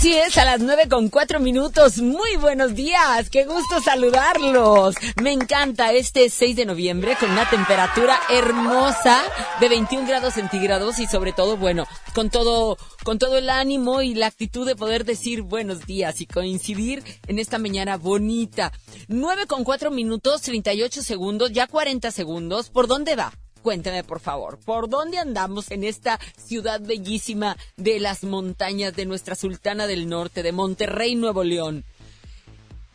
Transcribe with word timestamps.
Así 0.00 0.14
es, 0.14 0.38
a 0.38 0.46
las 0.46 0.60
nueve 0.60 0.88
con 0.88 1.10
cuatro 1.10 1.40
minutos. 1.40 1.98
Muy 1.98 2.36
buenos 2.36 2.74
días, 2.74 3.28
qué 3.28 3.44
gusto 3.44 3.82
saludarlos. 3.82 4.94
Me 5.22 5.30
encanta 5.30 5.92
este 5.92 6.30
6 6.30 6.56
de 6.56 6.64
noviembre 6.64 7.18
con 7.20 7.30
una 7.30 7.46
temperatura 7.50 8.18
hermosa 8.30 9.20
de 9.60 9.68
21 9.68 10.08
grados 10.08 10.32
centígrados 10.32 11.00
y 11.00 11.06
sobre 11.06 11.34
todo, 11.34 11.58
bueno, 11.58 11.86
con 12.14 12.30
todo, 12.30 12.78
con 13.04 13.18
todo 13.18 13.36
el 13.36 13.50
ánimo 13.50 14.00
y 14.00 14.14
la 14.14 14.28
actitud 14.28 14.66
de 14.66 14.74
poder 14.74 15.04
decir 15.04 15.42
buenos 15.42 15.84
días 15.84 16.22
y 16.22 16.26
coincidir 16.26 17.04
en 17.26 17.38
esta 17.38 17.58
mañana 17.58 17.98
bonita. 17.98 18.72
9 19.08 19.46
con 19.46 19.64
4 19.64 19.90
minutos, 19.90 20.40
38 20.40 21.02
segundos, 21.02 21.52
ya 21.52 21.66
40 21.66 22.10
segundos. 22.10 22.70
¿Por 22.70 22.86
dónde 22.86 23.16
va? 23.16 23.34
Cuénteme, 23.62 24.04
por 24.04 24.20
favor, 24.20 24.58
¿por 24.58 24.88
dónde 24.88 25.18
andamos 25.18 25.70
en 25.70 25.84
esta 25.84 26.18
ciudad 26.38 26.80
bellísima 26.80 27.56
de 27.76 28.00
las 28.00 28.24
montañas 28.24 28.96
de 28.96 29.04
nuestra 29.04 29.34
Sultana 29.34 29.86
del 29.86 30.08
Norte, 30.08 30.42
de 30.42 30.52
Monterrey, 30.52 31.14
Nuevo 31.14 31.44
León? 31.44 31.84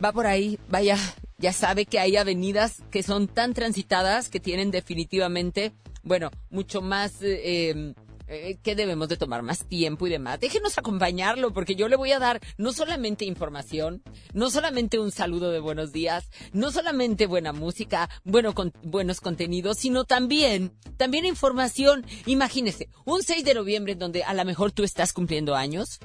Va 0.04 0.12
por 0.12 0.26
ahí, 0.26 0.58
vaya, 0.68 0.98
ya 1.38 1.52
sabe 1.52 1.86
que 1.86 2.00
hay 2.00 2.16
avenidas 2.16 2.82
que 2.90 3.04
son 3.04 3.28
tan 3.28 3.54
transitadas 3.54 4.28
que 4.28 4.40
tienen 4.40 4.72
definitivamente, 4.72 5.72
bueno, 6.02 6.30
mucho 6.50 6.82
más 6.82 7.22
eh, 7.22 7.70
em, 7.70 7.94
eh, 8.28 8.58
que 8.62 8.74
debemos 8.74 9.08
de 9.08 9.16
tomar 9.16 9.42
más 9.42 9.66
tiempo 9.66 10.06
y 10.06 10.10
demás. 10.10 10.40
Déjenos 10.40 10.78
acompañarlo 10.78 11.52
porque 11.52 11.76
yo 11.76 11.88
le 11.88 11.96
voy 11.96 12.12
a 12.12 12.18
dar 12.18 12.40
no 12.58 12.72
solamente 12.72 13.24
información, 13.24 14.02
no 14.32 14.50
solamente 14.50 14.98
un 14.98 15.12
saludo 15.12 15.50
de 15.50 15.60
buenos 15.60 15.92
días, 15.92 16.28
no 16.52 16.72
solamente 16.72 17.26
buena 17.26 17.52
música, 17.52 18.10
bueno, 18.24 18.54
buenos 18.82 19.20
contenidos, 19.20 19.78
sino 19.78 20.04
también, 20.04 20.72
también 20.96 21.24
información. 21.24 22.04
Imagínese, 22.26 22.88
un 23.04 23.22
6 23.22 23.44
de 23.44 23.54
noviembre 23.54 23.92
en 23.92 23.98
donde 23.98 24.24
a 24.24 24.34
lo 24.34 24.44
mejor 24.44 24.72
tú 24.72 24.82
estás 24.82 25.12
cumpliendo 25.12 25.54
años 25.54 26.00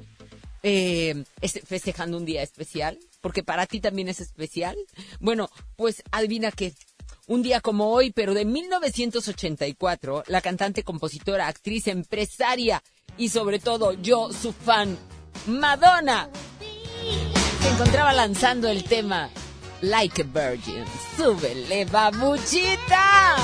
eh, 0.63 1.23
festejando 1.65 2.17
un 2.17 2.25
día 2.25 2.43
especial, 2.43 2.99
porque 3.21 3.43
para 3.43 3.65
ti 3.65 3.79
también 3.79 4.09
es 4.09 4.19
especial. 4.19 4.77
Bueno, 5.19 5.49
pues 5.75 6.03
adivina 6.11 6.51
que 6.51 6.73
un 7.31 7.41
día 7.41 7.61
como 7.61 7.93
hoy, 7.93 8.11
pero 8.11 8.33
de 8.33 8.43
1984, 8.43 10.25
la 10.27 10.41
cantante, 10.41 10.83
compositora, 10.83 11.47
actriz, 11.47 11.87
empresaria 11.87 12.83
y 13.17 13.29
sobre 13.29 13.59
todo 13.59 13.93
yo, 13.93 14.33
su 14.33 14.51
fan, 14.51 14.97
Madonna, 15.47 16.29
se 17.61 17.69
encontraba 17.69 18.11
lanzando 18.11 18.67
el 18.67 18.83
tema 18.83 19.29
Like 19.79 20.23
a 20.23 20.25
Virgin. 20.25 20.83
¡Súbele, 21.15 21.85
babuchita! 21.85 23.37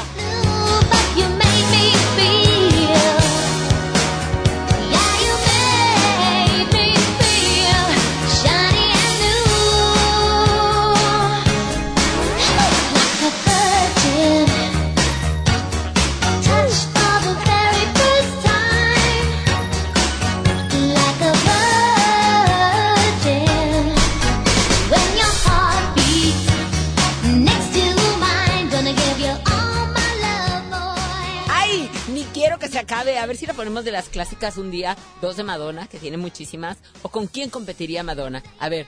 A 33.16 33.26
ver 33.26 33.38
si 33.38 33.46
la 33.46 33.54
ponemos 33.54 33.86
de 33.86 33.92
las 33.92 34.10
clásicas 34.10 34.58
un 34.58 34.70
día. 34.70 34.98
Dos 35.22 35.38
de 35.38 35.44
Madonna, 35.44 35.88
que 35.88 35.98
tiene 35.98 36.18
muchísimas. 36.18 36.78
¿O 37.04 37.10
con 37.10 37.28
quién 37.28 37.50
competiría 37.50 38.04
Madonna? 38.04 38.44
A 38.60 38.68
ver, 38.68 38.86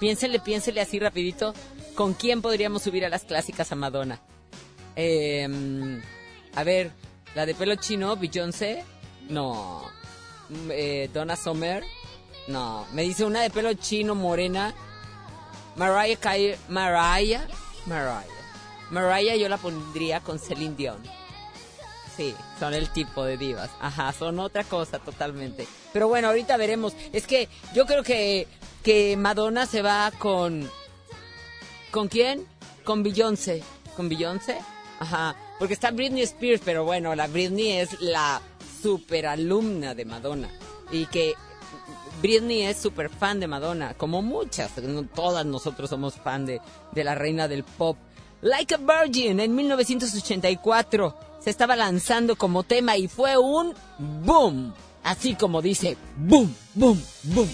piénsenle, 0.00 0.40
piénsenle 0.40 0.80
así 0.80 0.98
rapidito. 0.98 1.52
¿Con 1.94 2.14
quién 2.14 2.40
podríamos 2.40 2.82
subir 2.82 3.04
a 3.04 3.10
las 3.10 3.24
clásicas 3.24 3.70
a 3.70 3.74
Madonna? 3.74 4.20
Em, 4.96 6.00
a 6.54 6.64
ver, 6.64 6.92
la 7.34 7.44
de 7.44 7.54
pelo 7.54 7.74
chino, 7.74 8.16
Beyoncé. 8.16 8.84
No. 9.28 9.82
Mm, 10.48 10.70
eh, 10.72 11.10
Donna 11.12 11.36
Summer. 11.36 11.84
No. 12.46 12.86
Me 12.92 13.02
dice 13.02 13.24
una 13.24 13.42
de 13.42 13.50
pelo 13.50 13.74
chino, 13.74 14.14
morena. 14.14 14.74
Mariah. 15.76 16.56
Mariah. 16.68 17.46
Mariah. 17.86 18.24
Mariah 18.90 19.36
yo 19.36 19.48
la 19.48 19.58
pondría 19.58 20.20
con 20.20 20.38
Celine 20.38 20.74
Dion. 20.74 21.17
Sí, 22.18 22.34
son 22.58 22.74
el 22.74 22.90
tipo 22.90 23.24
de 23.24 23.36
divas. 23.36 23.70
Ajá, 23.80 24.12
son 24.12 24.40
otra 24.40 24.64
cosa 24.64 24.98
totalmente. 24.98 25.68
Pero 25.92 26.08
bueno, 26.08 26.26
ahorita 26.26 26.56
veremos. 26.56 26.92
Es 27.12 27.28
que 27.28 27.48
yo 27.76 27.86
creo 27.86 28.02
que, 28.02 28.48
que 28.82 29.16
Madonna 29.16 29.66
se 29.66 29.82
va 29.82 30.10
con... 30.18 30.68
¿Con 31.92 32.08
quién? 32.08 32.44
Con 32.82 33.04
Beyoncé. 33.04 33.62
¿Con 33.96 34.08
Beyoncé? 34.08 34.58
Ajá. 34.98 35.36
Porque 35.60 35.74
está 35.74 35.92
Britney 35.92 36.22
Spears, 36.22 36.60
pero 36.64 36.84
bueno, 36.84 37.14
la 37.14 37.28
Britney 37.28 37.70
es 37.70 38.00
la 38.00 38.42
super 38.82 39.24
alumna 39.28 39.94
de 39.94 40.04
Madonna. 40.04 40.48
Y 40.90 41.06
que 41.06 41.34
Britney 42.20 42.62
es 42.62 42.78
súper 42.78 43.10
fan 43.10 43.38
de 43.38 43.46
Madonna, 43.46 43.94
como 43.94 44.22
muchas, 44.22 44.72
todas 45.14 45.46
nosotros 45.46 45.88
somos 45.88 46.16
fan 46.16 46.46
de, 46.46 46.60
de 46.90 47.04
la 47.04 47.14
reina 47.14 47.46
del 47.46 47.62
pop. 47.62 47.96
Like 48.40 48.74
a 48.74 48.78
Virgin 48.78 49.38
en 49.38 49.54
1984 49.54 51.27
se 51.48 51.52
estaba 51.52 51.76
lanzando 51.76 52.36
como 52.36 52.62
tema 52.62 52.98
y 52.98 53.08
fue 53.08 53.38
un 53.38 53.72
boom. 53.98 54.74
Así 55.02 55.34
como 55.34 55.62
dice, 55.62 55.96
boom, 56.18 56.54
boom, 56.74 57.02
boom. 57.22 57.48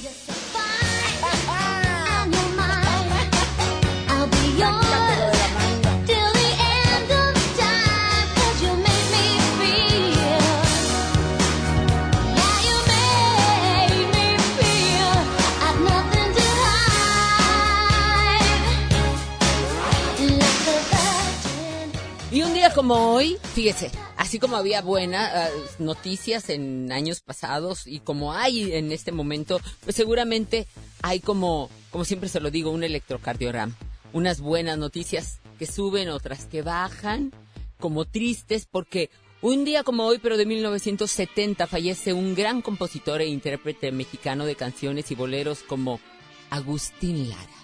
Hoy, 23.14 23.38
fíjese, 23.54 23.92
así 24.16 24.40
como 24.40 24.56
había 24.56 24.82
buenas 24.82 25.30
ah, 25.32 25.48
noticias 25.78 26.50
en 26.50 26.90
años 26.90 27.20
pasados 27.20 27.86
y 27.86 28.00
como 28.00 28.32
hay 28.32 28.72
en 28.72 28.90
este 28.90 29.12
momento, 29.12 29.60
pues 29.84 29.94
seguramente 29.94 30.66
hay 31.00 31.20
como, 31.20 31.70
como 31.90 32.04
siempre 32.04 32.28
se 32.28 32.40
lo 32.40 32.50
digo, 32.50 32.70
un 32.70 32.82
electrocardiograma. 32.82 33.76
Unas 34.12 34.40
buenas 34.40 34.78
noticias 34.78 35.38
que 35.60 35.66
suben, 35.66 36.08
otras 36.08 36.46
que 36.46 36.62
bajan, 36.62 37.32
como 37.78 38.04
tristes, 38.04 38.66
porque 38.68 39.10
un 39.42 39.64
día 39.64 39.84
como 39.84 40.04
hoy, 40.06 40.18
pero 40.18 40.36
de 40.36 40.46
1970, 40.46 41.68
fallece 41.68 42.12
un 42.12 42.34
gran 42.34 42.62
compositor 42.62 43.20
e 43.20 43.26
intérprete 43.26 43.92
mexicano 43.92 44.44
de 44.44 44.56
canciones 44.56 45.10
y 45.12 45.14
boleros 45.14 45.62
como 45.62 46.00
Agustín 46.50 47.28
Lara. 47.28 47.63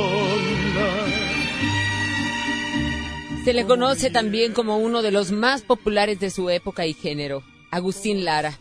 Se 3.43 3.53
le 3.53 3.65
conoce 3.65 4.11
también 4.11 4.53
como 4.53 4.77
uno 4.77 5.01
de 5.01 5.09
los 5.09 5.31
más 5.31 5.63
populares 5.63 6.19
de 6.19 6.29
su 6.29 6.51
época 6.51 6.85
y 6.85 6.93
género, 6.93 7.41
Agustín 7.71 8.23
Lara. 8.23 8.59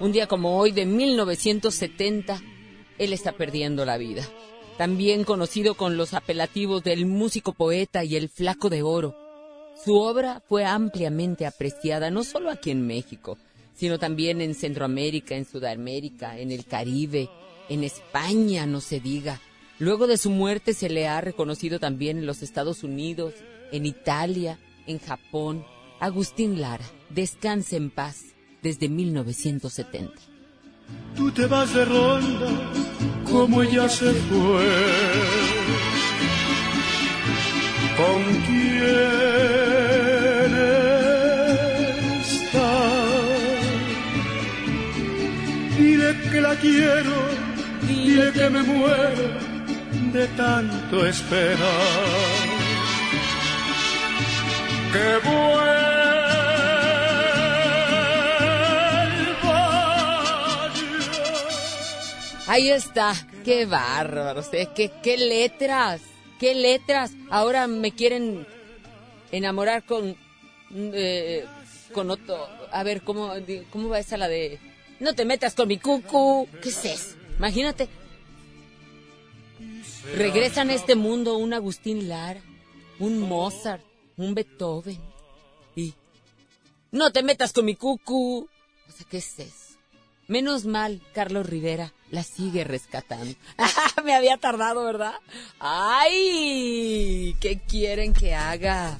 Un 0.00 0.12
día 0.12 0.26
como 0.26 0.56
hoy 0.56 0.72
de 0.72 0.86
1970, 0.86 2.40
él 2.96 3.12
está 3.12 3.32
perdiendo 3.32 3.84
la 3.84 3.98
vida. 3.98 4.26
También 4.78 5.24
conocido 5.24 5.74
con 5.74 5.98
los 5.98 6.14
apelativos 6.14 6.82
del 6.82 7.04
músico 7.04 7.52
poeta 7.52 8.02
y 8.02 8.16
el 8.16 8.30
flaco 8.30 8.70
de 8.70 8.82
oro. 8.82 9.14
Su 9.84 9.96
obra 9.96 10.42
fue 10.48 10.64
ampliamente 10.64 11.44
apreciada 11.44 12.10
no 12.10 12.24
solo 12.24 12.50
aquí 12.50 12.70
en 12.70 12.86
México, 12.86 13.36
sino 13.74 13.98
también 13.98 14.40
en 14.40 14.54
Centroamérica, 14.54 15.34
en 15.34 15.44
Sudamérica, 15.44 16.38
en 16.38 16.50
el 16.50 16.64
Caribe, 16.64 17.28
en 17.68 17.84
España, 17.84 18.64
no 18.64 18.80
se 18.80 19.00
diga. 19.00 19.42
Luego 19.78 20.06
de 20.06 20.16
su 20.16 20.30
muerte 20.30 20.72
se 20.72 20.88
le 20.88 21.08
ha 21.08 21.20
reconocido 21.20 21.78
también 21.78 22.16
en 22.16 22.26
los 22.26 22.42
Estados 22.42 22.84
Unidos, 22.84 23.34
en 23.74 23.86
Italia, 23.86 24.58
en 24.86 25.00
Japón. 25.00 25.64
Agustín 25.98 26.60
Lara, 26.60 26.84
descanse 27.10 27.76
en 27.76 27.90
paz 27.90 28.26
desde 28.62 28.88
1970. 28.88 30.12
Tú 31.16 31.32
te 31.32 31.46
vas 31.46 31.74
de 31.74 31.84
ronda 31.84 32.50
como 33.30 33.62
ella 33.62 33.88
se 33.88 34.12
fue. 34.12 34.68
¿Con 37.96 38.22
quién 38.46 38.84
está? 42.22 42.72
Dile 45.78 46.10
que 46.30 46.40
la 46.40 46.54
quiero, 46.56 47.16
dile 47.88 48.32
que 48.32 48.50
me 48.50 48.62
muero 48.62 49.54
de 50.12 50.26
tanto 50.36 51.06
esperar 51.06 52.53
Ahí 62.46 62.70
está, 62.70 63.14
qué 63.44 63.66
bárbaro, 63.66 64.42
qué, 64.76 64.92
qué 65.02 65.18
letras, 65.18 66.00
qué 66.38 66.54
letras. 66.54 67.10
Ahora 67.28 67.66
me 67.66 67.90
quieren 67.90 68.46
enamorar 69.32 69.84
con, 69.84 70.16
eh, 70.72 71.44
con 71.92 72.12
otro. 72.12 72.46
A 72.70 72.84
ver, 72.84 73.02
¿cómo, 73.02 73.32
¿cómo 73.70 73.88
va 73.88 73.98
esa 73.98 74.16
la 74.16 74.28
de... 74.28 74.60
No 75.00 75.14
te 75.14 75.24
metas 75.24 75.54
con 75.54 75.66
mi 75.66 75.78
cucu. 75.78 76.46
¿Qué 76.62 76.68
es 76.68 76.84
eso? 76.84 77.16
Imagínate. 77.38 77.88
Regresan 80.16 80.70
a 80.70 80.74
este 80.74 80.94
mundo 80.94 81.36
un 81.36 81.54
Agustín 81.54 82.08
Lara, 82.08 82.40
un 83.00 83.18
Mozart, 83.18 83.82
un 84.16 84.34
Beethoven. 84.34 85.00
Y 85.76 85.94
no 86.92 87.10
te 87.10 87.22
metas 87.22 87.52
con 87.52 87.64
mi 87.64 87.76
cucu. 87.76 88.48
O 88.88 88.92
sea, 88.92 89.06
¿qué 89.08 89.18
es 89.18 89.38
eso? 89.38 89.78
Menos 90.26 90.64
mal, 90.64 91.02
Carlos 91.12 91.46
Rivera 91.46 91.92
la 92.10 92.22
sigue 92.22 92.64
rescatando. 92.64 93.34
Me 94.04 94.14
había 94.14 94.38
tardado, 94.38 94.84
¿verdad? 94.84 95.14
¡Ay! 95.58 97.36
¿Qué 97.40 97.60
quieren 97.60 98.14
que 98.14 98.34
haga? 98.34 98.96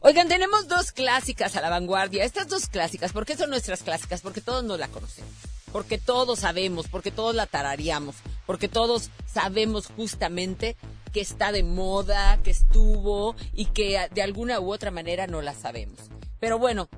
Oigan, 0.00 0.28
tenemos 0.28 0.68
dos 0.68 0.92
clásicas 0.92 1.56
a 1.56 1.60
la 1.60 1.70
vanguardia. 1.70 2.24
Estas 2.24 2.48
dos 2.48 2.68
clásicas, 2.68 3.12
¿por 3.12 3.26
qué 3.26 3.36
son 3.36 3.50
nuestras 3.50 3.82
clásicas? 3.82 4.22
Porque 4.22 4.40
todos 4.40 4.64
nos 4.64 4.78
la 4.78 4.88
conocemos. 4.88 5.32
Porque 5.72 5.98
todos 5.98 6.40
sabemos, 6.40 6.88
porque 6.88 7.10
todos 7.10 7.34
la 7.34 7.46
tararíamos. 7.46 8.16
Porque 8.46 8.68
todos 8.68 9.10
sabemos 9.26 9.88
justamente 9.94 10.76
que 11.12 11.20
está 11.20 11.52
de 11.52 11.62
moda, 11.62 12.38
que 12.42 12.50
estuvo 12.50 13.34
y 13.52 13.66
que 13.66 14.08
de 14.12 14.22
alguna 14.22 14.60
u 14.60 14.72
otra 14.72 14.90
manera 14.90 15.26
no 15.26 15.42
la 15.42 15.54
sabemos. 15.54 15.98
Pero 16.40 16.58
bueno, 16.58 16.88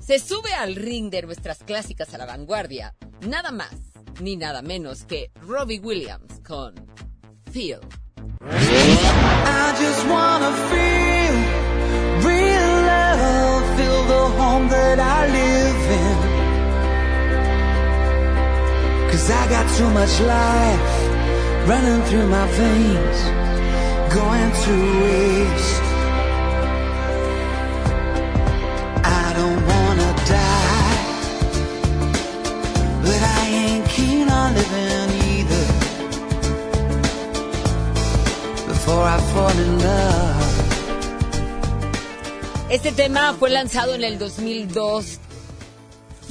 se 0.00 0.18
sube 0.18 0.52
al 0.54 0.74
ring 0.74 1.10
de 1.10 1.22
nuestras 1.22 1.58
clásicas 1.58 2.12
a 2.14 2.18
la 2.18 2.26
vanguardia, 2.26 2.94
nada 3.20 3.50
más 3.52 3.74
ni 4.20 4.36
nada 4.36 4.62
menos 4.62 5.04
que 5.04 5.30
Robbie 5.42 5.80
Williams 5.80 6.40
con 6.46 6.74
Feel. 7.50 7.80
I 8.44 9.74
just 9.78 10.02
feel 10.70 11.34
real 12.26 12.82
feel 13.76 14.04
the 14.04 14.24
home 14.36 14.68
that 14.68 14.98
I 14.98 15.26
live 15.28 15.51
Cause 19.22 19.30
I 19.30 19.48
got 19.50 19.66
too 19.78 19.88
much 19.90 20.20
life 20.20 21.68
running 21.68 22.02
through 22.06 22.26
my 22.26 22.44
veins, 22.58 23.18
going 24.12 24.50
to 24.64 24.74
waste. 25.02 25.82
Este 42.70 42.90
tema 42.90 43.36
fue 43.38 43.50
lanzado 43.50 43.94
en 43.94 44.02
el 44.02 44.18
2002. 44.18 45.20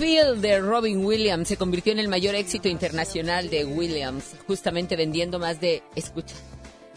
Feel 0.01 0.41
de 0.41 0.59
Robin 0.59 1.05
Williams 1.05 1.47
se 1.47 1.57
convirtió 1.57 1.93
en 1.93 1.99
el 1.99 2.07
mayor 2.07 2.33
éxito 2.33 2.67
internacional 2.67 3.51
de 3.51 3.65
Williams, 3.65 4.31
justamente 4.47 4.95
vendiendo 4.95 5.37
más 5.37 5.61
de, 5.61 5.83
escucha, 5.95 6.33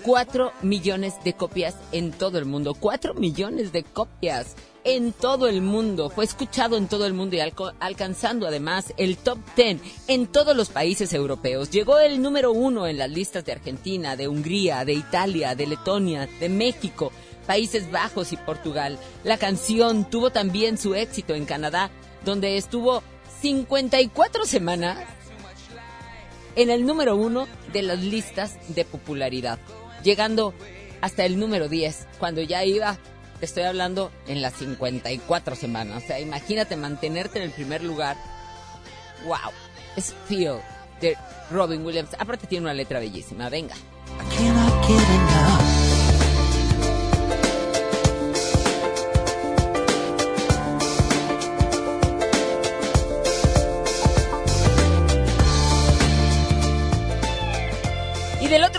4 0.05 0.53
millones 0.63 1.13
de 1.23 1.35
copias 1.35 1.77
en 1.93 2.13
todo 2.13 2.39
el 2.39 2.47
mundo. 2.47 2.73
4 2.73 3.13
millones 3.13 3.73
de 3.73 3.83
copias 3.83 4.57
en 4.85 5.13
todo 5.13 5.49
el 5.49 5.61
mundo. 5.61 6.09
Fue 6.09 6.25
escuchado 6.25 6.79
en 6.79 6.89
todo 6.89 7.05
el 7.05 7.13
mundo 7.13 7.37
y 7.37 7.41
alcanzando 7.41 8.47
además 8.47 8.95
el 8.97 9.19
top 9.19 9.37
10 9.55 9.83
en 10.09 10.27
todos 10.27 10.57
los 10.57 10.71
países 10.71 11.13
europeos. 11.13 11.69
Llegó 11.69 11.99
el 11.99 12.23
número 12.23 12.53
uno 12.53 12.87
en 12.87 12.97
las 12.97 13.11
listas 13.11 13.45
de 13.45 13.53
Argentina, 13.53 14.17
de 14.17 14.29
Hungría, 14.29 14.87
de 14.87 14.95
Italia, 14.95 15.55
de 15.55 15.67
Letonia, 15.67 16.27
de 16.41 16.49
México, 16.49 17.13
Países 17.47 17.91
Bajos 17.91 18.33
y 18.33 18.39
Portugal. 18.39 18.99
La 19.25 19.37
canción 19.37 20.09
tuvo 20.09 20.31
también 20.31 20.79
su 20.79 20.95
éxito 20.95 21.35
en 21.35 21.45
Canadá, 21.45 21.91
donde 22.25 22.57
estuvo 22.57 23.03
54 23.41 24.47
semanas 24.47 24.99
en 26.57 26.71
el 26.71 26.87
número 26.87 27.17
uno 27.17 27.47
de 27.73 27.83
las 27.83 27.99
listas 27.99 28.57
de 28.69 28.85
popularidad, 28.85 29.59
llegando 30.03 30.55
hasta 31.01 31.25
el 31.25 31.39
número 31.39 31.69
10, 31.69 32.07
cuando 32.19 32.41
ya 32.43 32.65
iba 32.65 32.99
te 33.39 33.47
estoy 33.47 33.65
hablando 33.65 34.11
en 34.27 34.43
las 34.43 34.55
54 34.55 35.57
semanas. 35.57 36.03
O 36.03 36.07
sea, 36.07 36.21
imagínate 36.21 36.77
mantenerte 36.77 37.39
en 37.39 37.45
el 37.45 37.51
primer 37.51 37.83
lugar. 37.83 38.17
¡Wow! 39.27 39.53
Es 39.97 40.15
Feel 40.27 40.61
de 41.01 41.17
Robin 41.51 41.85
Williams. 41.85 42.11
Aparte 42.19 42.47
tiene 42.47 42.65
una 42.65 42.75
letra 42.75 43.01
bellísima. 43.01 43.49
Venga. 43.49 43.75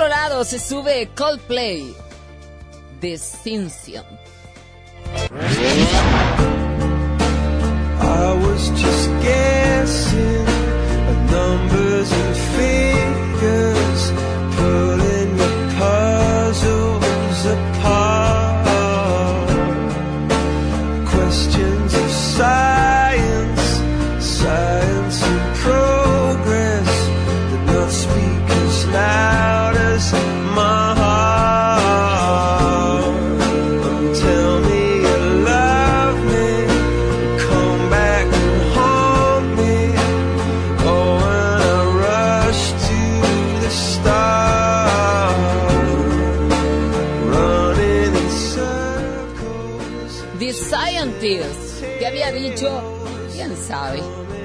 Otro 0.05 0.09
lado 0.09 0.43
se 0.43 0.59
sube 0.59 1.09
Coldplay, 1.15 1.95
Distinction. 3.01 4.03
I 7.99 8.33
was 8.45 8.69
just 8.69 9.09
guessing 9.23 10.45
at 11.09 11.31
numbers 11.31 12.11
and 12.11 12.35
figures, 12.55 13.74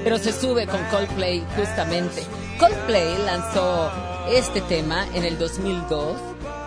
pero 0.03 0.17
se 0.17 0.33
sube 0.33 0.67
con 0.67 0.83
Coldplay 0.85 1.43
justamente. 1.55 2.23
Coldplay 2.59 3.17
lanzó 3.25 3.91
este 4.29 4.61
tema 4.61 5.05
en 5.13 5.23
el 5.23 5.37
2002 5.37 6.17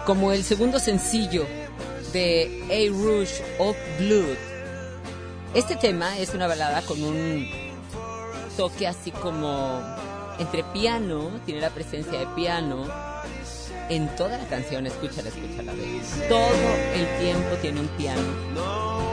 como 0.07 0.33
el 0.33 0.43
segundo 0.45 0.79
sencillo 0.79 1.47
de 2.13 2.65
A 2.71 2.93
Rouge 2.93 3.43
of 3.59 3.77
Blood. 3.99 4.37
Este 5.55 5.77
tema 5.77 6.19
es 6.19 6.35
una 6.35 6.47
balada 6.47 6.83
con 6.83 7.03
un 7.03 7.47
toque 8.57 8.87
así 8.87 9.11
como 9.11 9.81
entre 10.39 10.65
piano, 10.65 11.31
tiene 11.45 11.61
la 11.61 11.71
presencia 11.71 12.19
de 12.19 12.27
piano 12.35 12.87
en 13.89 14.09
toda 14.17 14.39
la 14.39 14.45
canción, 14.47 14.87
escúchala, 14.87 15.29
escúchala, 15.29 15.73
Todo 16.29 16.49
el 16.95 17.19
tiempo 17.21 17.57
tiene 17.61 17.81
un 17.81 17.89
piano 17.89 18.23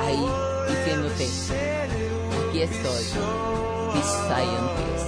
ahí 0.01 0.25
diciéndote, 0.69 1.27
aquí 2.51 2.63
estoy 2.63 3.03
scientist. 4.03 5.07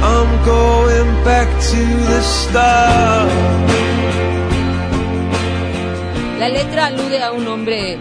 I'm 0.00 0.44
going 0.44 1.24
back 1.24 1.48
to 1.48 1.82
the 2.06 2.20
start. 2.22 3.30
La 6.38 6.48
letra 6.48 6.86
alude 6.86 7.20
a 7.20 7.32
un 7.32 7.48
hombre 7.48 7.98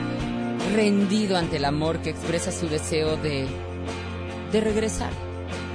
rendido 0.75 1.37
ante 1.37 1.57
el 1.57 1.65
amor 1.65 1.99
que 1.99 2.11
expresa 2.11 2.51
su 2.51 2.67
deseo 2.67 3.17
de, 3.17 3.47
de 4.51 4.61
regresar, 4.61 5.11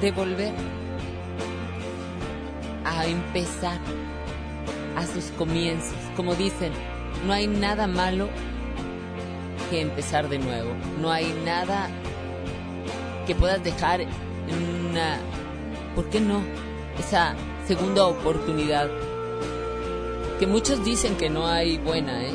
de 0.00 0.12
volver 0.12 0.52
a 2.84 3.06
empezar 3.06 3.80
a 4.96 5.06
sus 5.06 5.25
comienzos. 5.37 5.96
Como 6.14 6.37
dicen, 6.37 6.72
no 7.26 7.32
hay 7.32 7.49
nada 7.49 7.88
malo 7.88 8.28
que 9.70 9.80
empezar 9.80 10.28
de 10.28 10.38
nuevo. 10.38 10.72
No 11.00 11.10
hay 11.10 11.32
nada 11.44 11.88
que 13.26 13.34
puedas 13.34 13.62
dejar 13.62 14.00
en 14.00 14.08
una... 14.90 15.18
¿Por 15.94 16.10
qué 16.10 16.20
no? 16.20 16.42
Esa 16.98 17.34
segunda 17.66 18.04
oportunidad. 18.06 18.90
Que 20.38 20.46
muchos 20.46 20.84
dicen 20.84 21.16
que 21.16 21.30
no 21.30 21.46
hay 21.46 21.78
buena, 21.78 22.24
¿eh? 22.24 22.34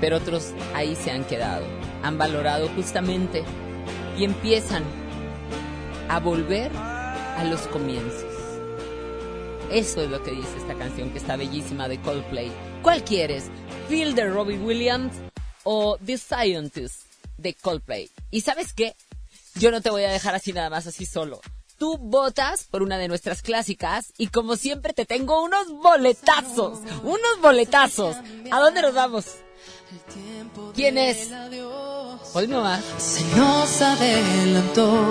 Pero 0.00 0.18
otros 0.18 0.52
ahí 0.74 0.94
se 0.94 1.10
han 1.10 1.24
quedado. 1.24 1.64
Han 2.02 2.18
valorado 2.18 2.68
justamente 2.76 3.42
y 4.18 4.24
empiezan 4.24 4.82
a 6.08 6.20
volver 6.20 6.70
a 6.76 7.44
los 7.44 7.62
comienzos. 7.62 8.24
Eso 9.70 10.02
es 10.02 10.10
lo 10.10 10.22
que 10.22 10.30
dice 10.30 10.58
esta 10.58 10.74
canción 10.74 11.10
que 11.10 11.18
está 11.18 11.36
bellísima 11.36 11.88
de 11.88 11.98
Coldplay. 12.00 12.52
¿Cuál 12.82 13.02
quieres? 13.02 13.50
Feel 13.88 14.14
de 14.14 14.28
Robbie 14.28 14.58
Williams 14.58 15.25
o 15.68 15.98
The 15.98 16.16
Scientist 16.16 17.02
de 17.36 17.52
Coldplay. 17.54 18.08
¿Y 18.30 18.42
sabes 18.42 18.72
qué? 18.72 18.94
Yo 19.56 19.72
no 19.72 19.80
te 19.80 19.90
voy 19.90 20.04
a 20.04 20.12
dejar 20.12 20.34
así 20.34 20.52
nada 20.52 20.70
más, 20.70 20.86
así 20.86 21.04
solo. 21.04 21.40
Tú 21.76 21.98
votas 21.98 22.64
por 22.70 22.82
una 22.82 22.98
de 22.98 23.08
nuestras 23.08 23.42
clásicas 23.42 24.12
y 24.16 24.28
como 24.28 24.56
siempre 24.56 24.92
te 24.92 25.04
tengo 25.06 25.42
unos 25.42 25.66
boletazos, 25.82 26.78
unos 27.02 27.40
boletazos. 27.42 28.16
¿A 28.50 28.60
dónde 28.60 28.80
nos 28.80 28.94
vamos? 28.94 29.26
¿Quién 30.74 30.98
es? 30.98 31.30
Hoy 32.32 32.46
no 32.46 32.62
más. 32.62 32.84
Se 32.98 33.24
nos 33.36 33.82
adelantó 33.82 35.04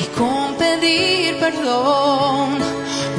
y 0.00 0.04
con 0.16 0.54
pedir 0.56 1.38
perdón 1.40 2.58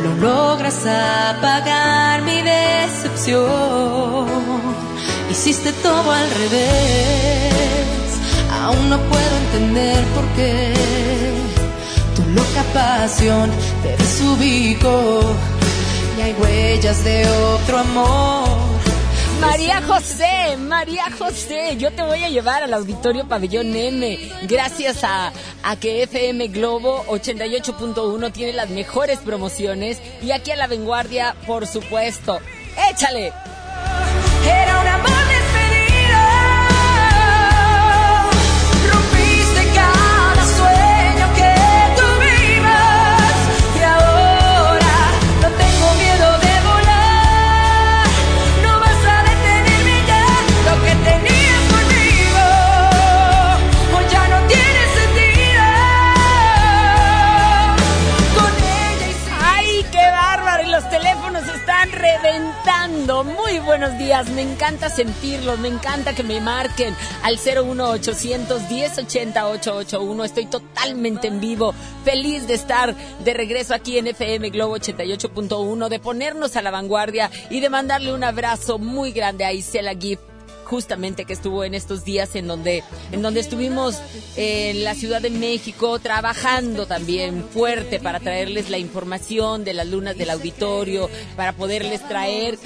lo 0.04 0.16
logras 0.16 0.86
apagar 0.86 2.22
mi 2.22 2.42
decepción. 2.42 3.48
Hiciste 5.38 5.72
todo 5.72 6.12
al 6.12 6.30
revés, 6.32 7.86
aún 8.52 8.90
no 8.90 8.98
puedo 8.98 9.38
entender 9.46 10.04
por 10.16 10.26
qué 10.36 10.74
tu 12.16 12.24
loca 12.32 12.64
pasión 12.74 13.52
te 13.84 13.96
desubicó 13.98 15.22
y 16.18 16.22
hay 16.22 16.34
huellas 16.34 17.04
de 17.04 17.30
otro 17.30 17.78
amor 17.78 18.48
María 19.40 19.80
José, 19.84 20.58
María 20.58 21.06
José, 21.18 21.78
yo 21.78 21.92
te 21.92 22.02
voy 22.02 22.24
a 22.24 22.30
llevar 22.30 22.64
al 22.64 22.74
Auditorio 22.74 23.28
Pabellón 23.28 23.76
M. 23.76 24.18
Gracias 24.48 25.04
a, 25.04 25.32
a 25.64 25.76
que 25.76 26.02
FM 26.04 26.48
Globo 26.48 27.06
88.1 27.06 28.34
tiene 28.34 28.54
las 28.54 28.72
mejores 28.72 29.20
promociones 29.20 30.02
y 30.24 30.32
aquí 30.32 30.50
a 30.50 30.56
la 30.56 30.66
vanguardia, 30.66 31.36
por 31.46 31.68
supuesto. 31.68 32.40
¡Échale! 32.92 33.32
Era 34.48 34.80
un 34.80 34.88
amor 34.88 35.26
Muy 35.26 35.37
buenos 63.80 64.00
días, 64.00 64.28
me 64.32 64.42
encanta 64.42 64.90
sentirlos, 64.90 65.60
me 65.60 65.68
encanta 65.68 66.16
que 66.16 66.24
me 66.24 66.42
marquen 66.42 66.96
al 67.22 67.38
01800 67.38 68.72
1080 68.72 69.48
881. 69.50 70.24
Estoy 70.24 70.48
totalmente 70.48 71.28
en 71.28 71.40
vivo, 71.40 71.76
feliz 72.04 72.48
de 72.48 72.56
estar 72.56 72.96
de 72.96 73.34
regreso 73.36 73.76
aquí 73.76 74.00
en 74.00 74.08
FM 74.08 74.50
Globo 74.50 74.78
88.1, 74.78 75.90
de 75.90 76.00
ponernos 76.00 76.56
a 76.56 76.64
la 76.64 76.72
vanguardia 76.72 77.30
y 77.52 77.60
de 77.60 77.70
mandarle 77.70 78.16
un 78.16 78.24
abrazo 78.24 78.80
muy 78.80 79.12
grande 79.12 79.46
a 79.46 79.54
Isela 79.54 79.94
Gift 79.94 80.24
justamente 80.66 81.26
que 81.26 81.34
estuvo 81.34 81.64
en 81.64 81.76
estos 81.76 82.04
días 82.04 82.36
en 82.36 82.48
donde, 82.48 82.84
en 83.12 83.22
donde 83.22 83.42
estuvimos 83.42 84.02
en 84.36 84.84
la 84.84 84.96
Ciudad 84.96 85.22
de 85.22 85.30
México 85.30 86.00
trabajando 86.00 86.88
también 86.88 87.46
fuerte 87.48 88.00
para 88.00 88.20
traerles 88.20 88.72
la 88.72 88.80
información 88.80 89.64
de 89.64 89.76
las 89.76 89.88
lunas 89.88 90.18
del 90.18 90.32
auditorio, 90.32 91.12
para 91.36 91.54
poderles 91.54 92.06
traer 92.08 92.58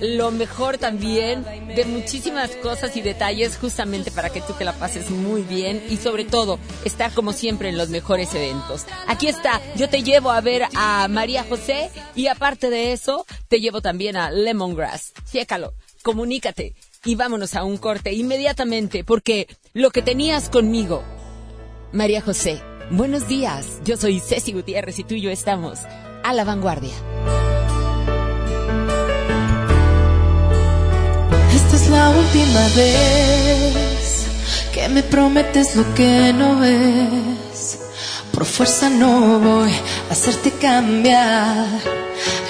lo 0.00 0.30
mejor 0.30 0.78
también 0.78 1.44
de 1.74 1.84
muchísimas 1.84 2.50
cosas 2.56 2.96
y 2.96 3.02
detalles 3.02 3.56
justamente 3.56 4.10
para 4.10 4.30
que 4.30 4.40
tú 4.40 4.52
te 4.52 4.64
la 4.64 4.72
pases 4.72 5.10
muy 5.10 5.42
bien 5.42 5.82
y 5.88 5.96
sobre 5.96 6.24
todo 6.24 6.58
estar 6.84 7.12
como 7.12 7.32
siempre 7.32 7.68
en 7.68 7.78
los 7.78 7.88
mejores 7.88 8.34
eventos. 8.34 8.84
Aquí 9.06 9.28
está, 9.28 9.60
yo 9.76 9.88
te 9.88 10.02
llevo 10.02 10.30
a 10.30 10.40
ver 10.40 10.64
a 10.74 11.06
María 11.08 11.44
José 11.44 11.90
y 12.14 12.26
aparte 12.26 12.70
de 12.70 12.92
eso 12.92 13.26
te 13.48 13.60
llevo 13.60 13.80
también 13.80 14.16
a 14.16 14.30
Lemongrass. 14.30 15.12
Chécalo, 15.30 15.74
comunícate 16.02 16.74
y 17.04 17.14
vámonos 17.14 17.54
a 17.54 17.64
un 17.64 17.76
corte 17.76 18.12
inmediatamente 18.12 19.04
porque 19.04 19.48
lo 19.72 19.90
que 19.90 20.02
tenías 20.02 20.48
conmigo, 20.48 21.04
María 21.92 22.20
José, 22.20 22.60
buenos 22.90 23.28
días, 23.28 23.80
yo 23.84 23.96
soy 23.96 24.20
Ceci 24.20 24.52
Gutiérrez 24.52 24.98
y 24.98 25.04
tú 25.04 25.14
y 25.14 25.20
yo 25.20 25.30
estamos 25.30 25.80
a 26.24 26.32
la 26.32 26.44
vanguardia. 26.44 27.51
La 31.92 32.10
última 32.10 32.62
vez 32.74 34.26
que 34.72 34.88
me 34.88 35.02
prometes 35.02 35.76
lo 35.76 35.94
que 35.94 36.32
no 36.32 36.64
es. 36.64 37.78
Por 38.32 38.44
fuerza 38.44 38.88
no 38.88 39.38
voy 39.38 39.72
a 40.08 40.12
hacerte 40.12 40.50
cambiar 40.52 41.66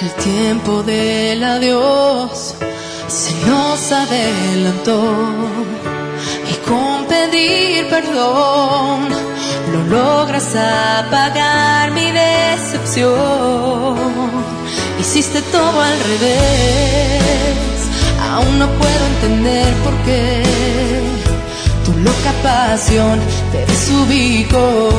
el 0.01 0.11
tiempo 0.23 0.83
del 0.83 1.43
adiós 1.43 2.55
se 3.07 3.33
nos 3.45 3.91
adelantó 3.91 5.01
y 6.51 6.53
con 6.67 7.05
pedir 7.05 7.87
perdón 7.89 9.09
lo 9.71 9.83
logras 9.83 10.55
apagar 10.55 11.91
mi 11.91 12.11
decepción. 12.11 13.13
Hiciste 14.99 15.41
todo 15.43 15.81
al 15.81 15.99
revés, 15.99 17.72
aún 18.33 18.59
no 18.59 18.67
puedo 18.67 19.05
entender 19.13 19.73
por 19.85 19.93
qué. 20.05 20.43
Tu 21.85 21.91
loca 21.99 22.31
pasión 22.41 23.19
te 23.51 23.65
desubicó. 23.65 24.89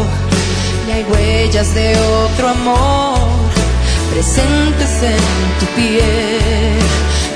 Y 0.86 0.90
hay 0.92 1.04
huellas 1.04 1.74
de 1.74 1.96
otro 1.98 2.48
amor 2.48 3.18
presentes 4.12 5.02
en 5.02 5.58
tu 5.58 5.66
piel. 5.74 6.78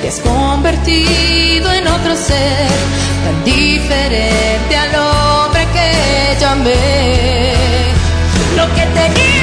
Te 0.00 0.08
has 0.08 0.20
convertido 0.20 1.72
en 1.72 1.88
otro 1.88 2.14
ser 2.14 2.70
tan 3.24 3.44
diferente 3.44 4.76
al 4.76 4.94
hombre 4.94 5.66
que 5.74 6.37
yo 6.40 6.48
amé. 6.48 7.52
Lo 8.56 8.64
que 8.74 8.84
tenías 8.98 9.38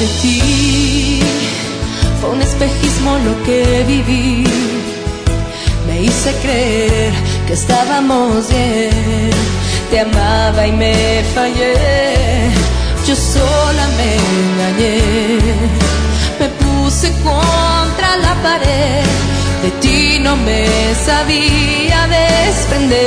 de 0.00 0.06
ti. 0.22 1.20
Fue 2.20 2.30
un 2.30 2.40
espejismo 2.40 3.18
lo 3.18 3.42
que 3.44 3.84
viví. 3.86 4.44
Me 5.86 6.02
hice 6.02 6.32
creer 6.42 7.12
que 7.46 7.52
estábamos 7.52 8.48
bien. 8.48 9.30
Te 9.90 10.00
amaba 10.00 10.66
y 10.66 10.72
me 10.72 11.22
fallé. 11.34 11.74
Yo 13.06 13.14
sola 13.14 13.86
me 13.98 14.10
engañé. 14.32 14.98
Me 16.40 16.48
puse 16.62 17.12
contra 17.22 18.16
la 18.16 18.34
pared. 18.42 19.04
De 19.62 19.70
ti 19.82 20.18
no 20.20 20.34
me 20.36 20.66
sabía 21.06 22.06
desprender. 22.18 23.00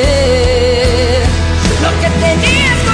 Lo 1.81 1.89
que 2.01 2.09
tenías 2.25 2.92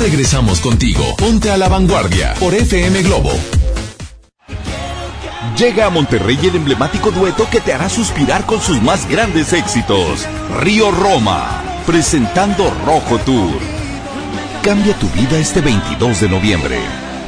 regresamos 0.00 0.60
contigo. 0.60 1.04
Ponte 1.18 1.50
a 1.50 1.58
la 1.58 1.68
vanguardia 1.68 2.34
por 2.40 2.54
FM 2.54 3.02
Globo. 3.02 3.30
Llega 5.58 5.86
a 5.86 5.90
Monterrey 5.90 6.38
el 6.42 6.56
emblemático 6.56 7.10
dueto 7.10 7.46
que 7.50 7.60
te 7.60 7.74
hará 7.74 7.90
suspirar 7.90 8.46
con 8.46 8.62
sus 8.62 8.80
más 8.80 9.06
grandes 9.06 9.52
éxitos. 9.52 10.26
Río 10.58 10.90
Roma, 10.90 11.62
presentando 11.86 12.74
Rojo 12.86 13.18
Tour. 13.18 13.58
Cambia 14.62 14.98
tu 14.98 15.06
vida 15.10 15.38
este 15.38 15.60
22 15.60 16.22
de 16.22 16.28
noviembre. 16.30 16.78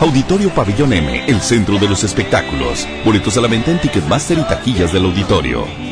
Auditorio 0.01 0.49
Pabellón 0.51 0.95
M, 0.95 1.27
el 1.27 1.43
centro 1.43 1.79
de 1.79 1.89
los 1.89 2.05
espectáculos. 2.05 2.89
Boletos 3.05 3.37
a 3.37 3.43
la 3.43 3.49
venta 3.49 3.71
en 3.71 3.81
Ticketmaster 3.81 4.39
y 4.39 4.43
taquillas 4.45 4.93
del 4.95 5.05
auditorio. 5.05 5.92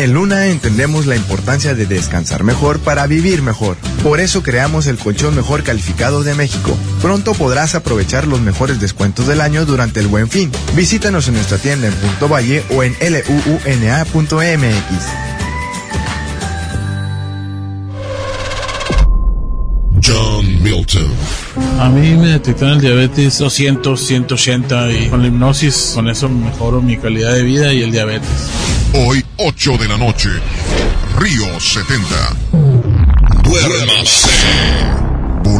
En 0.00 0.14
Luna 0.14 0.46
entendemos 0.46 1.04
la 1.04 1.14
importancia 1.14 1.74
de 1.74 1.84
descansar 1.84 2.42
mejor 2.42 2.80
para 2.80 3.06
vivir 3.06 3.42
mejor. 3.42 3.76
Por 4.02 4.18
eso 4.18 4.42
creamos 4.42 4.86
el 4.86 4.96
colchón 4.96 5.36
mejor 5.36 5.62
calificado 5.62 6.22
de 6.22 6.34
México. 6.34 6.74
Pronto 7.02 7.34
podrás 7.34 7.74
aprovechar 7.74 8.26
los 8.26 8.40
mejores 8.40 8.80
descuentos 8.80 9.26
del 9.26 9.42
año 9.42 9.66
durante 9.66 10.00
el 10.00 10.06
buen 10.06 10.30
fin. 10.30 10.50
Visítanos 10.74 11.28
en 11.28 11.34
nuestra 11.34 11.58
tienda 11.58 11.88
en 11.88 11.92
Punto 11.92 12.30
Valle 12.30 12.64
o 12.70 12.82
en 12.82 12.96
luuna.mx. 12.98 14.06
John 20.02 20.62
Milton. 20.62 21.12
A 21.78 21.90
mí 21.90 22.16
me 22.16 22.28
detectaron 22.28 22.76
el 22.76 22.80
diabetes 22.80 23.36
200, 23.36 24.00
180 24.00 24.92
y 24.92 25.08
con 25.10 25.20
la 25.20 25.28
hipnosis, 25.28 25.92
con 25.94 26.08
eso 26.08 26.30
mejoro 26.30 26.80
mi 26.80 26.96
calidad 26.96 27.34
de 27.34 27.42
vida 27.42 27.74
y 27.74 27.82
el 27.82 27.92
diabetes. 27.92 28.48
Hoy, 28.94 29.19
8 29.42 29.78
de 29.78 29.88
la 29.88 29.96
noche, 29.96 30.28
Río 31.18 31.58
70. 31.58 32.36
Duérmase. 33.42 35.09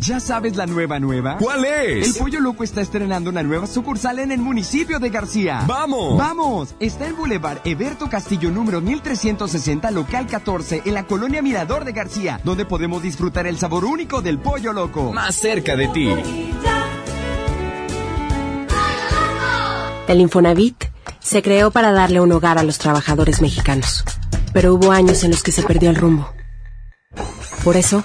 ¿Ya 0.00 0.20
sabes 0.20 0.56
la 0.56 0.66
nueva 0.66 1.00
nueva? 1.00 1.38
¿Cuál 1.38 1.64
es? 1.64 2.06
El 2.06 2.14
Pollo 2.14 2.40
Loco 2.40 2.62
está 2.62 2.80
estrenando 2.80 3.30
una 3.30 3.42
nueva 3.42 3.66
sucursal 3.66 4.20
en 4.20 4.30
el 4.30 4.38
municipio 4.38 5.00
de 5.00 5.10
García. 5.10 5.64
¡Vamos! 5.66 6.16
¡Vamos! 6.16 6.74
Está 6.78 7.08
en 7.08 7.16
Boulevard 7.16 7.58
Eberto 7.64 8.08
Castillo 8.08 8.50
número 8.50 8.80
1360, 8.80 9.90
local 9.90 10.26
14, 10.28 10.82
en 10.84 10.94
la 10.94 11.04
colonia 11.04 11.42
Mirador 11.42 11.84
de 11.84 11.92
García, 11.92 12.40
donde 12.44 12.64
podemos 12.64 13.02
disfrutar 13.02 13.48
el 13.48 13.58
sabor 13.58 13.84
único 13.84 14.22
del 14.22 14.38
Pollo 14.38 14.72
Loco. 14.72 15.12
Más 15.12 15.34
cerca 15.34 15.74
de 15.74 15.88
ti. 15.88 16.08
El 20.06 20.20
Infonavit 20.20 20.84
se 21.18 21.42
creó 21.42 21.72
para 21.72 21.90
darle 21.92 22.20
un 22.20 22.30
hogar 22.30 22.58
a 22.58 22.62
los 22.62 22.78
trabajadores 22.78 23.42
mexicanos, 23.42 24.04
pero 24.52 24.74
hubo 24.74 24.92
años 24.92 25.24
en 25.24 25.32
los 25.32 25.42
que 25.42 25.52
se 25.52 25.64
perdió 25.64 25.90
el 25.90 25.96
rumbo. 25.96 26.32
Por 27.64 27.76
eso, 27.76 28.04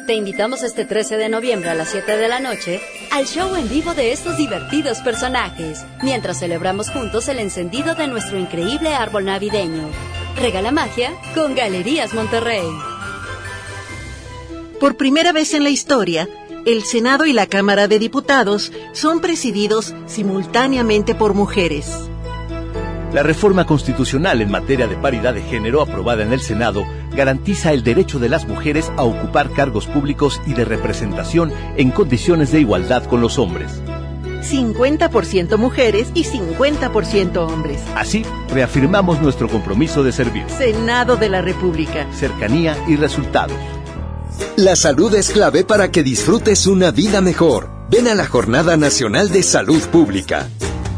Te 0.11 0.17
invitamos 0.17 0.61
este 0.61 0.83
13 0.83 1.15
de 1.15 1.29
noviembre 1.29 1.69
a 1.69 1.73
las 1.73 1.87
7 1.87 2.17
de 2.17 2.27
la 2.27 2.41
noche 2.41 2.81
al 3.13 3.25
show 3.25 3.55
en 3.55 3.69
vivo 3.69 3.93
de 3.93 4.11
estos 4.11 4.35
divertidos 4.35 4.97
personajes, 4.97 5.85
mientras 6.03 6.39
celebramos 6.39 6.89
juntos 6.89 7.29
el 7.29 7.39
encendido 7.39 7.95
de 7.95 8.09
nuestro 8.09 8.37
increíble 8.37 8.93
árbol 8.93 9.23
navideño. 9.23 9.87
Regala 10.35 10.73
magia 10.73 11.13
con 11.33 11.55
Galerías 11.55 12.13
Monterrey. 12.13 12.67
Por 14.81 14.97
primera 14.97 15.31
vez 15.31 15.53
en 15.53 15.63
la 15.63 15.69
historia, 15.69 16.27
el 16.65 16.83
Senado 16.83 17.25
y 17.25 17.31
la 17.31 17.47
Cámara 17.47 17.87
de 17.87 17.97
Diputados 17.97 18.73
son 18.91 19.21
presididos 19.21 19.95
simultáneamente 20.07 21.15
por 21.15 21.33
mujeres. 21.33 21.89
La 23.13 23.23
reforma 23.23 23.65
constitucional 23.65 24.41
en 24.41 24.51
materia 24.51 24.87
de 24.87 24.97
paridad 24.97 25.33
de 25.33 25.41
género 25.41 25.81
aprobada 25.81 26.23
en 26.23 26.33
el 26.33 26.41
Senado 26.41 26.85
garantiza 27.15 27.73
el 27.73 27.83
derecho 27.83 28.19
de 28.19 28.29
las 28.29 28.47
mujeres 28.47 28.91
a 28.97 29.03
ocupar 29.03 29.51
cargos 29.51 29.87
públicos 29.87 30.41
y 30.45 30.53
de 30.53 30.65
representación 30.65 31.51
en 31.77 31.91
condiciones 31.91 32.51
de 32.51 32.61
igualdad 32.61 33.03
con 33.05 33.21
los 33.21 33.37
hombres. 33.37 33.81
50% 34.41 35.57
mujeres 35.57 36.09
y 36.13 36.23
50% 36.23 37.37
hombres. 37.37 37.81
Así, 37.95 38.25
reafirmamos 38.49 39.21
nuestro 39.21 39.47
compromiso 39.47 40.03
de 40.03 40.11
servir. 40.11 40.45
Senado 40.49 41.15
de 41.15 41.29
la 41.29 41.41
República. 41.41 42.07
Cercanía 42.13 42.75
y 42.87 42.95
resultados. 42.95 43.57
La 44.55 44.75
salud 44.75 45.13
es 45.13 45.29
clave 45.29 45.63
para 45.63 45.91
que 45.91 46.03
disfrutes 46.03 46.65
una 46.65 46.91
vida 46.91 47.21
mejor. 47.21 47.69
Ven 47.89 48.07
a 48.07 48.15
la 48.15 48.25
Jornada 48.25 48.77
Nacional 48.77 49.29
de 49.29 49.43
Salud 49.43 49.81
Pública. 49.89 50.47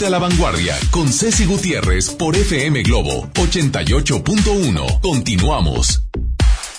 Ponte 0.00 0.14
a 0.14 0.18
la 0.18 0.26
Vanguardia 0.26 0.78
con 0.90 1.08
Ceci 1.08 1.44
Gutiérrez 1.44 2.08
por 2.14 2.34
FM 2.34 2.82
Globo 2.84 3.28
88.1. 3.34 5.00
Continuamos. 5.02 6.00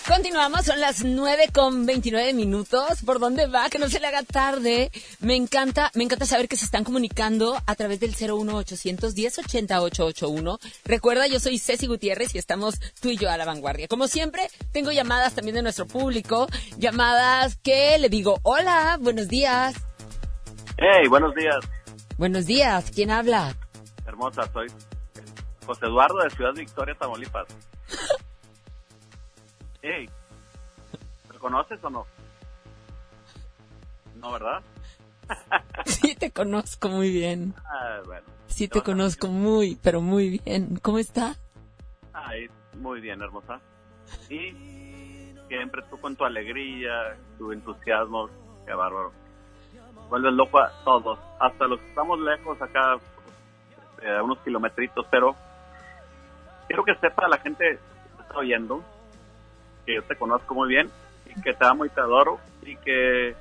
Continuamos, 0.08 0.66
son 0.66 0.82
las 0.82 1.04
9 1.04 1.50
con 1.54 1.86
29 1.86 2.34
minutos. 2.34 3.04
¿Por 3.06 3.20
dónde 3.20 3.46
va? 3.46 3.70
Que 3.70 3.78
no 3.78 3.90
se 3.90 4.00
le 4.00 4.08
haga 4.08 4.24
tarde. 4.24 4.90
Me 5.20 5.36
encanta, 5.36 5.92
me 5.94 6.04
encanta 6.04 6.26
saber 6.26 6.48
que 6.48 6.56
se 6.56 6.66
están 6.66 6.84
comunicando 6.84 7.62
a 7.68 7.76
través 7.76 8.00
del 8.00 8.16
01800 8.20 9.14
1080 9.14 9.82
881. 9.84 10.60
Recuerda, 10.86 11.28
yo 11.28 11.40
soy 11.40 11.60
Ceci 11.60 11.86
Gutiérrez 11.86 12.34
y 12.34 12.40
estamos 12.40 12.80
tú 13.02 13.10
y 13.10 13.18
yo 13.18 13.30
a 13.30 13.38
la 13.38 13.46
vanguardia. 13.46 13.88
Como 13.88 14.08
siempre, 14.08 14.48
tengo 14.72 14.92
llamadas 14.92 15.36
también 15.36 15.54
de 15.54 15.62
nuestro 15.62 15.86
público. 15.86 16.48
Llamadas 16.80 17.56
que 17.58 18.00
le 18.00 18.10
digo, 18.10 18.40
hola, 18.42 18.98
buenos 19.00 19.28
días. 19.28 19.76
Hey, 20.80 21.08
buenos 21.08 21.36
días. 21.36 21.60
Buenos 22.22 22.46
días, 22.46 22.92
¿quién 22.94 23.10
habla? 23.10 23.56
Hermosa, 24.06 24.48
soy 24.54 24.68
José 25.66 25.88
Eduardo 25.88 26.20
de 26.20 26.30
Ciudad 26.30 26.54
Victoria, 26.54 26.94
Tamaulipas. 26.94 27.48
Hey, 29.82 30.08
¿me 31.34 31.40
conoces 31.40 31.84
o 31.84 31.90
no? 31.90 32.06
No, 34.18 34.34
¿verdad? 34.34 34.62
Sí, 35.86 36.14
te 36.14 36.30
conozco 36.30 36.90
muy 36.90 37.10
bien. 37.10 37.56
Ah, 37.66 38.02
bueno. 38.06 38.28
Sí, 38.46 38.68
te 38.68 38.84
conozco 38.84 39.26
muy, 39.26 39.80
pero 39.82 40.00
muy 40.02 40.40
bien. 40.46 40.78
¿Cómo 40.84 41.00
está? 41.00 41.36
Ay, 42.14 42.48
muy 42.76 43.02
bien, 43.02 43.20
hermosa. 43.24 43.60
Y 44.30 44.54
siempre 45.48 45.82
tú 45.90 46.00
con 46.00 46.16
tu 46.16 46.24
alegría, 46.24 47.18
tu 47.40 47.52
entusiasmo, 47.52 48.30
qué 48.68 48.76
bárbaro. 48.76 49.12
Vuelves 50.12 50.34
loco 50.34 50.60
a 50.60 50.70
todos, 50.84 51.18
hasta 51.40 51.68
los 51.68 51.80
que 51.80 51.88
estamos 51.88 52.20
lejos 52.20 52.62
acá, 52.62 52.98
eh, 54.02 54.20
unos 54.22 54.40
kilometritos, 54.40 55.08
pero 55.10 55.34
quiero 56.68 56.84
que 56.84 56.96
sepa 56.96 57.30
la 57.30 57.38
gente 57.38 57.80
que 58.18 58.22
está 58.22 58.38
oyendo, 58.38 58.84
que 59.86 59.96
yo 59.96 60.04
te 60.04 60.18
conozco 60.18 60.54
muy 60.54 60.68
bien 60.68 60.92
y 61.26 61.42
que 61.42 61.54
te 61.54 61.66
amo 61.66 61.86
y 61.86 61.90
te 61.90 62.02
adoro 62.02 62.40
y 62.62 62.76
que 62.76 63.34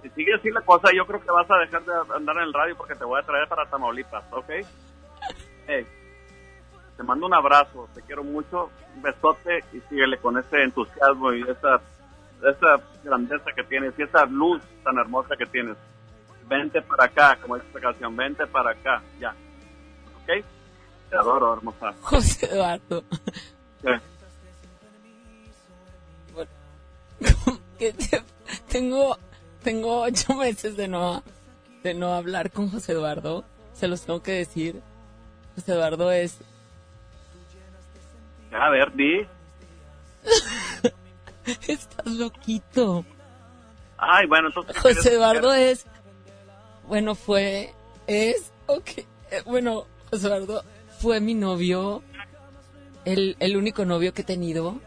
si 0.00 0.08
sigue 0.08 0.32
así 0.32 0.50
la 0.50 0.62
cosa, 0.62 0.88
yo 0.96 1.04
creo 1.06 1.20
que 1.20 1.30
vas 1.30 1.50
a 1.50 1.58
dejar 1.58 1.84
de 1.84 1.92
andar 2.16 2.36
en 2.38 2.44
el 2.44 2.54
radio 2.54 2.74
porque 2.74 2.94
te 2.94 3.04
voy 3.04 3.20
a 3.20 3.26
traer 3.26 3.46
para 3.46 3.66
Tamaulipas, 3.66 4.24
¿ok? 4.32 4.48
Hey, 5.66 5.86
te 6.96 7.02
mando 7.02 7.26
un 7.26 7.34
abrazo, 7.34 7.86
te 7.94 8.00
quiero 8.00 8.24
mucho, 8.24 8.70
un 8.96 9.02
besote 9.02 9.62
y 9.74 9.80
síguele 9.90 10.16
con 10.16 10.38
ese 10.38 10.62
entusiasmo 10.62 11.34
y 11.34 11.42
esa, 11.42 11.82
esa 12.42 12.82
grandeza 13.04 13.44
que 13.54 13.64
tienes 13.64 13.92
y 13.98 14.02
esa 14.02 14.24
luz 14.26 14.62
tan 14.84 14.96
hermosa 14.98 15.36
que 15.36 15.46
tienes. 15.46 15.76
Vente 16.48 16.82
para 16.82 17.04
acá, 17.04 17.38
como 17.40 17.54
dice 17.56 17.66
esta 17.68 17.80
canción, 17.80 18.16
vente 18.16 18.46
para 18.46 18.70
acá, 18.72 19.02
ya. 19.20 19.30
¿Ok? 20.22 20.44
Te 21.10 21.16
adoro, 21.16 21.54
hermosa. 21.54 21.92
José 22.02 22.46
Eduardo. 22.46 23.04
Que 27.78 27.92
te- 27.94 28.22
tengo, 28.68 29.16
tengo 29.62 30.02
ocho 30.02 30.34
meses 30.34 30.76
de 30.76 30.86
no, 30.88 31.22
de 31.82 31.94
no 31.94 32.12
hablar 32.14 32.50
con 32.50 32.70
José 32.70 32.92
Eduardo. 32.92 33.44
Se 33.74 33.88
los 33.88 34.02
tengo 34.04 34.22
que 34.22 34.32
decir. 34.32 34.80
José 35.54 35.72
Eduardo 35.72 36.10
es, 36.12 36.38
A 38.52 38.68
ver, 38.70 38.92
di. 38.92 39.26
Estás 41.68 42.06
loquito. 42.06 43.04
Ay, 43.98 44.26
bueno, 44.26 44.48
entonces... 44.48 44.74
¿qué 44.74 44.80
José 44.94 45.14
Eduardo 45.14 45.52
es, 45.52 45.86
bueno, 46.86 47.14
fue, 47.14 47.74
es, 48.06 48.52
ok, 48.66 48.88
eh, 49.30 49.42
bueno, 49.46 49.86
José 50.10 50.26
Eduardo 50.26 50.64
fue 50.98 51.20
mi 51.20 51.34
novio, 51.34 52.02
el, 53.04 53.36
el 53.40 53.56
único 53.56 53.84
novio 53.84 54.12
que 54.12 54.22
he 54.22 54.24
tenido. 54.24 54.78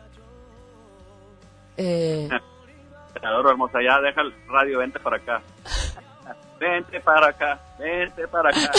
Eh, 1.78 2.30
Te 3.20 3.28
adoro, 3.28 3.52
hermosa. 3.52 3.80
Ya 3.82 4.02
deja 4.02 4.22
el 4.22 4.34
radio, 4.48 4.80
vente 4.80 5.00
para 5.00 5.18
acá. 5.18 5.42
Vente 6.60 7.00
para 7.02 7.28
acá, 7.28 7.60
vente 7.78 8.28
para 8.28 8.50
acá. 8.50 8.72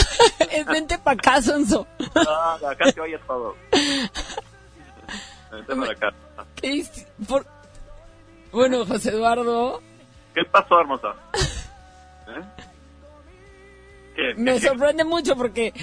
es 0.51 0.65
vente 0.65 0.97
pa' 0.97 1.11
acá, 1.11 1.41
Sonso. 1.41 1.87
No, 2.15 2.67
acá 2.67 2.91
se 2.91 2.99
oye 2.99 3.17
todo. 3.27 3.55
Vente 5.51 5.75
para 5.75 5.91
acá. 5.91 6.13
¿Qué? 6.55 6.85
Por- 7.27 7.45
Bueno, 8.55 8.85
José 8.85 9.09
Eduardo, 9.09 9.81
¿Qué 10.33 10.45
pasó, 10.45 10.79
hermosa? 10.79 11.13
¿Eh? 12.25 12.41
¿Qué? 14.15 14.33
me 14.37 14.53
¿Qué? 14.53 14.61
sorprende 14.61 15.03
mucho 15.03 15.35
porque, 15.35 15.73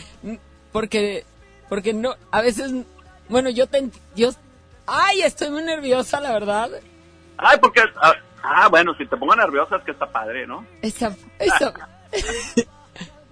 porque, 0.73 1.27
porque 1.69 1.93
no, 1.93 2.15
a 2.31 2.41
veces, 2.41 2.73
bueno, 3.29 3.51
yo 3.51 3.67
te, 3.67 3.91
yo, 4.17 4.31
ay, 4.87 5.21
estoy 5.21 5.51
muy 5.51 5.63
nerviosa, 5.65 6.19
la 6.19 6.33
verdad. 6.33 6.71
Ay, 7.37 7.59
porque... 7.61 7.83
Ah, 8.01 8.15
ah, 8.43 8.69
bueno, 8.69 8.95
si 8.95 9.05
te 9.05 9.19
pongo 9.19 9.37
nerviosa 9.37 9.77
es 9.77 9.85
que 9.85 9.91
está 9.91 10.07
padre, 10.07 10.47
¿no? 10.47 10.65
Esa, 10.81 11.15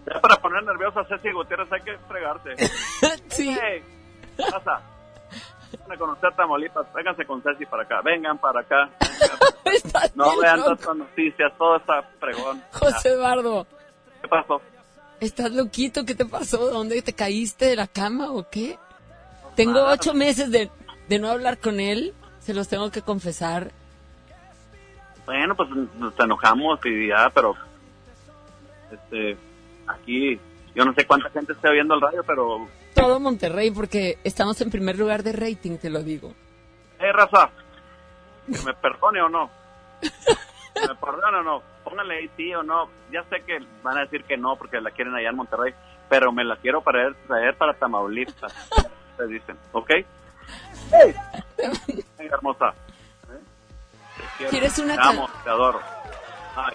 Ya 0.06 0.20
para 0.20 0.36
poner 0.36 0.64
nerviosa 0.64 1.00
a 1.00 1.06
Ceci 1.06 1.32
Gutiérrez 1.32 1.72
hay 1.72 1.80
que 1.80 1.96
fregarse. 1.96 2.56
sí. 3.28 3.56
Hey, 3.58 3.82
¿qué 4.36 4.42
pasa? 4.50 4.82
Van 5.80 5.92
a 5.92 5.96
conocer 5.96 6.34
Tamaulipas, 6.34 6.92
vénganse 6.92 7.24
con 7.24 7.42
Ceci 7.42 7.64
para 7.64 7.84
acá, 7.84 8.02
vengan 8.02 8.36
para 8.36 8.60
acá. 8.60 8.90
No 10.14 10.38
vean 10.38 10.62
tantas 10.64 10.96
noticias, 10.96 11.52
todo 11.58 11.76
está 11.76 12.02
fregón. 12.18 12.62
José 12.72 13.10
Eduardo, 13.10 13.66
¿Qué 14.22 14.28
pasó? 14.28 14.60
¿estás 15.20 15.52
loquito? 15.52 16.04
¿Qué 16.04 16.14
te 16.14 16.24
pasó? 16.24 16.70
¿Dónde 16.70 17.00
te 17.02 17.12
caíste 17.12 17.66
de 17.66 17.76
la 17.76 17.86
cama 17.86 18.30
o 18.32 18.48
qué? 18.50 18.78
Tengo 19.54 19.74
Nada. 19.74 19.92
ocho 19.92 20.14
meses 20.14 20.50
de, 20.50 20.70
de 21.08 21.18
no 21.18 21.28
hablar 21.28 21.58
con 21.58 21.80
él, 21.80 22.14
se 22.40 22.54
los 22.54 22.68
tengo 22.68 22.90
que 22.90 23.02
confesar. 23.02 23.70
Bueno, 25.26 25.54
pues 25.54 25.68
nos 25.70 26.18
enojamos 26.18 26.80
y 26.84 27.08
ya, 27.08 27.30
pero 27.34 27.54
este 28.90 29.36
aquí 29.86 30.38
yo 30.74 30.84
no 30.84 30.94
sé 30.94 31.06
cuánta 31.06 31.30
gente 31.30 31.52
esté 31.52 31.70
viendo 31.70 31.94
el 31.94 32.00
radio, 32.00 32.22
pero 32.26 32.66
Todo 32.94 33.20
Monterrey, 33.20 33.70
porque 33.70 34.18
estamos 34.24 34.60
en 34.60 34.70
primer 34.70 34.98
lugar 34.98 35.22
de 35.22 35.32
rating, 35.32 35.76
te 35.78 35.90
lo 35.90 36.02
digo. 36.02 36.32
eh, 36.98 37.12
raza, 37.12 37.50
que 38.46 38.58
me 38.64 38.74
perdone 38.74 39.22
o 39.22 39.28
no. 39.28 39.50
Que 40.00 40.88
me 40.88 40.94
perdone 40.94 41.38
o 41.38 41.42
no. 41.42 41.62
Pónganle 41.84 42.18
ahí 42.18 42.30
sí 42.36 42.54
o 42.54 42.62
no. 42.62 42.88
Ya 43.10 43.22
sé 43.24 43.42
que 43.44 43.58
van 43.82 43.98
a 43.98 44.02
decir 44.02 44.24
que 44.24 44.36
no 44.36 44.56
porque 44.56 44.80
la 44.80 44.90
quieren 44.90 45.14
allá 45.14 45.30
en 45.30 45.36
Monterrey, 45.36 45.74
pero 46.08 46.32
me 46.32 46.44
la 46.44 46.56
quiero 46.56 46.80
para 46.82 47.12
traer 47.26 47.56
para 47.56 47.74
Tamaulipas. 47.74 48.52
Se 49.16 49.26
dicen, 49.26 49.58
¿ok? 49.72 49.90
¡Hey! 50.92 51.14
Venga, 52.18 52.34
hermosa. 52.36 52.68
¿Eh? 52.68 53.40
Te 54.16 54.22
quiero, 54.38 54.50
¿Quieres 54.50 54.78
una 54.78 54.94
te 54.96 55.02
amo, 55.08 55.28
te 55.44 55.50
adoro. 55.50 55.80
Ay. 56.56 56.74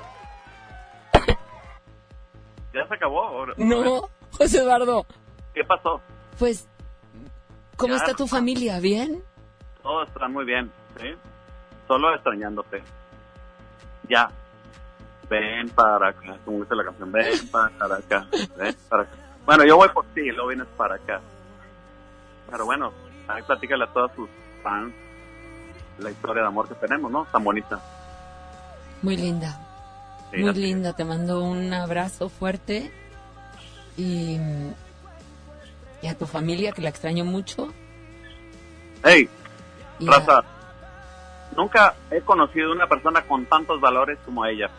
¿Ya 2.74 2.86
se 2.88 2.94
acabó? 2.94 3.24
Ahora- 3.24 3.54
No, 3.58 4.10
José 4.32 4.60
Eduardo, 4.60 5.06
¿Qué 5.54 5.64
pasó? 5.64 6.02
pues, 6.38 6.68
¿cómo 7.78 7.94
Ya. 7.94 7.98
está 8.02 8.14
tu 8.14 8.28
familia? 8.28 8.80
¿Bien? 8.80 9.24
Todo 9.82 10.04
está 10.04 10.28
muy 10.28 10.44
bien, 10.46 10.72
¿sí? 11.00 11.16
Solo 11.88 12.14
extrañándote. 12.14 12.82
Ya. 14.10 14.30
Ven 15.30 15.70
para 15.70 16.10
acá, 16.10 16.38
como 16.46 16.60
dice 16.62 16.76
la 16.76 16.84
canción, 16.84 17.12
ven 17.12 17.48
para 17.50 17.96
acá, 17.96 18.28
ven 18.58 18.76
para 18.88 19.04
acá. 19.04 19.12
Bueno, 19.46 19.64
yo 19.66 19.76
voy 19.78 19.90
por 19.90 20.06
ti, 20.14 20.22
luego 20.32 20.48
vienes 20.50 20.68
para 20.78 20.96
acá. 20.96 21.20
Pero 22.50 22.66
bueno, 22.66 22.92
ahí 23.28 23.42
platícale 23.42 23.86
a 23.86 23.88
todos 23.88 24.14
tus 24.14 24.30
fans 24.62 24.94
la 25.98 26.12
historia 26.12 26.44
de 26.44 26.48
amor 26.48 26.68
que 26.68 26.76
tenemos, 26.76 27.12
¿no? 27.12 27.26
Tan 27.32 27.44
bonita. 27.44 27.80
Muy 29.02 29.18
linda. 29.18 29.60
Sí, 30.32 30.38
Muy 30.44 30.54
linda, 30.54 30.94
te 30.94 31.04
mando 31.06 31.44
un 31.44 31.74
abrazo 31.74 32.30
fuerte 32.30 32.92
y, 33.98 34.38
y 36.04 36.08
a 36.08 36.16
tu 36.18 36.28
familia 36.28 36.72
que 36.72 36.82
la 36.84 36.90
extraño 36.90 37.26
mucho. 37.26 37.74
Hey, 39.04 39.28
Y 40.00 40.08
a- 40.08 40.44
nunca 41.56 41.96
he 42.12 42.22
conocido 42.22 42.72
una 42.72 42.88
persona 42.88 43.22
con 43.22 43.46
tantos 43.46 43.80
valores 43.80 44.18
como 44.26 44.46
ella. 44.46 44.70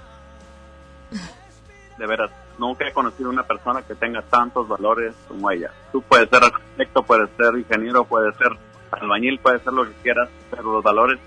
De 1.99 2.07
veras, 2.07 2.31
nunca 2.59 2.87
he 2.87 2.93
conocido 2.93 3.31
una 3.31 3.45
persona 3.45 3.83
que 3.83 3.95
tenga 3.95 4.23
tantos 4.23 4.69
valores 4.69 5.15
como 5.29 5.51
ella. 5.51 5.71
Tú 5.93 6.03
puedes 6.03 6.29
ser 6.29 6.45
arquitecto, 6.45 7.03
puedes 7.03 7.31
ser 7.37 7.57
ingeniero, 7.57 8.05
puedes 8.05 8.37
ser 8.37 8.53
albañil, 8.91 9.39
puedes 9.39 9.63
ser 9.63 9.73
lo 9.73 9.85
que 9.85 9.95
quieras, 10.03 10.29
pero 10.51 10.63
los 10.63 10.83
valores 10.83 11.19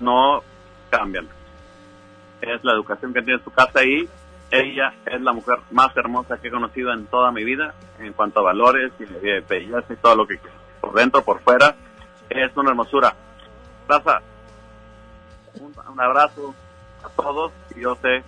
no 0.00 0.42
cambian. 0.90 1.28
Es 2.40 2.62
la 2.64 2.72
educación 2.72 3.12
que 3.12 3.22
tiene 3.22 3.38
en 3.38 3.44
su 3.44 3.50
casa 3.50 3.84
y 3.84 4.08
ella 4.50 4.94
es 5.04 5.20
la 5.20 5.32
mujer 5.32 5.58
más 5.70 5.94
hermosa 5.96 6.38
que 6.38 6.48
he 6.48 6.50
conocido 6.50 6.92
en 6.92 7.06
toda 7.06 7.30
mi 7.32 7.44
vida 7.44 7.74
en 7.98 8.12
cuanto 8.12 8.40
a 8.40 8.44
valores 8.44 8.92
y 8.98 9.04
belleza 9.04 9.92
y 9.92 9.96
todo 9.96 10.16
lo 10.16 10.26
que 10.26 10.38
quiera. 10.38 10.56
Por 10.80 10.94
dentro, 10.94 11.22
por 11.22 11.40
fuera, 11.40 11.74
es 12.30 12.56
una 12.56 12.70
hermosura. 12.70 13.14
Raza, 13.88 14.20
un, 15.60 15.74
un 15.90 16.00
abrazo 16.00 16.54
a 17.02 17.08
todos 17.10 17.52
y 17.74 17.80
yo 17.80 17.96
sé, 18.02 18.22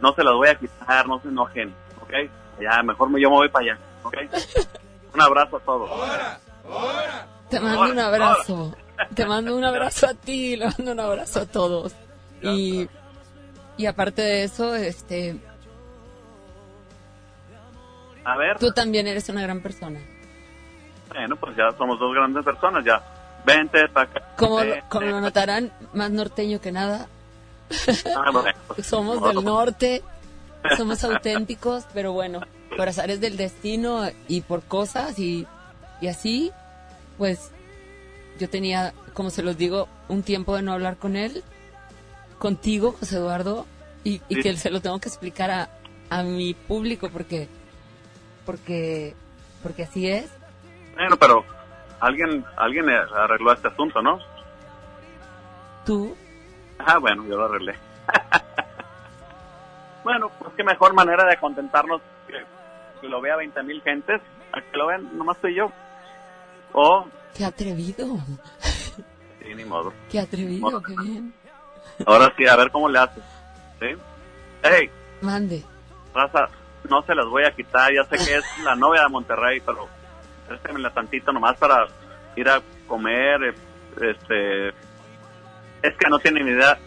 no 0.00 0.12
se 0.14 0.22
los 0.22 0.36
voy 0.36 0.48
a 0.48 0.54
quitar, 0.54 1.06
no 1.08 1.20
se 1.20 1.28
enojen, 1.28 1.74
¿ok? 2.00 2.12
Ya, 2.60 2.82
mejor 2.82 3.10
me, 3.10 3.20
yo 3.20 3.28
me 3.30 3.36
voy 3.36 3.48
para 3.48 3.72
allá, 3.72 3.78
¿ok? 4.04 4.16
Un 5.14 5.20
abrazo 5.20 5.56
a 5.56 5.60
todos. 5.60 5.90
Te 7.50 7.60
mando 7.60 7.92
un 7.92 7.98
abrazo. 7.98 8.76
Te 9.14 9.26
mando 9.26 9.56
un 9.56 9.64
abrazo 9.64 10.06
a 10.06 10.14
ti, 10.14 10.56
le 10.56 10.66
mando 10.66 10.92
un 10.92 11.00
abrazo 11.00 11.40
a 11.40 11.46
todos. 11.46 11.92
Y, 12.40 12.88
y 13.76 13.86
aparte 13.86 14.22
de 14.22 14.44
eso, 14.44 14.74
este, 14.74 15.38
A 18.24 18.36
ver, 18.36 18.58
tú 18.58 18.70
también 18.72 19.06
eres 19.06 19.28
una 19.28 19.42
gran 19.42 19.60
persona. 19.60 20.00
bueno, 21.08 21.36
pues 21.36 21.56
ya 21.56 21.70
somos 21.76 21.98
dos 21.98 22.14
grandes 22.14 22.44
personas, 22.44 22.84
ya. 22.84 23.02
Vente 23.44 23.88
para 23.88 24.10
acá. 24.10 24.22
Como, 24.36 24.56
vente. 24.56 24.82
como 24.88 25.06
lo 25.06 25.20
notarán, 25.20 25.72
más 25.92 26.10
norteño 26.10 26.60
que 26.60 26.72
nada. 26.72 27.08
Ah, 28.16 28.30
bueno, 28.32 28.58
pues, 28.68 28.86
Somos 28.86 29.20
no, 29.20 29.28
del 29.28 29.44
norte, 29.44 30.02
somos 30.76 31.02
auténticos, 31.04 31.84
pero 31.94 32.12
bueno, 32.12 32.40
por 32.76 32.88
azares 32.88 33.20
del 33.20 33.36
destino 33.36 34.02
y 34.28 34.42
por 34.42 34.62
cosas 34.62 35.18
y, 35.18 35.46
y 36.00 36.08
así, 36.08 36.52
pues 37.18 37.50
yo 38.38 38.48
tenía, 38.48 38.92
como 39.14 39.30
se 39.30 39.42
los 39.42 39.56
digo, 39.56 39.88
un 40.08 40.22
tiempo 40.22 40.54
de 40.56 40.62
no 40.62 40.72
hablar 40.72 40.96
con 40.96 41.16
él, 41.16 41.42
contigo, 42.38 42.92
José 42.98 43.16
Eduardo, 43.16 43.66
y, 44.04 44.20
y 44.28 44.34
Sí. 44.36 44.42
que 44.42 44.56
se 44.56 44.70
lo 44.70 44.80
tengo 44.80 44.98
que 44.98 45.08
explicar 45.08 45.50
a, 45.50 45.68
a 46.10 46.22
mi 46.22 46.54
público 46.54 47.08
porque, 47.10 47.48
porque, 48.44 49.14
porque 49.62 49.84
así 49.84 50.08
es. 50.08 50.26
Bueno, 50.94 51.16
pero 51.16 51.44
alguien, 52.02 52.44
alguien 52.56 52.88
arregló 52.90 53.52
este 53.52 53.68
asunto, 53.68 54.02
¿no? 54.02 54.18
Tú, 55.86 56.14
Ah, 56.84 56.98
bueno, 56.98 57.24
yo 57.26 57.36
lo 57.36 57.44
arreglé. 57.44 57.76
bueno, 60.04 60.30
pues 60.38 60.52
qué 60.56 60.64
mejor 60.64 60.94
manera 60.94 61.24
de 61.24 61.36
contentarnos 61.36 62.00
que, 62.26 63.08
lo 63.08 63.20
vea 63.20 63.36
20 63.36 63.62
mil 63.62 63.82
gentes, 63.82 64.20
a 64.52 64.60
que 64.60 64.76
lo 64.76 64.86
vean 64.86 65.16
nomás 65.16 65.38
tú 65.38 65.48
y 65.48 65.54
yo. 65.54 65.70
O, 66.72 67.06
qué 67.36 67.44
atrevido, 67.44 68.16
sí, 69.40 69.54
ni 69.54 69.64
modo. 69.64 69.92
qué 70.10 70.20
atrevido, 70.20 70.82
qué 70.82 70.94
bien. 71.02 71.34
Ahora 72.06 72.32
sí, 72.36 72.46
a 72.46 72.56
ver 72.56 72.70
cómo 72.70 72.88
le 72.88 72.98
haces. 72.98 73.24
¿Sí? 73.80 73.88
Hey, 74.62 74.90
Mande. 75.20 75.64
raza, 76.14 76.48
no 76.88 77.02
se 77.02 77.14
las 77.14 77.26
voy 77.26 77.44
a 77.44 77.54
quitar, 77.54 77.92
ya 77.92 78.04
sé 78.04 78.24
que 78.24 78.36
es 78.36 78.44
la 78.64 78.74
novia 78.74 79.02
de 79.02 79.08
Monterrey, 79.08 79.60
pero 79.60 79.88
préstemela 80.52 80.90
tantito 80.90 81.32
nomás 81.32 81.56
para 81.56 81.88
ir 82.36 82.48
a 82.48 82.60
comer, 82.86 83.42
eh, 83.44 83.54
este, 84.00 84.68
es 84.68 85.96
que 85.98 86.08
no 86.08 86.18
tienen 86.18 86.46
ni 86.46 86.52
idea 86.52 86.78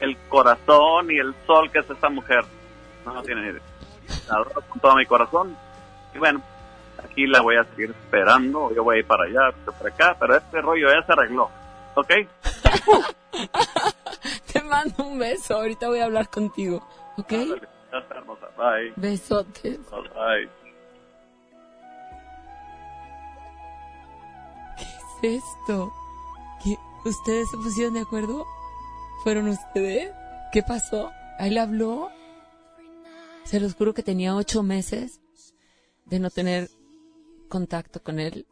el 0.00 0.16
corazón 0.28 1.10
y 1.10 1.18
el 1.18 1.34
sol 1.46 1.70
que 1.70 1.80
es 1.80 1.90
esta 1.90 2.08
mujer, 2.08 2.44
no, 3.04 3.14
no 3.14 3.22
tienen 3.22 3.44
ni 3.44 3.50
idea. 3.50 3.62
La 4.28 4.36
adoro 4.36 4.62
con 4.68 4.80
todo 4.80 4.96
mi 4.96 5.06
corazón, 5.06 5.56
y 6.14 6.18
bueno, 6.18 6.42
aquí 7.04 7.26
la 7.26 7.40
voy 7.40 7.56
a 7.56 7.64
seguir 7.64 7.90
esperando, 7.90 8.72
yo 8.74 8.84
voy 8.84 8.96
a 8.96 8.98
ir 9.00 9.06
para 9.06 9.24
allá, 9.24 9.52
para 9.78 9.90
acá, 9.90 10.16
pero 10.18 10.36
este 10.36 10.60
rollo 10.60 10.88
ya 10.92 11.04
se 11.04 11.12
arregló, 11.12 11.50
¿ok? 11.94 12.12
Te 14.52 14.62
mando 14.62 15.04
un 15.04 15.18
beso, 15.18 15.56
ahorita 15.56 15.88
voy 15.88 16.00
a 16.00 16.04
hablar 16.04 16.28
contigo, 16.28 16.86
¿ok? 17.16 17.32
Hermosa, 17.92 18.46
bye. 18.56 18.92
Besotes. 18.96 19.80
Bye. 19.90 20.59
¿Qué 25.20 25.36
es 25.36 25.44
esto? 25.44 25.92
¿Ustedes 27.04 27.50
se 27.50 27.56
pusieron 27.56 27.94
de 27.94 28.00
acuerdo? 28.00 28.46
¿Fueron 29.22 29.48
ustedes? 29.48 30.12
¿Qué 30.52 30.62
pasó? 30.62 31.10
¿Ahí 31.38 31.50
le 31.50 31.60
habló? 31.60 32.10
Se 33.44 33.58
los 33.58 33.74
juro 33.74 33.94
que 33.94 34.02
tenía 34.02 34.36
ocho 34.36 34.62
meses 34.62 35.20
de 36.04 36.20
no 36.20 36.30
tener 36.30 36.70
contacto 37.48 38.02
con 38.02 38.18
él. 38.18 38.46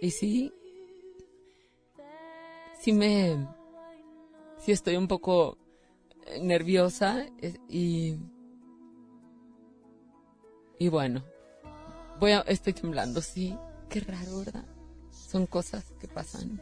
Y 0.00 0.10
sí, 0.10 0.52
sí 2.80 2.92
me, 2.92 3.46
sí 4.58 4.72
estoy 4.72 4.96
un 4.96 5.08
poco 5.08 5.58
nerviosa 6.40 7.24
eh, 7.40 7.56
y, 7.68 8.16
y 10.78 10.88
bueno, 10.88 11.24
voy 12.18 12.32
a, 12.32 12.40
estoy 12.40 12.72
temblando, 12.72 13.20
sí. 13.20 13.56
Qué 13.88 14.00
raro, 14.00 14.38
¿verdad? 14.38 14.64
Son 15.32 15.46
cosas 15.46 15.94
que 15.98 16.08
pasan. 16.08 16.60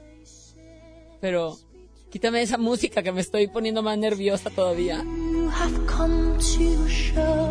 Pero 1.20 1.58
quítame 2.08 2.40
esa 2.40 2.56
música 2.56 3.02
que 3.02 3.10
me 3.10 3.20
estoy 3.20 3.48
poniendo 3.48 3.82
más 3.82 3.98
nerviosa 3.98 4.48
todavía. 4.48 5.04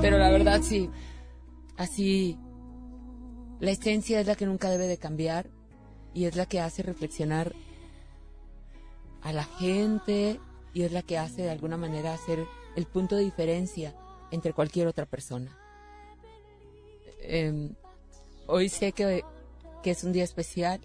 Pero 0.02 0.18
la 0.18 0.30
verdad 0.32 0.62
sí, 0.62 0.90
así, 1.76 2.38
la 3.60 3.72
esencia 3.72 4.22
es 4.22 4.28
la 4.28 4.36
que 4.36 4.46
nunca 4.46 4.70
debe 4.70 4.88
de 4.88 4.98
cambiar 4.98 5.50
y 6.14 6.24
es 6.24 6.38
la 6.38 6.46
que 6.46 6.62
hace 6.62 6.84
reflexionar 6.84 7.54
a 9.22 9.34
la 9.34 9.44
gente 9.44 10.40
y 10.74 10.84
es 10.84 10.94
la 10.94 11.02
que 11.02 11.18
hace 11.18 11.42
de 11.42 11.50
alguna 11.50 11.76
manera 11.76 12.14
hacer 12.14 12.48
el 12.78 12.86
punto 12.86 13.18
de 13.18 13.26
diferencia 13.26 13.94
entre 14.32 14.54
cualquier 14.54 14.88
otra 14.88 15.06
persona. 15.06 15.58
Em, 17.24 17.76
hoy 18.48 18.70
sé 18.70 18.94
que, 18.94 19.26
que 19.84 19.92
es 19.92 20.06
un 20.06 20.14
día 20.14 20.24
especial 20.24 20.80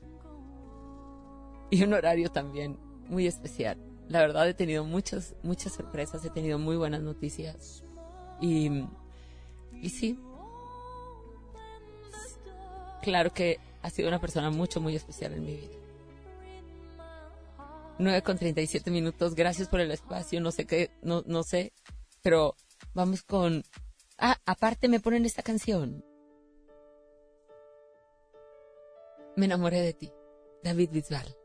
y 1.75 1.83
un 1.83 1.93
horario 1.93 2.31
también 2.31 2.79
muy 3.09 3.27
especial. 3.27 3.77
La 4.09 4.21
verdad 4.21 4.49
he 4.49 4.55
tenido 4.55 4.85
muchas, 4.85 5.35
muchas 5.43 5.73
sorpresas, 5.73 6.25
he 6.25 6.31
tenido 6.31 6.57
muy 6.57 6.77
buenas 6.77 7.03
noticias. 7.03 7.83
Y, 8.41 8.85
y 9.83 9.91
sí, 9.91 10.17
claro 13.03 13.33
que 13.33 13.59
ha 13.83 13.91
sido 13.91 14.07
una 14.07 14.21
persona 14.21 14.51
mucho, 14.51 14.81
muy 14.81 14.95
especial 14.95 15.33
en 15.33 15.45
mi 15.45 15.57
vida. 15.57 15.77
9 17.99 18.23
con 18.23 18.39
37 18.39 18.93
minutos, 18.93 19.35
gracias 19.35 19.67
por 19.69 19.81
el 19.81 19.91
espacio, 19.91 20.41
no 20.41 20.53
sé 20.53 20.67
qué, 20.67 20.93
no, 21.03 21.25
no 21.27 21.43
sé, 21.43 21.73
pero 22.23 22.55
vamos 22.93 23.25
con... 23.25 23.65
Ah, 24.19 24.37
aparte 24.47 24.89
me 24.89 25.01
ponen 25.01 25.25
esta 25.25 25.43
canción. 25.43 26.05
Me 29.35 29.47
enamoré 29.47 29.81
de 29.81 29.93
ti, 29.93 30.13
David 30.63 30.91
Bisbal. 30.93 31.44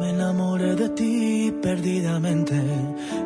Me 0.00 0.10
enamoré 0.10 0.74
de 0.76 0.88
ti 0.90 1.52
perdidamente 1.62 2.56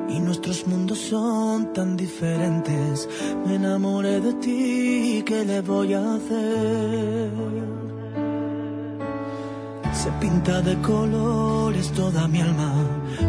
y 0.09 0.19
nuestros 0.19 0.67
mundos 0.67 0.99
son 0.99 1.73
tan 1.73 1.97
diferentes. 1.97 3.09
Me 3.47 3.55
enamoré 3.57 4.21
de 4.21 4.33
ti, 4.35 5.23
¿qué 5.25 5.45
le 5.45 5.61
voy 5.61 5.95
a 5.95 6.15
hacer? 6.15 7.31
Se 9.93 10.11
pinta 10.21 10.61
de 10.61 10.75
colores 10.83 11.93
toda 11.93 12.27
mi 12.27 12.41
alma 12.41 12.75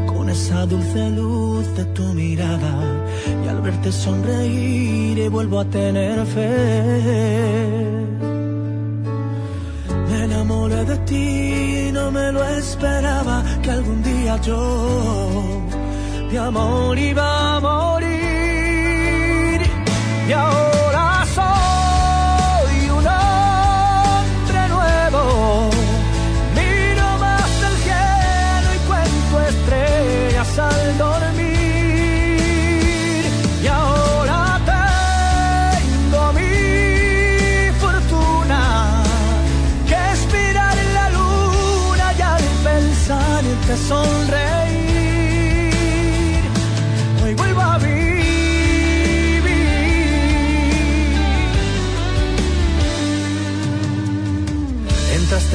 con 0.08 0.30
esa 0.30 0.66
dulce 0.66 1.10
luz 1.12 1.68
de 1.78 1.86
tu 1.86 2.04
mirada 2.14 3.06
y 3.46 3.48
al 3.48 3.62
verte 3.62 3.92
sonreír 3.92 5.18
y 5.18 5.28
vuelvo 5.30 5.60
a 5.60 5.66
tener 5.66 6.26
fe. 6.26 7.56
Enamoré 10.46 10.86
de 10.86 10.98
ti, 11.10 11.90
no 11.92 12.12
me 12.12 12.32
lo 12.32 12.44
esperaba 12.44 13.44
que 13.64 13.72
algún 13.72 14.04
día 14.04 14.40
yo 14.44 15.64
de 16.30 16.38
amor 16.38 16.96
iba 17.00 17.56
a 17.56 17.60
morir. 17.60 18.06
Y 20.30 20.32
ahora 20.34 20.75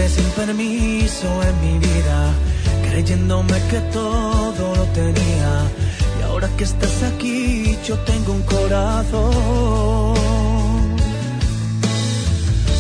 sin 0.09 0.28
permiso 0.30 1.28
en 1.48 1.55
mi 1.64 1.78
vida, 1.78 2.32
creyéndome 2.88 3.59
que 3.70 3.80
todo 3.92 4.74
lo 4.76 4.84
tenía. 5.01 5.53
Y 6.18 6.22
ahora 6.22 6.48
que 6.57 6.64
estás 6.64 7.03
aquí, 7.14 7.76
yo 7.86 7.98
tengo 8.01 8.32
un 8.32 8.42
corazón. 8.42 10.14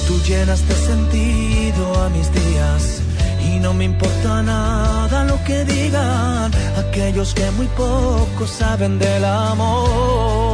Tú 0.06 0.20
llenaste 0.26 0.74
sentido 0.74 2.02
a 2.02 2.08
mis 2.10 2.28
días 2.32 3.02
y 3.48 3.58
no 3.58 3.74
me 3.74 3.84
importa 3.84 4.42
nada 4.42 5.24
lo 5.24 5.42
que 5.44 5.64
digan 5.64 6.50
aquellos 6.78 7.34
que 7.34 7.50
muy 7.52 7.66
poco 7.68 8.46
saben 8.46 8.98
del 8.98 9.24
amor. 9.24 10.49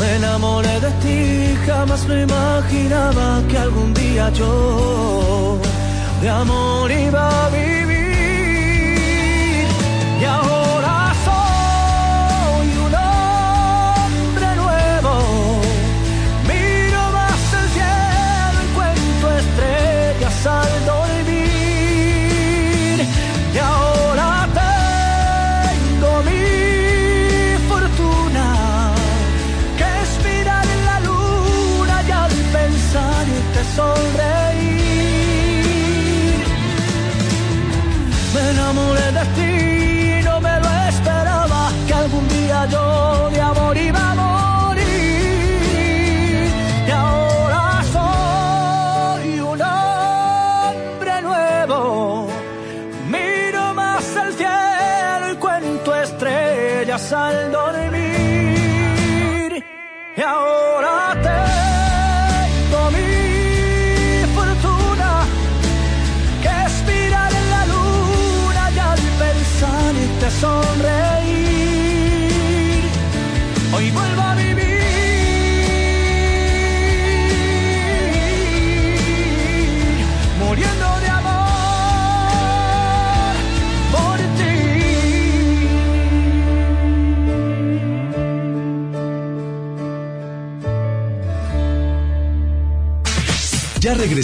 Me 0.00 0.16
enamoré 0.16 0.80
de 0.80 0.90
ti, 1.02 1.18
jamás 1.66 2.06
me 2.08 2.22
imaginaba 2.22 3.42
que 3.48 3.58
algún 3.58 3.92
día 3.92 4.30
yo 4.30 5.58
de 6.22 6.28
amor 6.30 6.90
iba 6.90 7.46
a 7.46 7.50
vivir. 7.50 7.80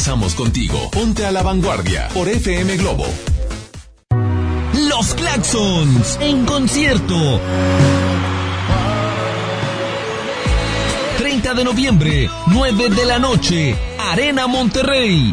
Contigo. 0.06 0.88
Ponte 0.92 1.26
a 1.26 1.32
la 1.32 1.42
vanguardia 1.42 2.06
por 2.14 2.28
FM 2.28 2.76
Globo. 2.76 3.06
Los 4.88 5.14
Claxons 5.14 6.18
en 6.20 6.46
concierto. 6.46 7.40
30 11.18 11.54
de 11.54 11.64
noviembre, 11.64 12.30
9 12.46 12.88
de 12.90 13.04
la 13.04 13.18
noche, 13.18 13.76
Arena 13.98 14.46
Monterrey. 14.46 15.32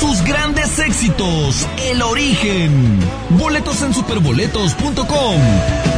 Sus 0.00 0.24
grandes 0.24 0.80
éxitos, 0.80 1.64
El 1.84 2.02
Origen. 2.02 2.98
Boletos 3.30 3.82
en 3.82 3.94
superboletos.com. 3.94 5.97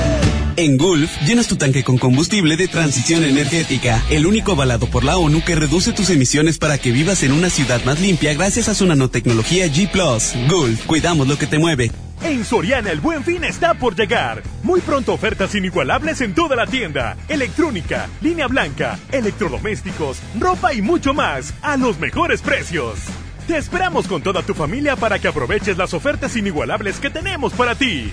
En 0.60 0.76
Gulf, 0.76 1.10
llenas 1.22 1.48
tu 1.48 1.56
tanque 1.56 1.82
con 1.82 1.96
combustible 1.96 2.54
de 2.54 2.68
transición 2.68 3.24
energética, 3.24 4.02
el 4.10 4.26
único 4.26 4.52
avalado 4.52 4.90
por 4.90 5.04
la 5.04 5.16
ONU 5.16 5.42
que 5.42 5.54
reduce 5.54 5.94
tus 5.94 6.10
emisiones 6.10 6.58
para 6.58 6.76
que 6.76 6.92
vivas 6.92 7.22
en 7.22 7.32
una 7.32 7.48
ciudad 7.48 7.82
más 7.86 7.98
limpia 7.98 8.34
gracias 8.34 8.68
a 8.68 8.74
su 8.74 8.84
nanotecnología 8.84 9.68
G⁇ 9.68 9.90
Gulf, 10.50 10.84
cuidamos 10.84 11.26
lo 11.28 11.38
que 11.38 11.46
te 11.46 11.58
mueve. 11.58 11.90
En 12.22 12.44
Soriana 12.44 12.90
el 12.90 13.00
buen 13.00 13.24
fin 13.24 13.42
está 13.42 13.72
por 13.72 13.96
llegar. 13.96 14.42
Muy 14.62 14.82
pronto 14.82 15.14
ofertas 15.14 15.54
inigualables 15.54 16.20
en 16.20 16.34
toda 16.34 16.56
la 16.56 16.66
tienda. 16.66 17.16
Electrónica, 17.30 18.10
línea 18.20 18.46
blanca, 18.46 18.98
electrodomésticos, 19.12 20.18
ropa 20.38 20.74
y 20.74 20.82
mucho 20.82 21.14
más 21.14 21.54
a 21.62 21.78
los 21.78 21.98
mejores 21.98 22.42
precios. 22.42 22.98
Te 23.46 23.56
esperamos 23.56 24.06
con 24.06 24.22
toda 24.22 24.42
tu 24.42 24.52
familia 24.52 24.94
para 24.94 25.18
que 25.18 25.26
aproveches 25.26 25.78
las 25.78 25.94
ofertas 25.94 26.36
inigualables 26.36 27.00
que 27.00 27.08
tenemos 27.08 27.54
para 27.54 27.74
ti. 27.74 28.12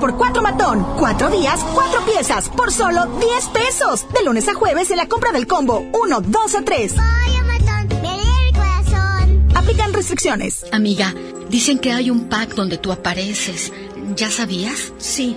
4x4 0.00 0.42
matón. 0.42 0.86
Cuatro 0.98 1.30
días, 1.30 1.60
cuatro 1.74 2.00
piezas, 2.04 2.48
por 2.48 2.72
solo 2.72 3.06
10 3.20 3.48
pesos. 3.48 4.06
De 4.12 4.24
lunes 4.24 4.48
a 4.48 4.54
jueves 4.54 4.90
en 4.90 4.96
la 4.96 5.06
compra 5.06 5.30
del 5.32 5.46
combo 5.46 5.84
1, 5.92 6.20
2 6.20 6.54
o 6.54 6.64
3. 6.64 6.94
Aplican 9.54 9.92
restricciones. 9.92 10.64
Amiga, 10.72 11.14
dicen 11.50 11.78
que 11.78 11.92
hay 11.92 12.10
un 12.10 12.28
pack 12.28 12.54
donde 12.54 12.78
tú 12.78 12.92
apareces. 12.92 13.72
¿Ya 14.16 14.30
sabías? 14.30 14.92
Sí. 14.98 15.36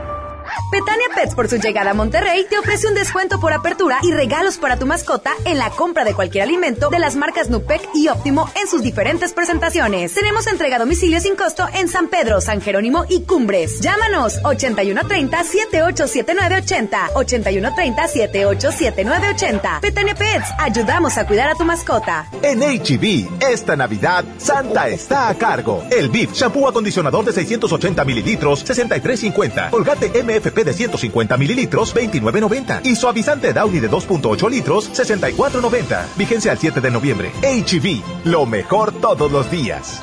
Petania 0.71 1.07
Pets 1.13 1.35
por 1.35 1.47
su 1.49 1.57
llegada 1.57 1.91
a 1.91 1.93
Monterrey 1.93 2.45
te 2.49 2.57
ofrece 2.57 2.87
un 2.87 2.93
descuento 2.93 3.41
por 3.41 3.51
apertura 3.51 3.99
y 4.03 4.13
regalos 4.13 4.57
para 4.57 4.79
tu 4.79 4.85
mascota 4.85 5.31
en 5.43 5.57
la 5.57 5.69
compra 5.69 6.05
de 6.05 6.13
cualquier 6.13 6.45
alimento 6.45 6.89
de 6.89 6.97
las 6.97 7.17
marcas 7.17 7.49
Nupec 7.49 7.89
y 7.93 8.07
Óptimo 8.07 8.49
en 8.55 8.69
sus 8.69 8.81
diferentes 8.81 9.33
presentaciones. 9.33 10.13
Tenemos 10.13 10.47
entrega 10.47 10.77
a 10.77 10.79
domicilio 10.79 11.19
sin 11.19 11.35
costo 11.35 11.67
en 11.73 11.89
San 11.89 12.07
Pedro, 12.07 12.39
San 12.39 12.61
Jerónimo 12.61 13.03
y 13.09 13.23
Cumbres. 13.23 13.81
Llámanos 13.81 14.41
8130-787980. 14.43 17.11
8130-787980. 17.15 19.81
Petania 19.81 20.15
Pets, 20.15 20.47
ayudamos 20.57 21.17
a 21.17 21.27
cuidar 21.27 21.49
a 21.49 21.55
tu 21.55 21.65
mascota. 21.65 22.29
En 22.41 22.61
HB, 22.61 23.41
esta 23.41 23.75
Navidad, 23.75 24.23
Santa 24.37 24.87
está 24.87 25.27
a 25.27 25.35
cargo. 25.35 25.83
El 25.91 26.07
BIF, 26.07 26.31
shampoo 26.31 26.69
acondicionador 26.69 27.25
de 27.25 27.33
680 27.33 28.05
mililitros, 28.05 28.65
63.50. 28.65 29.71
Colgate 29.71 30.23
MFP 30.23 30.60
de 30.63 30.73
150 30.73 31.37
mililitros, 31.37 31.95
29.90. 31.95 32.85
Y 32.85 32.95
suavizante 32.95 33.53
Downy 33.53 33.79
de 33.79 33.89
2.8 33.89 34.49
litros, 34.49 34.91
64.90. 34.91 36.05
Vigencia 36.17 36.51
al 36.51 36.57
7 36.57 36.81
de 36.81 36.91
noviembre. 36.91 37.31
HB, 37.41 38.25
lo 38.25 38.45
mejor 38.45 38.91
todos 38.93 39.31
los 39.31 39.49
días. 39.49 40.01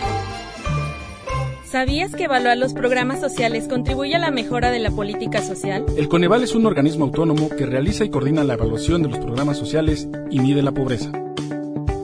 ¿Sabías 1.70 2.14
que 2.14 2.24
evaluar 2.24 2.56
los 2.56 2.72
programas 2.72 3.20
sociales 3.20 3.68
contribuye 3.68 4.14
a 4.16 4.18
la 4.18 4.30
mejora 4.30 4.70
de 4.70 4.78
la 4.78 4.90
política 4.90 5.42
social? 5.42 5.84
El 5.98 6.08
Coneval 6.08 6.42
es 6.42 6.54
un 6.54 6.64
organismo 6.64 7.04
autónomo 7.04 7.50
que 7.50 7.66
realiza 7.66 8.06
y 8.06 8.10
coordina 8.10 8.42
la 8.42 8.54
evaluación 8.54 9.02
de 9.02 9.10
los 9.10 9.18
programas 9.18 9.58
sociales 9.58 10.08
y 10.30 10.40
mide 10.40 10.62
la 10.62 10.72
pobreza. 10.72 11.12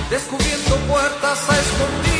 descubriendo 0.09 0.75
puertas 0.87 1.49
a 1.49 1.59
escondidas 1.59 2.10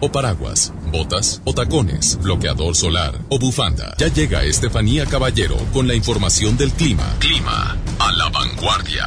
O 0.00 0.12
paraguas, 0.12 0.70
botas 0.92 1.40
o 1.46 1.54
tacones, 1.54 2.18
bloqueador 2.20 2.76
solar 2.76 3.14
o 3.30 3.38
bufanda. 3.38 3.94
Ya 3.96 4.08
llega 4.08 4.44
Estefanía 4.44 5.06
Caballero 5.06 5.56
con 5.72 5.88
la 5.88 5.94
información 5.94 6.58
del 6.58 6.70
clima. 6.72 7.16
Clima 7.20 7.74
a 7.98 8.12
la 8.12 8.28
vanguardia. 8.28 9.04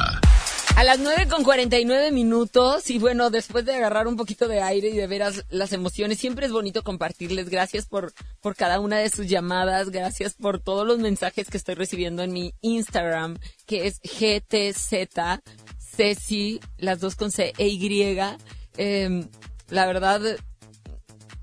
A 0.74 0.82
las 0.82 0.98
9 0.98 1.28
con 1.28 1.44
49 1.44 2.10
minutos 2.10 2.90
y 2.90 2.98
bueno, 2.98 3.30
después 3.30 3.64
de 3.64 3.76
agarrar 3.76 4.08
un 4.08 4.16
poquito 4.16 4.48
de 4.48 4.60
aire 4.60 4.88
y 4.88 4.96
de 4.96 5.06
ver 5.06 5.22
as- 5.22 5.44
las 5.50 5.72
emociones, 5.72 6.18
siempre 6.18 6.46
es 6.46 6.52
bonito 6.52 6.82
compartirles. 6.82 7.48
Gracias 7.48 7.86
por, 7.86 8.12
por 8.40 8.56
cada 8.56 8.80
una 8.80 8.98
de 8.98 9.08
sus 9.08 9.28
llamadas, 9.28 9.90
gracias 9.90 10.34
por 10.34 10.58
todos 10.58 10.84
los 10.84 10.98
mensajes 10.98 11.48
que 11.48 11.58
estoy 11.58 11.76
recibiendo 11.76 12.24
en 12.24 12.32
mi 12.32 12.54
Instagram, 12.60 13.38
que 13.66 13.86
es 13.86 14.00
GTZ, 14.02 15.42
Ceci, 15.78 16.58
las 16.76 16.98
dos 16.98 17.14
con 17.14 17.30
C 17.30 17.52
e 17.56 17.68
Y. 17.68 18.18
Em, 18.76 19.28
la 19.70 19.86
verdad, 19.86 20.20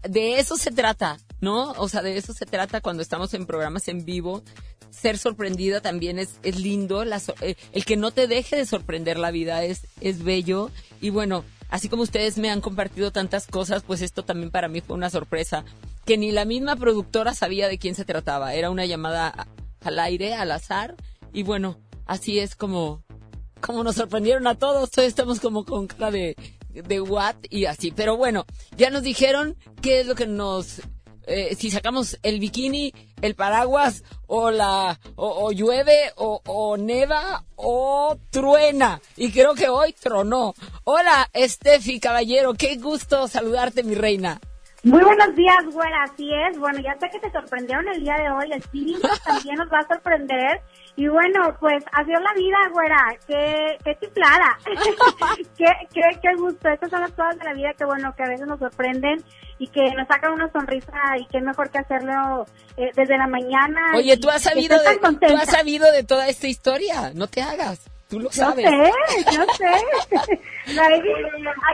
de 0.04 0.40
eso 0.40 0.58
se 0.58 0.72
trata, 0.72 1.18
¿no? 1.42 1.72
O 1.74 1.90
sea, 1.90 2.02
de 2.02 2.18
eso 2.18 2.34
se 2.34 2.46
trata 2.46 2.82
cuando 2.82 3.02
estamos 3.02 3.34
en 3.34 3.46
programas 3.46 3.88
en 3.88 4.06
vivo. 4.06 4.44
Ser 4.90 5.18
sorprendida 5.18 5.82
también 5.82 6.20
es, 6.20 6.36
es 6.44 6.60
lindo. 6.60 7.04
Eh, 7.04 7.56
el 7.72 7.86
que 7.86 7.98
no 7.98 8.12
te 8.12 8.28
deje 8.28 8.56
de 8.56 8.66
sorprender 8.66 9.18
la 9.18 9.32
vida 9.32 9.64
es, 9.64 9.88
es 10.02 10.24
bello. 10.24 10.72
Y 11.02 11.10
bueno, 11.10 11.44
así 11.70 11.90
como 11.90 12.04
ustedes 12.04 12.38
me 12.38 12.50
han 12.50 12.62
compartido 12.62 13.12
tantas 13.12 13.48
cosas, 13.48 13.84
pues 13.84 14.02
esto 14.02 14.24
también 14.24 14.52
para 14.52 14.68
mí 14.68 14.82
fue 14.82 14.96
una 14.96 15.10
sorpresa. 15.10 15.66
Que 16.06 16.18
ni 16.18 16.32
la 16.32 16.46
misma 16.46 16.76
productora 16.76 17.34
sabía 17.34 17.68
de 17.68 17.78
quién 17.78 17.96
se 17.96 18.06
trataba. 18.06 18.54
Era 18.54 18.70
una 18.70 18.86
llamada 18.86 19.48
al 19.82 20.00
aire, 20.00 20.34
al 20.34 20.52
azar. 20.52 20.96
Y 21.34 21.44
bueno, 21.44 21.80
así 22.06 22.40
es 22.40 22.56
como, 22.56 23.04
como 23.62 23.84
nos 23.84 23.96
sorprendieron 23.96 24.48
a 24.48 24.56
todos. 24.56 24.90
Todos 24.90 25.08
estamos 25.08 25.40
como 25.40 25.66
con 25.66 25.88
cara 25.88 26.12
de, 26.12 26.36
de 26.84 27.02
what 27.02 27.36
y 27.50 27.66
así. 27.66 27.92
Pero 27.92 28.18
bueno, 28.18 28.46
ya 28.76 28.90
nos 28.90 29.04
dijeron 29.04 29.56
qué 29.82 30.02
es 30.02 30.08
lo 30.08 30.16
que 30.16 30.28
nos... 30.28 30.82
eh, 31.28 31.56
si 31.56 31.70
sacamos 31.70 32.18
el 32.24 32.40
bikini, 32.40 32.94
el 33.22 33.36
paraguas, 33.36 34.04
o 34.28 34.50
la, 34.50 35.00
o, 35.16 35.46
o 35.46 35.52
llueve, 35.52 36.14
o, 36.16 36.42
o 36.46 36.78
neva, 36.78 37.44
o 37.56 38.18
truena. 38.30 39.02
Y 39.16 39.32
creo 39.32 39.54
que 39.54 39.70
hoy 39.70 39.94
tronó. 39.94 40.54
Hola, 40.86 41.30
Estefi 41.34 42.00
Caballero, 42.00 42.54
qué 42.54 42.78
gusto 42.78 43.28
saludarte, 43.28 43.84
mi 43.84 43.96
reina. 43.96 44.40
Muy 44.84 45.04
buenos 45.04 45.36
días, 45.36 45.66
güera, 45.74 46.04
así 46.04 46.30
es. 46.34 46.58
Bueno, 46.58 46.80
ya 46.80 46.98
sé 47.00 47.10
que 47.12 47.20
te 47.20 47.32
sorprendieron 47.32 47.88
el 47.90 48.04
día 48.04 48.16
de 48.16 48.30
hoy, 48.32 48.54
el 48.54 48.64
feeling 48.64 49.00
también 49.26 49.56
nos 49.58 49.68
va 49.68 49.80
a 49.80 49.88
sorprender. 49.88 50.62
Y 50.98 51.08
bueno, 51.08 51.56
pues 51.60 51.84
así 51.92 52.12
es 52.12 52.20
la 52.20 52.34
vida, 52.34 52.58
güera, 52.74 52.98
qué, 53.28 53.78
qué 53.86 53.98
chiflada, 54.02 54.58
qué, 55.58 55.68
qué, 55.94 56.02
qué 56.20 56.36
gusto. 56.36 56.70
Estas 56.70 56.90
son 56.90 57.02
las 57.02 57.12
cosas 57.12 57.38
de 57.38 57.46
la 57.46 57.54
vida 57.54 57.72
que 57.78 57.86
bueno, 57.86 58.16
que 58.18 58.24
a 58.24 58.28
veces 58.28 58.48
nos 58.48 58.58
sorprenden 58.58 59.24
y 59.60 59.68
que 59.68 59.94
nos 59.96 60.08
sacan 60.08 60.34
una 60.34 60.52
sonrisa 60.52 60.98
y 61.20 61.28
qué 61.28 61.40
mejor 61.40 61.70
que 61.70 61.78
hacerlo 61.78 62.48
eh, 62.78 62.90
desde 62.96 63.16
la 63.16 63.28
mañana. 63.28 63.80
Oye, 63.96 64.18
tú 64.18 64.28
has 64.32 64.42
sabido 64.42 64.76
de, 64.82 64.98
tú 64.98 65.36
has 65.36 65.50
sabido 65.52 65.92
de 65.92 66.04
toda 66.04 66.28
esta 66.30 66.48
historia, 66.48 67.12
no 67.14 67.28
te 67.28 67.44
hagas. 67.44 67.80
Tú 68.10 68.20
lo 68.20 68.30
Yo 68.30 68.32
sabes. 68.32 68.66
sé, 68.70 68.92
yo 69.36 69.44
sé. 69.58 69.66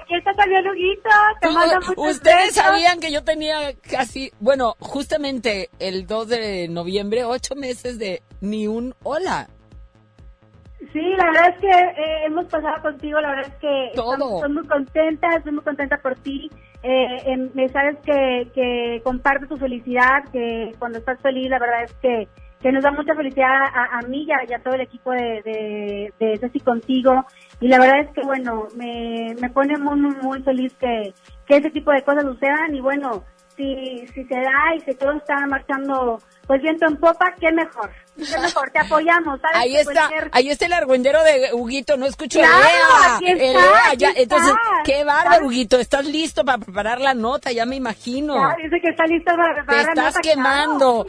Aquí 0.02 0.16
está 0.16 0.34
también 0.34 0.68
Huguito, 0.68 1.10
te 1.42 1.50
muchos 1.50 1.94
Ustedes 2.16 2.36
besos. 2.48 2.56
sabían 2.56 3.00
que 3.00 3.12
yo 3.12 3.24
tenía 3.24 3.74
casi, 3.90 4.32
bueno, 4.40 4.76
justamente 4.80 5.70
el 5.80 6.08
2 6.08 6.28
de 6.30 6.68
noviembre, 6.70 7.24
ocho 7.24 7.56
meses 7.56 8.00
de 8.00 8.22
ni 8.42 8.68
un 8.68 8.96
hola. 9.04 9.48
Sí, 10.92 11.02
la 11.18 11.26
verdad 11.26 11.50
es 11.50 11.60
que 11.62 11.70
eh, 11.70 12.26
hemos 12.26 12.46
pasado 12.46 12.82
contigo, 12.82 13.20
la 13.22 13.30
verdad 13.32 13.48
es 13.48 13.56
que 13.60 13.92
Todo. 13.96 14.14
estamos- 14.14 14.34
estoy 14.36 14.54
muy 14.54 14.68
contenta, 14.68 15.28
estoy 15.38 15.52
muy 15.54 15.64
contenta 15.64 15.98
por 16.02 16.16
ti. 16.16 16.50
Eh, 16.84 17.38
me 17.54 17.70
sabes 17.70 17.98
que, 18.06 18.48
que 18.54 19.02
comparto 19.04 19.48
tu 19.48 19.58
felicidad, 19.58 20.24
que 20.32 20.72
cuando 20.80 21.00
estás 21.00 21.20
feliz, 21.22 21.50
la 21.50 21.58
verdad 21.60 21.84
es 21.84 21.94
que, 21.94 22.28
que 22.64 22.72
nos 22.72 22.82
da 22.84 22.92
mucha 22.92 23.14
felicidad 23.14 23.62
a, 23.62 24.00
a 24.00 24.02
mí 24.08 24.24
y 24.28 24.32
a, 24.32 24.50
y 24.50 24.54
a 24.54 24.64
todo 24.64 24.74
el 24.74 24.82
equipo 24.82 25.12
de, 25.12 25.42
de, 25.44 26.14
de 26.18 26.38
Ceci 26.40 26.60
contigo. 26.62 27.26
Y 27.60 27.68
la 27.68 27.78
verdad 27.78 28.00
es 28.00 28.10
que, 28.16 28.22
bueno, 28.24 28.68
me, 28.76 29.36
me 29.40 29.50
pone 29.50 29.78
muy, 29.78 30.00
muy, 30.00 30.16
muy 30.16 30.42
feliz 30.44 30.74
que, 30.80 31.14
que 31.46 31.58
ese 31.58 31.70
tipo 31.70 31.92
de 31.92 32.02
cosas 32.04 32.24
sucedan. 32.24 32.74
Y 32.74 32.80
bueno, 32.82 33.24
si, 33.58 34.08
si 34.14 34.24
se 34.24 34.36
da 34.36 34.74
y 34.76 34.80
si 34.80 34.96
todo 34.96 35.12
está 35.12 35.46
marchando 35.46 36.20
pues 36.48 36.62
viento 36.62 36.86
en 36.88 36.98
popa, 36.98 37.34
qué 37.40 37.52
mejor. 37.54 37.90
Qué 38.18 38.38
mejor, 38.40 38.70
te 38.72 38.80
apoyamos. 38.80 39.40
¿sabes? 39.42 39.58
Ahí 39.58 39.76
está, 39.78 40.10
ahí 40.32 40.50
está 40.50 40.66
el 40.66 40.74
argüendero 40.74 41.24
de 41.24 41.54
Huguito, 41.54 41.96
no 41.98 42.06
escucho 42.06 42.40
Claro, 42.40 42.58
Lea. 42.58 43.16
aquí 43.16 43.26
está, 43.32 43.88
aquí 43.90 43.98
ya, 43.98 44.10
está. 44.10 44.22
entonces, 44.22 44.54
qué 44.86 45.04
bárbaro. 45.04 45.46
Huguito, 45.46 45.80
¿estás 45.80 46.06
listo 46.06 46.44
para 46.44 46.58
preparar 46.58 47.00
la 47.02 47.14
nota? 47.14 47.52
Ya 47.52 47.66
me 47.66 47.76
imagino. 47.78 48.36
Dice 48.62 48.80
que 48.82 48.90
está 48.90 49.06
listo 49.06 49.34
para 49.36 49.54
Te 49.56 49.64
preparar 49.64 49.86
la 49.86 49.92
estás 49.92 50.16
nota, 50.16 50.22
quemando. 50.22 51.06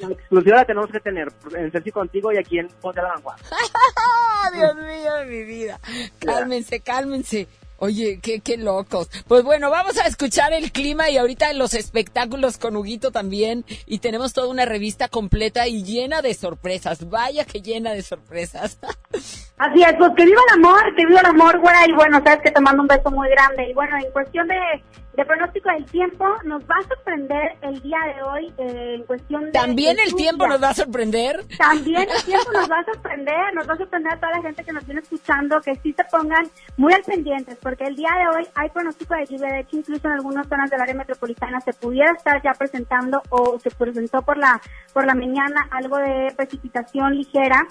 La 0.00 0.08
exclusiva 0.08 0.56
la 0.56 0.64
tenemos 0.64 0.90
que 0.90 1.00
tener 1.00 1.32
en 1.56 1.70
Ceci 1.70 1.90
contigo 1.90 2.32
y 2.32 2.38
aquí 2.38 2.58
en 2.58 2.68
Ponte 2.80 3.00
a 3.00 3.04
la 3.04 3.08
Vanguardia. 3.14 3.46
Dios 4.54 4.76
mío 4.76 5.14
de 5.14 5.26
mi 5.26 5.44
vida. 5.44 5.80
Cálmense, 6.20 6.80
cálmense. 6.80 7.48
Oye, 7.80 8.18
qué, 8.20 8.40
qué 8.40 8.56
locos. 8.56 9.08
Pues 9.28 9.44
bueno, 9.44 9.70
vamos 9.70 9.98
a 9.98 10.06
escuchar 10.08 10.52
el 10.52 10.72
clima 10.72 11.10
y 11.10 11.16
ahorita 11.16 11.52
los 11.52 11.74
espectáculos 11.74 12.58
con 12.58 12.76
Huguito 12.76 13.12
también. 13.12 13.64
Y 13.86 14.00
tenemos 14.00 14.32
toda 14.32 14.48
una 14.48 14.64
revista 14.64 15.06
completa 15.06 15.68
y 15.68 15.84
llena 15.84 16.20
de 16.20 16.34
sorpresas. 16.34 17.08
Vaya 17.08 17.44
que 17.44 17.62
llena 17.62 17.92
de 17.92 18.02
sorpresas. 18.02 18.80
Así 19.58 19.82
es, 19.82 19.94
pues 19.96 20.10
que 20.16 20.24
viva 20.24 20.40
el 20.48 20.64
amor, 20.64 20.94
que 20.96 21.06
viva 21.06 21.20
el 21.20 21.26
amor, 21.26 21.60
güera, 21.60 21.86
y 21.88 21.92
bueno, 21.92 22.20
sabes 22.24 22.40
que 22.42 22.50
te 22.50 22.60
mando 22.60 22.82
un 22.82 22.88
beso 22.88 23.10
muy 23.10 23.28
grande. 23.28 23.70
Y 23.70 23.74
bueno, 23.74 23.96
en 23.96 24.10
cuestión 24.10 24.48
de, 24.48 24.56
de 25.18 25.24
pronóstico 25.24 25.68
del 25.70 25.84
tiempo, 25.86 26.24
nos 26.44 26.62
va 26.62 26.76
a 26.78 26.82
sorprender 26.86 27.56
el 27.62 27.82
día 27.82 27.98
de 28.14 28.22
hoy 28.22 28.54
eh, 28.56 28.94
en 28.94 29.02
cuestión 29.02 29.46
de... 29.46 29.50
También 29.50 29.96
de 29.96 30.04
el 30.04 30.10
lluvia. 30.10 30.26
tiempo 30.26 30.46
nos 30.46 30.62
va 30.62 30.68
a 30.68 30.74
sorprender. 30.74 31.44
También 31.58 32.08
el 32.08 32.22
tiempo 32.24 32.52
nos 32.52 32.70
va 32.70 32.78
a 32.78 32.84
sorprender, 32.84 33.52
nos 33.52 33.68
va 33.68 33.72
a 33.72 33.76
sorprender 33.78 34.12
a 34.12 34.20
toda 34.20 34.30
la 34.30 34.42
gente 34.42 34.62
que 34.62 34.72
nos 34.72 34.86
viene 34.86 35.00
escuchando, 35.00 35.60
que 35.60 35.74
sí 35.82 35.92
se 35.92 36.04
pongan 36.04 36.48
muy 36.76 36.92
al 36.92 37.02
pendientes, 37.02 37.58
porque 37.60 37.82
el 37.86 37.96
día 37.96 38.10
de 38.16 38.28
hoy 38.28 38.46
hay 38.54 38.70
pronóstico 38.70 39.16
de 39.16 39.26
lluvia, 39.26 39.54
de 39.54 39.60
hecho 39.62 39.76
incluso 39.76 40.06
en 40.06 40.14
algunas 40.14 40.46
zonas 40.46 40.70
del 40.70 40.80
área 40.80 40.94
metropolitana 40.94 41.60
se 41.62 41.72
pudiera 41.72 42.12
estar 42.12 42.40
ya 42.40 42.52
presentando 42.52 43.20
o 43.30 43.58
se 43.58 43.72
presentó 43.72 44.22
por 44.22 44.38
la, 44.38 44.60
por 44.92 45.04
la 45.04 45.16
mañana 45.16 45.66
algo 45.72 45.96
de 45.96 46.32
precipitación 46.36 47.16
ligera. 47.16 47.66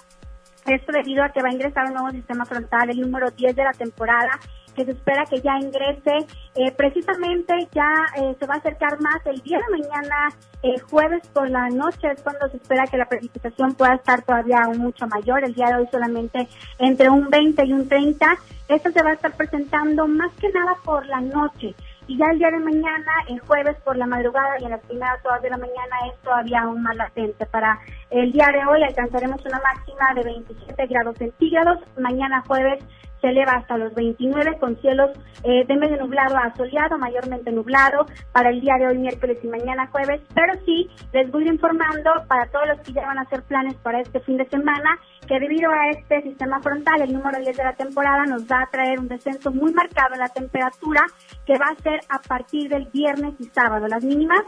Esto 0.66 0.92
debido 0.92 1.24
a 1.24 1.30
que 1.30 1.42
va 1.42 1.48
a 1.48 1.54
ingresar 1.54 1.86
un 1.86 1.94
nuevo 1.94 2.12
sistema 2.12 2.44
frontal, 2.44 2.90
el 2.90 3.00
número 3.00 3.32
10 3.32 3.56
de 3.56 3.64
la 3.64 3.72
temporada, 3.72 4.38
que 4.78 4.86
se 4.86 4.92
espera 4.92 5.26
que 5.26 5.42
ya 5.42 5.58
ingrese. 5.58 6.28
Eh, 6.56 6.72
precisamente 6.72 7.68
ya 7.74 7.92
eh, 8.16 8.36
se 8.40 8.46
va 8.46 8.56
a 8.56 8.58
acercar 8.58 9.02
más 9.02 9.26
el 9.26 9.42
día 9.42 9.58
de 9.58 9.78
mañana, 9.78 10.30
eh, 10.62 10.80
jueves 10.80 11.28
por 11.34 11.50
la 11.50 11.68
noche, 11.70 12.12
es 12.12 12.22
cuando 12.22 12.48
se 12.50 12.58
espera 12.58 12.86
que 12.86 12.98
la 12.98 13.10
precipitación 13.10 13.74
pueda 13.74 13.96
estar 13.96 14.22
todavía 14.22 14.64
aún 14.64 14.78
mucho 14.78 15.08
mayor. 15.08 15.44
El 15.44 15.56
día 15.56 15.68
de 15.68 15.76
hoy 15.82 15.88
solamente 15.92 16.48
entre 16.78 17.10
un 17.10 17.30
20 17.30 17.66
y 17.66 17.74
un 17.74 17.90
30. 17.90 18.38
Esto 18.70 18.92
se 18.92 19.02
va 19.02 19.12
a 19.12 19.14
estar 19.14 19.36
presentando 19.36 20.08
más 20.08 20.32
que 20.40 20.50
nada 20.50 20.76
por 20.84 21.06
la 21.08 21.22
noche. 21.22 21.74
Y 22.06 22.18
ya 22.18 22.26
el 22.32 22.40
día 22.40 22.52
de 22.52 22.60
mañana, 22.60 23.12
el 23.28 23.40
jueves 23.40 23.76
por 23.84 23.98
la 23.98 24.06
madrugada 24.06 24.60
y 24.60 24.66
en 24.66 24.72
las 24.72 24.82
primeras 24.82 25.26
horas 25.26 25.42
de 25.42 25.50
la 25.50 25.58
mañana 25.58 25.96
es 26.12 26.18
todavía 26.22 26.62
aún 26.62 26.82
más 26.84 26.96
latente. 26.96 27.46
Para 27.48 27.80
el 28.10 28.32
día 28.32 28.48
de 28.54 28.66
hoy 28.66 28.84
alcanzaremos 28.84 29.44
una 29.46 29.60
máxima 29.60 30.14
de 30.16 30.24
27 30.24 30.88
grados 30.88 31.18
centígrados. 31.18 31.80
Mañana 31.98 32.44
jueves 32.48 32.84
se 33.22 33.28
eleva 33.28 33.54
hasta 33.54 33.78
los 33.78 33.94
29 33.96 34.58
con 34.60 34.76
cielos 34.78 35.12
eh, 35.44 35.66
de 35.66 35.76
medio 35.76 35.98
nublado 35.98 36.38
a 36.38 36.54
soleado, 36.56 36.98
mayormente 36.98 37.52
nublado 37.52 38.06
para 38.32 38.50
el 38.50 38.62
día 38.62 38.76
de 38.80 38.88
hoy 38.88 38.98
miércoles 38.98 39.38
y 39.44 39.48
mañana 39.48 39.88
jueves, 39.88 40.22
pero 40.34 40.54
sí 40.66 40.90
les 41.14 41.32
voy 41.32 41.48
informando 41.48 42.12
para 42.28 42.46
todos 42.48 42.68
los 42.68 42.82
que 42.82 42.94
ya 42.94 43.06
van 43.06 43.18
a 43.18 43.22
hacer 43.22 43.44
planes 43.44 43.76
para 43.76 44.02
este 44.02 44.20
fin 44.22 44.38
de 44.38 44.46
semana 44.46 45.00
que 45.28 45.40
debido 45.40 45.72
a 45.72 45.90
este 45.90 46.22
sistema 46.22 46.62
frontal, 46.62 47.02
el 47.02 47.14
número 47.14 47.40
10 47.40 47.58
de 47.58 47.64
la 47.64 47.74
temporada 47.74 48.26
nos 48.26 48.44
va 48.44 48.62
a 48.62 48.70
traer 48.70 49.00
un 49.00 49.08
descenso 49.08 49.52
muy 49.52 49.74
marcado 49.74 50.14
en 50.14 50.20
la 50.20 50.30
temperatura 50.30 51.06
que 51.46 51.58
va 51.58 51.68
a 51.68 51.82
ser 51.82 52.00
a 52.10 52.20
partir 52.20 52.70
del 52.70 52.86
viernes 52.86 53.34
y 53.40 53.46
sábado. 53.46 53.88
Las 53.88 54.04
mínimas 54.04 54.44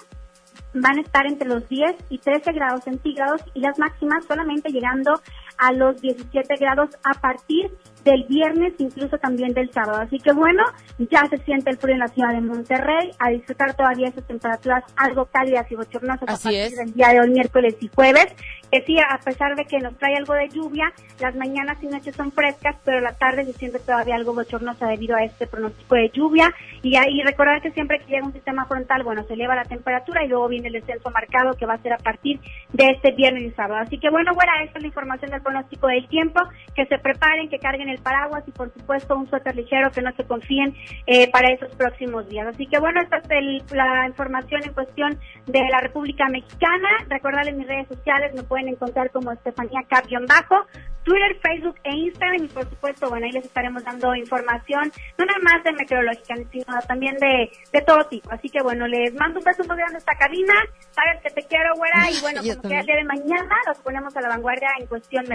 van 0.73 0.97
a 0.97 1.01
estar 1.01 1.25
entre 1.25 1.47
los 1.47 1.67
10 1.67 1.95
y 2.09 2.19
13 2.19 2.51
grados 2.53 2.83
centígrados 2.83 3.41
y 3.53 3.59
las 3.61 3.77
máximas 3.79 4.25
solamente 4.25 4.69
llegando 4.69 5.19
a 5.59 5.73
los 5.73 6.01
17 6.01 6.55
grados 6.55 6.89
a 7.03 7.19
partir 7.19 7.71
del 8.03 8.23
viernes, 8.23 8.73
incluso 8.77 9.17
también 9.17 9.53
del 9.53 9.71
sábado. 9.71 10.01
Así 10.01 10.19
que 10.19 10.31
bueno, 10.31 10.63
ya 11.11 11.25
se 11.29 11.37
siente 11.39 11.69
el 11.69 11.77
frío 11.77 11.93
en 11.95 11.99
la 11.99 12.07
ciudad 12.07 12.31
de 12.31 12.41
Monterrey, 12.41 13.11
a 13.19 13.29
disfrutar 13.29 13.73
todavía 13.75 14.07
esas 14.07 14.25
temperaturas 14.25 14.83
algo 14.95 15.25
cálidas 15.25 15.69
y 15.71 15.75
bochornosas 15.75 16.27
a 16.27 16.33
Así 16.33 16.43
partir 16.43 16.61
es. 16.61 16.77
del 16.77 16.93
día 16.93 17.09
de 17.09 17.19
hoy, 17.21 17.29
miércoles 17.29 17.75
y 17.79 17.89
jueves. 17.93 18.27
Que 18.71 18.83
sí, 18.85 18.97
a 18.99 19.17
pesar 19.17 19.55
de 19.55 19.65
que 19.65 19.79
nos 19.79 19.97
trae 19.97 20.15
algo 20.15 20.33
de 20.33 20.47
lluvia, 20.49 20.93
las 21.19 21.35
mañanas 21.35 21.77
y 21.81 21.87
noches 21.87 22.15
son 22.15 22.31
frescas, 22.31 22.75
pero 22.85 23.01
la 23.01 23.13
tarde 23.13 23.43
se 23.45 23.53
siente 23.53 23.79
todavía 23.79 24.15
algo 24.15 24.33
bochornosa 24.33 24.87
debido 24.87 25.15
a 25.15 25.23
este 25.23 25.47
pronóstico 25.47 25.95
de 25.95 26.09
lluvia. 26.13 26.53
Y 26.83 26.95
ahí 26.95 27.21
recordar 27.23 27.61
que 27.61 27.71
siempre 27.71 27.99
que 27.99 28.05
llega 28.05 28.25
un 28.25 28.33
sistema 28.33 28.65
frontal, 28.65 29.03
bueno, 29.03 29.23
se 29.23 29.33
eleva 29.33 29.55
la 29.55 29.65
temperatura 29.65 30.23
y 30.23 30.27
luego 30.27 30.47
viene 30.47 30.67
el 30.67 30.73
descenso 30.73 31.09
marcado 31.09 31.55
que 31.55 31.65
va 31.65 31.73
a 31.73 31.81
ser 31.81 31.93
a 31.93 31.97
partir 31.97 32.39
de 32.71 32.85
este 32.91 33.11
viernes 33.11 33.43
y 33.43 33.51
sábado. 33.51 33.81
Así 33.81 33.97
que 33.97 34.09
bueno, 34.11 34.33
bueno, 34.35 34.51
esta 34.63 34.77
es 34.77 34.83
la 34.83 34.87
información 34.87 35.31
del 35.31 35.41
pronóstico 35.49 35.87
del 35.87 36.07
tiempo. 36.07 36.39
Que 36.75 36.85
se 36.85 36.97
preparen, 36.97 37.49
que 37.49 37.59
carguen 37.59 37.89
el 37.89 37.99
paraguas 37.99 38.43
y 38.47 38.51
por 38.51 38.71
supuesto 38.73 39.15
un 39.15 39.29
suéter 39.29 39.55
ligero, 39.55 39.91
que 39.91 40.01
no 40.01 40.11
se 40.13 40.23
confíen 40.23 40.73
eh, 41.07 41.29
para 41.31 41.49
esos 41.51 41.73
próximos 41.75 42.27
días. 42.29 42.47
Así 42.47 42.65
que 42.67 42.79
bueno, 42.79 43.01
esta 43.01 43.17
es 43.17 43.29
el- 43.31 43.63
la 43.71 44.07
información 44.07 44.61
en 44.63 44.73
cuestión 44.73 45.19
de 45.47 45.59
la 45.69 45.81
República 45.81 46.27
Mexicana. 46.29 46.87
Recordarles 47.09 47.55
mis 47.55 47.67
redes 47.67 47.87
sociales, 47.87 48.33
me 48.33 48.43
pueden 48.43 48.69
encontrar 48.69 49.09
como 49.11 49.31
Estefanía 49.31 49.81
Cap-Bajo, 49.89 50.65
Twitter, 51.03 51.37
Facebook 51.41 51.75
e 51.83 51.95
Instagram 51.95 52.43
y 52.45 52.47
por 52.49 52.69
supuesto, 52.69 53.09
bueno, 53.09 53.25
ahí 53.25 53.31
les 53.31 53.45
estaremos 53.45 53.83
dando 53.83 54.13
información, 54.15 54.91
no 55.17 55.25
nada 55.25 55.39
más 55.41 55.63
de 55.63 55.71
meteorológica, 55.73 56.35
sino 56.51 56.65
también 56.87 57.15
de, 57.17 57.49
de 57.73 57.81
todo 57.81 58.03
tipo. 58.05 58.31
Así 58.31 58.49
que 58.49 58.61
bueno, 58.61 58.85
les 58.87 59.13
mando 59.15 59.39
un 59.39 59.45
beso 59.45 59.63
muy 59.65 59.77
grande 59.77 59.95
a 59.95 59.99
esta 59.99 60.15
cabina, 60.15 60.53
sabes 60.91 61.21
que 61.23 61.29
te 61.31 61.47
quiero, 61.47 61.73
güera, 61.75 62.09
y 62.11 62.19
bueno, 62.21 62.41
como 62.41 62.61
que 62.69 62.79
el 62.79 62.85
día 62.85 62.95
de 62.95 63.03
mañana 63.05 63.55
los 63.67 63.77
ponemos 63.79 64.15
a 64.15 64.21
la 64.21 64.29
vanguardia 64.29 64.69
en 64.79 64.87
cuestión 64.87 65.25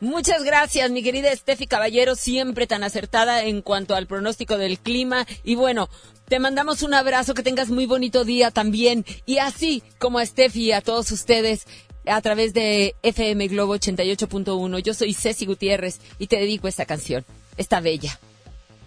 Muchas 0.00 0.44
gracias, 0.44 0.90
mi 0.90 1.02
querida 1.02 1.34
Steffi 1.34 1.66
Caballero, 1.66 2.14
siempre 2.14 2.66
tan 2.66 2.84
acertada 2.84 3.44
en 3.44 3.62
cuanto 3.62 3.94
al 3.94 4.06
pronóstico 4.06 4.58
del 4.58 4.78
clima. 4.78 5.26
Y 5.44 5.54
bueno, 5.54 5.88
te 6.28 6.38
mandamos 6.38 6.82
un 6.82 6.94
abrazo, 6.94 7.34
que 7.34 7.42
tengas 7.42 7.70
muy 7.70 7.86
bonito 7.86 8.24
día 8.24 8.50
también. 8.50 9.04
Y 9.24 9.38
así 9.38 9.82
como 9.98 10.18
a 10.18 10.26
Steffi 10.26 10.64
y 10.64 10.72
a 10.72 10.80
todos 10.80 11.10
ustedes, 11.12 11.66
a 12.06 12.20
través 12.20 12.52
de 12.54 12.94
FM 13.02 13.48
Globo 13.48 13.76
88.1, 13.76 14.78
yo 14.80 14.94
soy 14.94 15.14
Ceci 15.14 15.46
Gutiérrez 15.46 16.00
y 16.18 16.26
te 16.26 16.36
dedico 16.36 16.68
esta 16.68 16.86
canción, 16.86 17.24
esta 17.56 17.80
bella. 17.80 18.18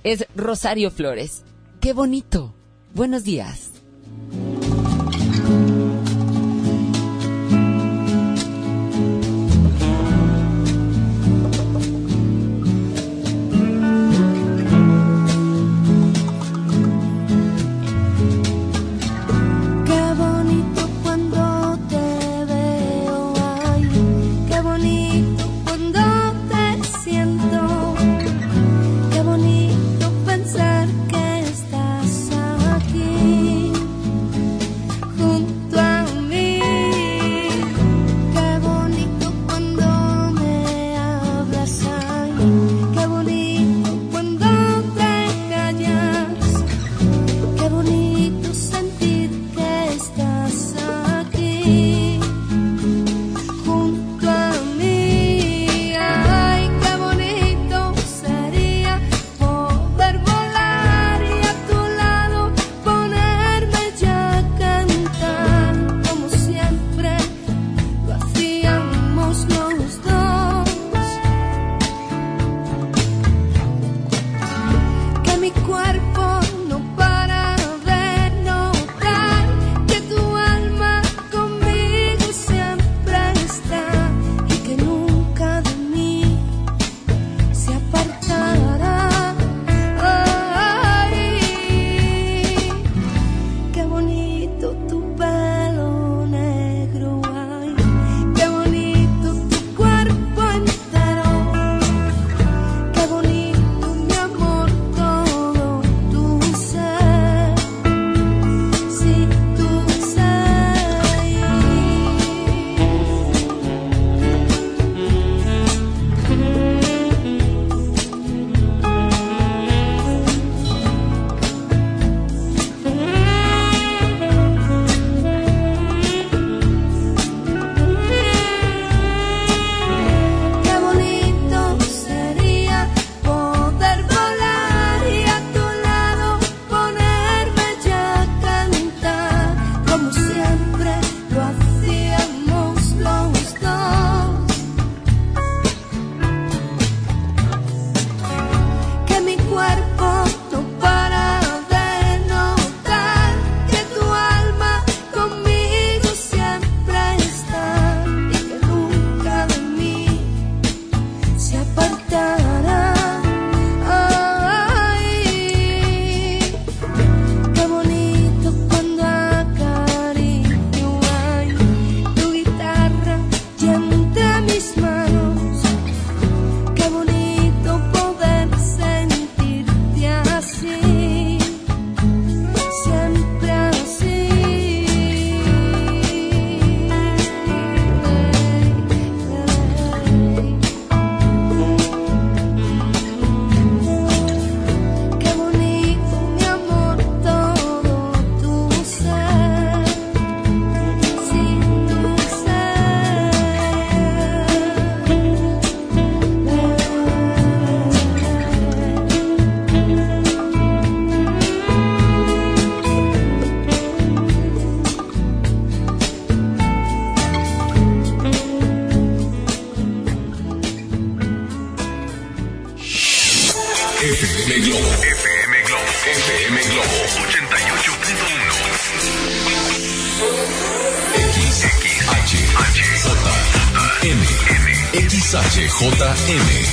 Es 0.04 0.26
Rosario 0.36 0.92
Flores. 0.92 1.44
Qué 1.82 1.94
bonito. 1.94 2.54
Buenos 2.94 3.24
días. 3.24 3.79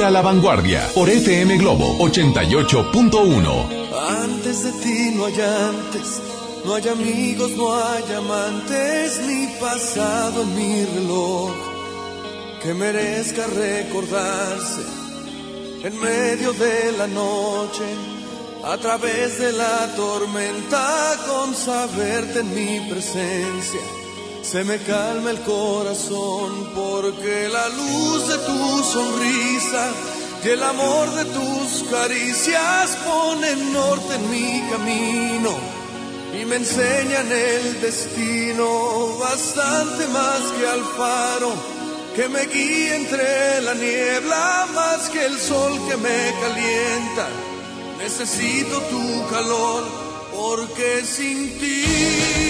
Ponte 0.00 0.08
a 0.08 0.10
la 0.10 0.22
vanguardia 0.22 0.88
por 0.94 1.10
FM 1.10 1.58
Globo 1.58 1.98
88.1. 1.98 3.92
Antes 4.24 4.64
de 4.64 4.72
ti 4.82 5.10
no 5.14 5.26
hay 5.26 5.34
antes, 5.34 6.22
no 6.64 6.74
hay 6.74 6.88
amigos, 6.88 7.50
no 7.50 7.74
hay 7.74 8.04
amantes, 8.16 9.20
ni 9.26 9.46
pasado 9.60 10.40
en 10.40 10.56
mi 10.56 10.84
reloj 10.86 11.52
que 12.62 12.72
merezca 12.72 13.46
recordarse 13.46 14.84
en 15.84 16.00
medio 16.00 16.54
de 16.54 16.92
la 16.96 17.06
noche, 17.06 17.84
a 18.64 18.78
través 18.78 19.38
de 19.38 19.52
la 19.52 19.94
tormenta, 19.96 21.14
con 21.28 21.54
saberte 21.54 22.40
en 22.40 22.54
mi 22.54 22.88
presencia. 22.88 23.99
Se 24.50 24.64
me 24.64 24.78
calma 24.78 25.30
el 25.30 25.40
corazón 25.42 26.72
porque 26.74 27.48
la 27.48 27.68
luz 27.68 28.26
de 28.26 28.36
tu 28.38 28.82
sonrisa 28.82 29.92
y 30.44 30.48
el 30.48 30.62
amor 30.64 31.08
de 31.14 31.24
tus 31.26 31.84
caricias 31.88 32.98
ponen 33.06 33.72
norte 33.72 34.16
en 34.16 34.28
mi 34.28 34.68
camino 34.68 35.50
y 36.34 36.44
me 36.46 36.56
enseñan 36.56 37.30
el 37.30 37.80
destino 37.80 39.18
bastante 39.20 40.08
más 40.08 40.40
que 40.58 40.66
al 40.66 40.84
faro 40.98 41.52
que 42.16 42.28
me 42.28 42.44
guíe 42.46 42.96
entre 42.96 43.62
la 43.62 43.74
niebla 43.74 44.66
más 44.74 45.10
que 45.10 45.26
el 45.26 45.38
sol 45.38 45.78
que 45.88 45.96
me 45.96 46.34
calienta. 46.42 47.28
Necesito 47.98 48.80
tu 48.80 49.28
calor 49.30 49.84
porque 50.34 51.04
sin 51.04 51.56
ti 51.60 52.49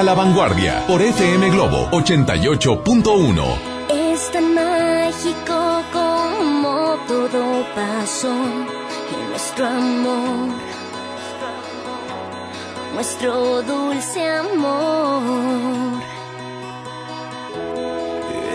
a 0.00 0.02
la 0.02 0.14
vanguardia 0.14 0.82
por 0.86 1.02
FM 1.02 1.50
Globo 1.50 1.90
88.1. 1.90 3.44
Es 3.90 4.32
tan 4.32 4.54
mágico 4.54 5.82
como 5.92 6.96
todo 7.06 7.66
pasó 7.74 8.32
en 8.32 9.28
nuestro 9.28 9.66
amor, 9.66 10.54
nuestro 12.94 13.62
dulce 13.62 14.26
amor. 14.26 16.02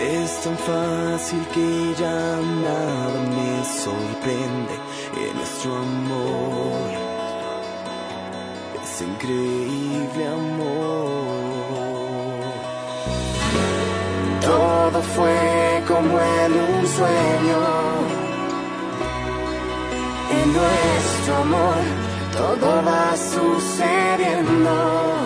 Es 0.02 0.40
tan 0.42 0.58
fácil 0.58 1.46
que 1.54 1.94
ya 1.96 2.40
nada 2.66 3.20
me 3.36 3.64
sorprende 3.84 4.74
en 5.14 5.36
nuestro 5.36 5.76
amor. 5.76 6.90
Es 8.82 9.00
increíble 9.00 10.26
amor. 10.26 11.05
Todo 14.46 15.02
fue 15.02 15.82
como 15.88 16.20
en 16.20 16.52
un 16.52 16.86
sueño. 16.86 17.58
En 20.38 20.52
nuestro 20.52 21.36
amor 21.46 21.82
todo 22.32 22.84
va 22.84 23.16
sucediendo. 23.16 25.25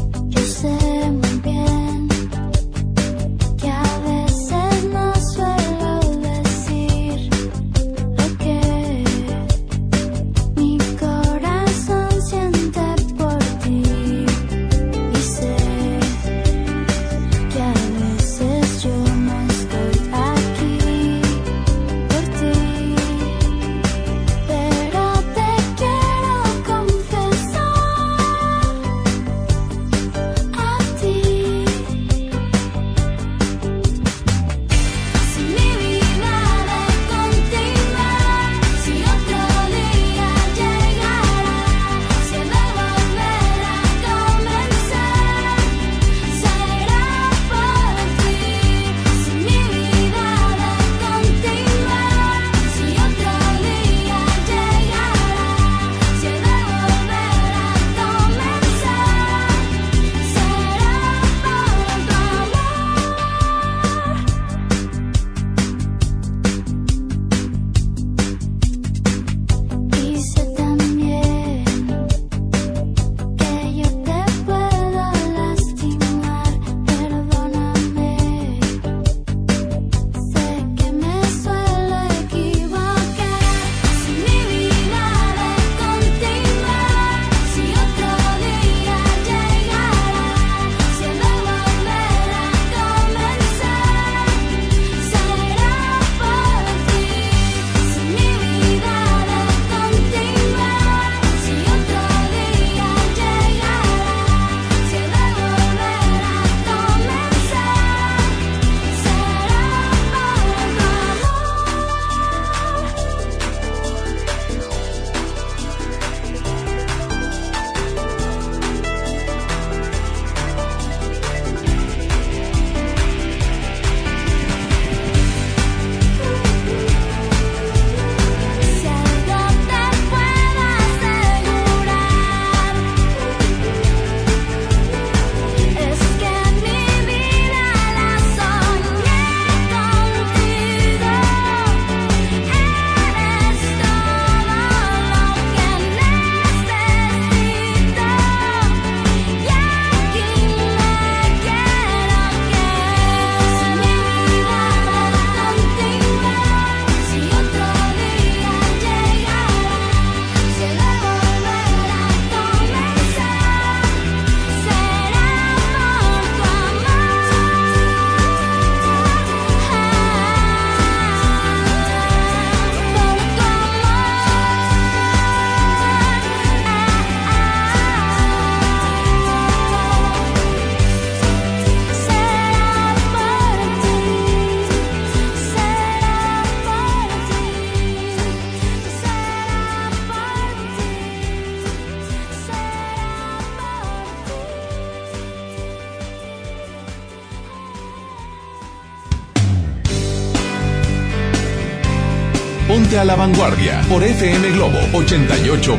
vanguardia 203.21 203.79
por 203.87 204.03
FM 204.03 204.49
Globo 204.49 204.79
88.1. 204.93 205.71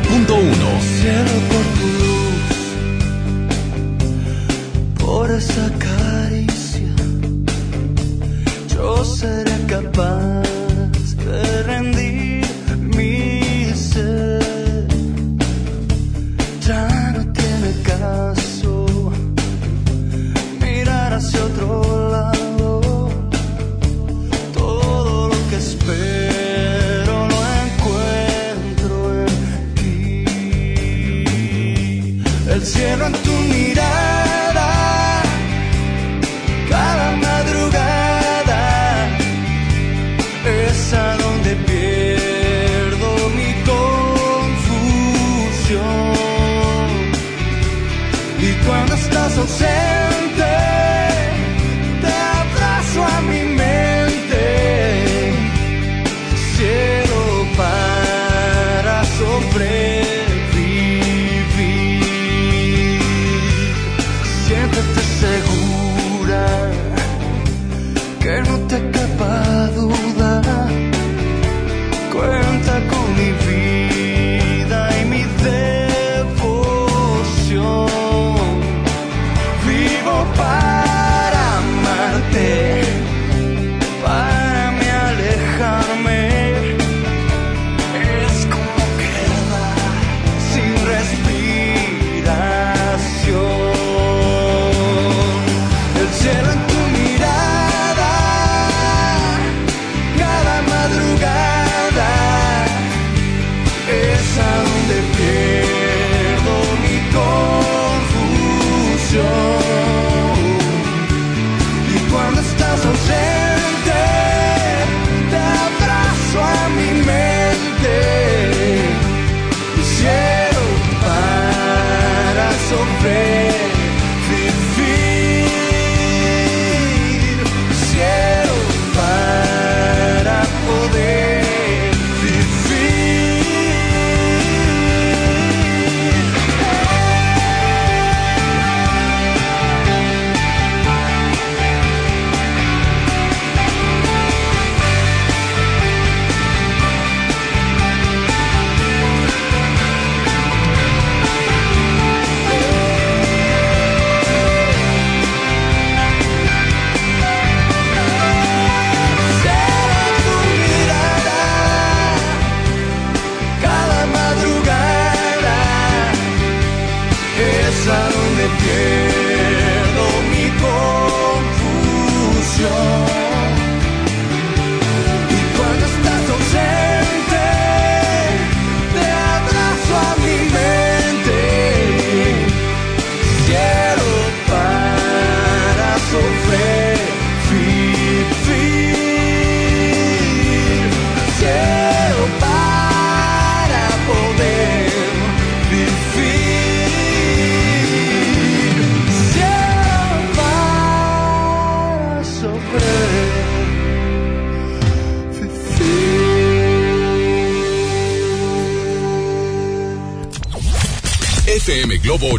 Por 4.97 5.29
esa 5.29 5.69
caricia, 5.77 6.95
yo 8.73 9.03
seré 9.03 9.57
capaz. 9.67 10.32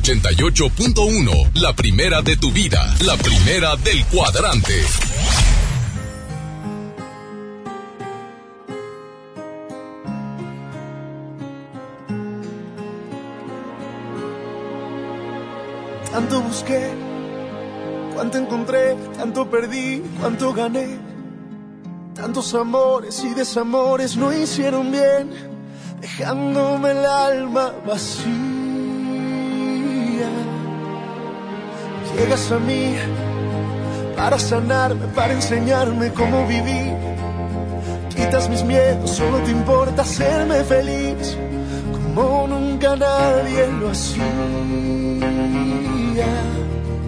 88.1, 0.04 1.54
la 1.62 1.72
primera 1.74 2.20
de 2.20 2.36
tu 2.36 2.52
vida, 2.52 2.94
la 3.06 3.16
primera 3.16 3.74
del 3.76 4.04
cuadrante. 4.04 4.74
Tanto 16.12 16.42
busqué, 16.42 16.90
cuánto 18.14 18.36
encontré, 18.36 18.96
tanto 19.16 19.48
perdí, 19.48 20.02
cuánto 20.20 20.52
gané. 20.52 20.98
Tantos 22.14 22.52
amores 22.52 23.24
y 23.24 23.32
desamores 23.32 24.18
no 24.18 24.34
hicieron 24.34 24.92
bien, 24.92 25.30
dejándome 26.02 26.90
el 26.90 27.06
alma 27.06 27.72
vacía. 27.86 28.53
Llegas 32.16 32.52
a 32.52 32.58
mí 32.58 32.96
para 34.16 34.38
sanarme, 34.38 35.06
para 35.08 35.32
enseñarme 35.32 36.12
cómo 36.12 36.46
vivir. 36.46 36.92
Quitas 38.14 38.48
mis 38.48 38.62
miedos, 38.62 39.10
solo 39.10 39.38
te 39.38 39.50
importa 39.50 40.02
hacerme 40.02 40.62
feliz, 40.64 41.36
como 41.92 42.46
nunca 42.46 42.94
nadie 42.96 43.66
lo 43.80 43.90
hacía. 43.90 44.24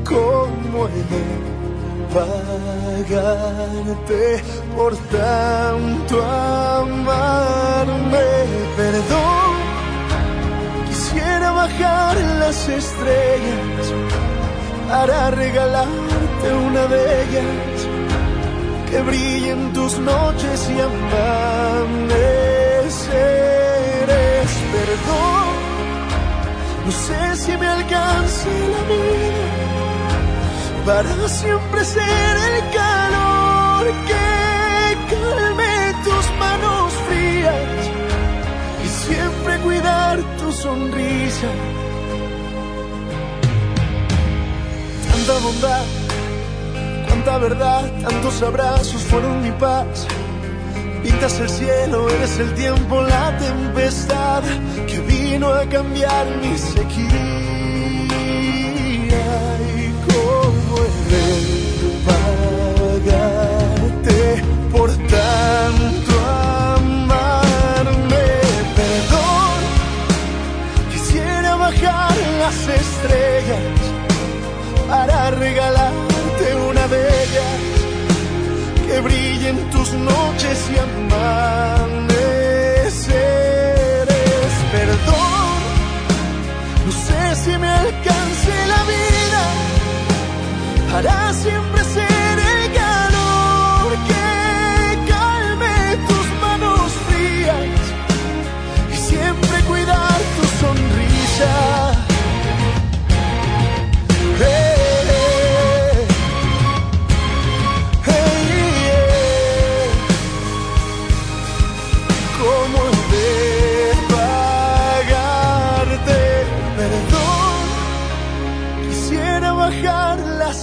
¿Cómo 0.04 0.88
he 0.88 1.02
de 1.12 1.24
pagarte 3.06 4.42
por 4.76 4.96
tanto 4.96 6.22
amarme? 6.22 8.26
Perdón, 8.76 9.54
quisiera 10.88 11.52
bajar 11.52 12.16
las 12.40 12.68
estrellas 12.68 13.92
para 14.88 15.30
regalarte 15.30 16.52
una 16.68 16.86
de 16.86 17.22
ellas 17.22 17.88
que 18.90 19.00
brille 19.02 19.50
en 19.50 19.72
tus 19.72 19.98
noches 19.98 20.70
y 20.70 20.80
amaneceres. 20.80 22.46
Perdón, 24.76 25.54
no 26.84 26.92
sé 26.92 27.36
si 27.36 27.56
me 27.56 27.66
alcance 27.66 28.48
la 28.74 28.82
vida 28.92 29.46
para 30.86 31.28
siempre 31.28 31.84
ser 31.84 32.36
el 32.50 32.60
calor 32.70 33.86
que 34.06 34.26
calme 35.10 35.94
tus 36.04 36.26
manos 36.38 36.92
frías 37.08 37.80
y 38.84 38.88
siempre 38.88 39.58
cuidar 39.58 40.20
tu 40.38 40.52
sonrisa. 40.52 41.48
Tanta 45.26 45.44
bondad, 45.44 45.84
cuánta 47.08 47.38
verdad, 47.38 47.90
tantos 48.00 48.42
abrazos 48.42 49.02
fueron 49.02 49.42
mi 49.42 49.50
paz. 49.50 50.06
Pintas 51.02 51.40
el 51.40 51.48
cielo, 51.48 52.08
eres 52.10 52.38
el 52.38 52.54
tiempo, 52.54 53.02
la 53.02 53.36
tempestad 53.36 54.44
que 54.86 55.00
vino 55.00 55.48
a 55.48 55.68
cambiar 55.68 56.28
mi 56.40 56.56
sequía. 56.56 57.45
Noches 80.68 80.95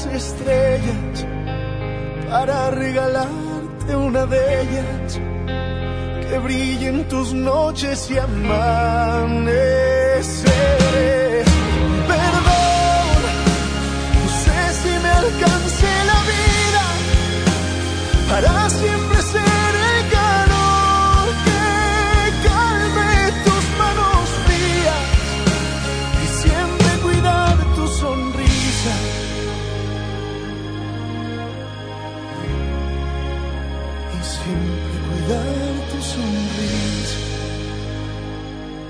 las 0.05 0.15
estrellas 0.15 1.25
para 2.29 2.71
regalarte 2.71 3.95
una 3.95 4.25
de 4.25 4.61
ellas 4.61 5.19
que 6.21 6.39
brille 6.39 6.87
en 6.87 7.07
tus 7.07 7.33
noches 7.33 8.09
y 8.09 8.17
amaneceres. 8.17 9.47
Perdón, 12.07 13.21
no 14.15 14.29
sé 14.43 14.73
si 14.81 14.89
me 15.03 15.09
alcance 15.09 15.87
la 16.11 16.19
vida 16.31 16.85
para 18.29 18.69
siempre 18.69 19.02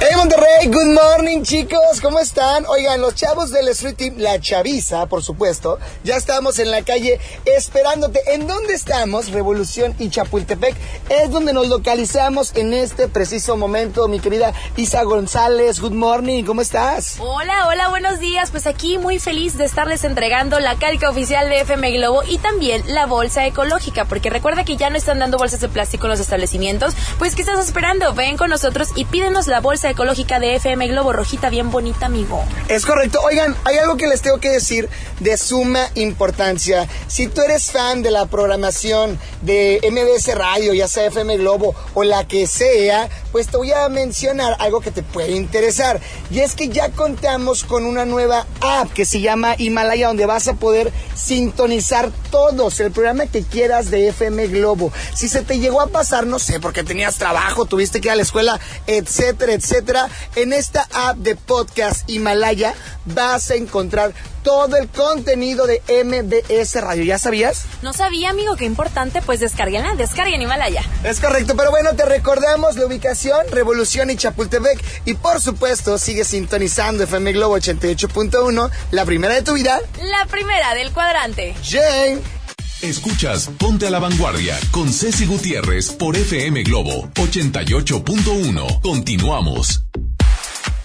Hey 0.00 0.16
Monterrey, 0.16 0.66
good 0.66 0.94
morning 0.94 1.42
chicos, 1.42 2.00
¿cómo 2.00 2.18
están? 2.18 2.66
Oigan, 2.66 3.00
los 3.00 3.14
chavos 3.14 3.50
del 3.52 3.68
Street 3.68 3.94
Team, 3.94 4.14
la 4.18 4.40
chaviza, 4.40 5.06
por 5.06 5.22
supuesto, 5.22 5.78
ya 6.02 6.16
estamos 6.16 6.58
en 6.58 6.72
la 6.72 6.82
calle 6.82 7.20
esperándote. 7.44 8.20
¿En 8.34 8.48
dónde 8.48 8.74
estamos? 8.74 9.30
Revolución 9.30 9.94
y 10.00 10.10
Chapultepec 10.10 10.74
es 11.08 11.30
donde 11.30 11.52
nos 11.52 11.68
localizamos 11.68 12.52
en 12.56 12.74
este 12.74 13.06
preciso 13.06 13.56
momento, 13.56 14.08
mi 14.08 14.18
querida 14.18 14.52
Isa 14.76 15.04
González. 15.04 15.80
Good 15.80 15.92
morning, 15.92 16.42
¿cómo 16.44 16.62
estás? 16.62 17.16
Hola, 17.20 17.68
hola, 17.68 17.88
buenos 17.88 18.18
días. 18.18 18.50
Pues 18.50 18.66
aquí 18.66 18.98
muy 18.98 19.20
feliz 19.20 19.56
de 19.56 19.64
estarles 19.64 20.02
entregando 20.02 20.58
la 20.58 20.76
calca 20.76 21.10
oficial 21.10 21.48
de 21.48 21.60
FM 21.60 21.92
Globo 21.92 22.22
y 22.24 22.38
también 22.38 22.82
la 22.86 23.06
bolsa 23.06 23.46
ecológica, 23.46 24.04
porque 24.06 24.30
recuerda 24.30 24.64
que 24.64 24.76
ya 24.76 24.90
no 24.90 24.96
están 24.96 25.20
dando 25.20 25.38
bolsas 25.38 25.60
de 25.60 25.68
plástico 25.68 26.06
en 26.06 26.10
los 26.10 26.20
establecimientos. 26.20 26.94
Pues, 27.18 27.36
¿qué 27.36 27.42
estás 27.42 27.64
esperando? 27.64 28.12
Ven 28.14 28.36
con 28.36 28.50
nosotros 28.50 28.88
y 28.96 29.04
pídenos 29.04 29.46
la 29.46 29.60
bolsa 29.60 29.81
ecológica 29.90 30.38
de 30.38 30.56
FM 30.56 30.88
Globo, 30.88 31.12
rojita 31.12 31.50
bien 31.50 31.70
bonita, 31.70 32.06
amigo. 32.06 32.42
Es 32.68 32.86
correcto. 32.86 33.20
Oigan, 33.22 33.56
hay 33.64 33.76
algo 33.78 33.96
que 33.96 34.06
les 34.06 34.22
tengo 34.22 34.38
que 34.38 34.50
decir 34.50 34.88
de 35.20 35.36
suma 35.36 35.88
importancia. 35.94 36.88
Si 37.08 37.26
tú 37.26 37.42
eres 37.42 37.70
fan 37.70 38.02
de 38.02 38.10
la 38.10 38.26
programación 38.26 39.18
de 39.42 39.80
MBS 39.90 40.34
Radio, 40.36 40.72
ya 40.74 40.88
sea 40.88 41.06
FM 41.06 41.38
Globo 41.38 41.74
o 41.94 42.04
la 42.04 42.26
que 42.28 42.46
sea, 42.46 43.08
pues 43.32 43.48
te 43.48 43.56
voy 43.56 43.72
a 43.72 43.88
mencionar 43.88 44.56
algo 44.58 44.80
que 44.80 44.90
te 44.90 45.02
puede 45.02 45.32
interesar. 45.32 46.00
Y 46.30 46.40
es 46.40 46.54
que 46.54 46.68
ya 46.68 46.90
contamos 46.90 47.64
con 47.64 47.84
una 47.84 48.04
nueva 48.04 48.46
app 48.60 48.92
que 48.92 49.04
se 49.04 49.20
llama 49.20 49.54
Himalaya, 49.58 50.08
donde 50.08 50.26
vas 50.26 50.46
a 50.48 50.54
poder 50.54 50.92
sintonizar 51.14 52.10
todos 52.30 52.78
el 52.80 52.92
programa 52.92 53.26
que 53.26 53.42
quieras 53.42 53.90
de 53.90 54.08
FM 54.08 54.46
Globo. 54.48 54.92
Si 55.14 55.28
se 55.28 55.42
te 55.42 55.58
llegó 55.58 55.80
a 55.80 55.88
pasar, 55.88 56.26
no 56.26 56.38
sé, 56.38 56.60
porque 56.60 56.84
tenías 56.84 57.16
trabajo, 57.16 57.66
tuviste 57.66 58.00
que 58.00 58.08
ir 58.08 58.12
a 58.12 58.16
la 58.16 58.22
escuela, 58.22 58.60
etcétera, 58.86 59.52
etcétera 59.52 59.71
etcétera. 59.72 60.08
En 60.36 60.52
esta 60.52 60.86
app 60.92 61.16
de 61.16 61.34
podcast 61.34 62.08
Himalaya 62.08 62.74
vas 63.06 63.50
a 63.50 63.54
encontrar 63.54 64.12
todo 64.42 64.76
el 64.76 64.88
contenido 64.88 65.66
de 65.66 65.80
MBS 66.04 66.80
Radio. 66.80 67.04
¿Ya 67.04 67.18
sabías? 67.18 67.62
No 67.80 67.92
sabía, 67.92 68.30
amigo, 68.30 68.56
qué 68.56 68.64
importante, 68.64 69.22
pues 69.22 69.40
descarguenla, 69.40 69.94
descarguen 69.94 70.42
Himalaya. 70.42 70.82
Es 71.04 71.20
correcto, 71.20 71.56
pero 71.56 71.70
bueno, 71.70 71.94
te 71.94 72.04
recordamos 72.04 72.76
la 72.76 72.86
ubicación, 72.86 73.46
Revolución 73.50 74.10
y 74.10 74.16
Chapultepec. 74.16 74.82
Y 75.06 75.14
por 75.14 75.40
supuesto, 75.40 75.96
sigue 75.96 76.24
sintonizando 76.24 77.04
FM 77.04 77.32
Globo 77.32 77.56
88.1, 77.56 78.70
la 78.90 79.04
primera 79.06 79.34
de 79.34 79.42
tu 79.42 79.54
vida. 79.54 79.80
La 80.02 80.26
primera 80.26 80.74
del 80.74 80.92
cuadrante. 80.92 81.54
Jane. 81.64 82.41
Escuchas 82.82 83.48
Ponte 83.58 83.86
a 83.86 83.90
la 83.90 84.00
Vanguardia 84.00 84.58
con 84.72 84.92
Ceci 84.92 85.24
Gutiérrez 85.24 85.92
por 85.92 86.16
FM 86.16 86.64
Globo 86.64 87.08
88.1. 87.14 88.80
Continuamos. 88.80 89.84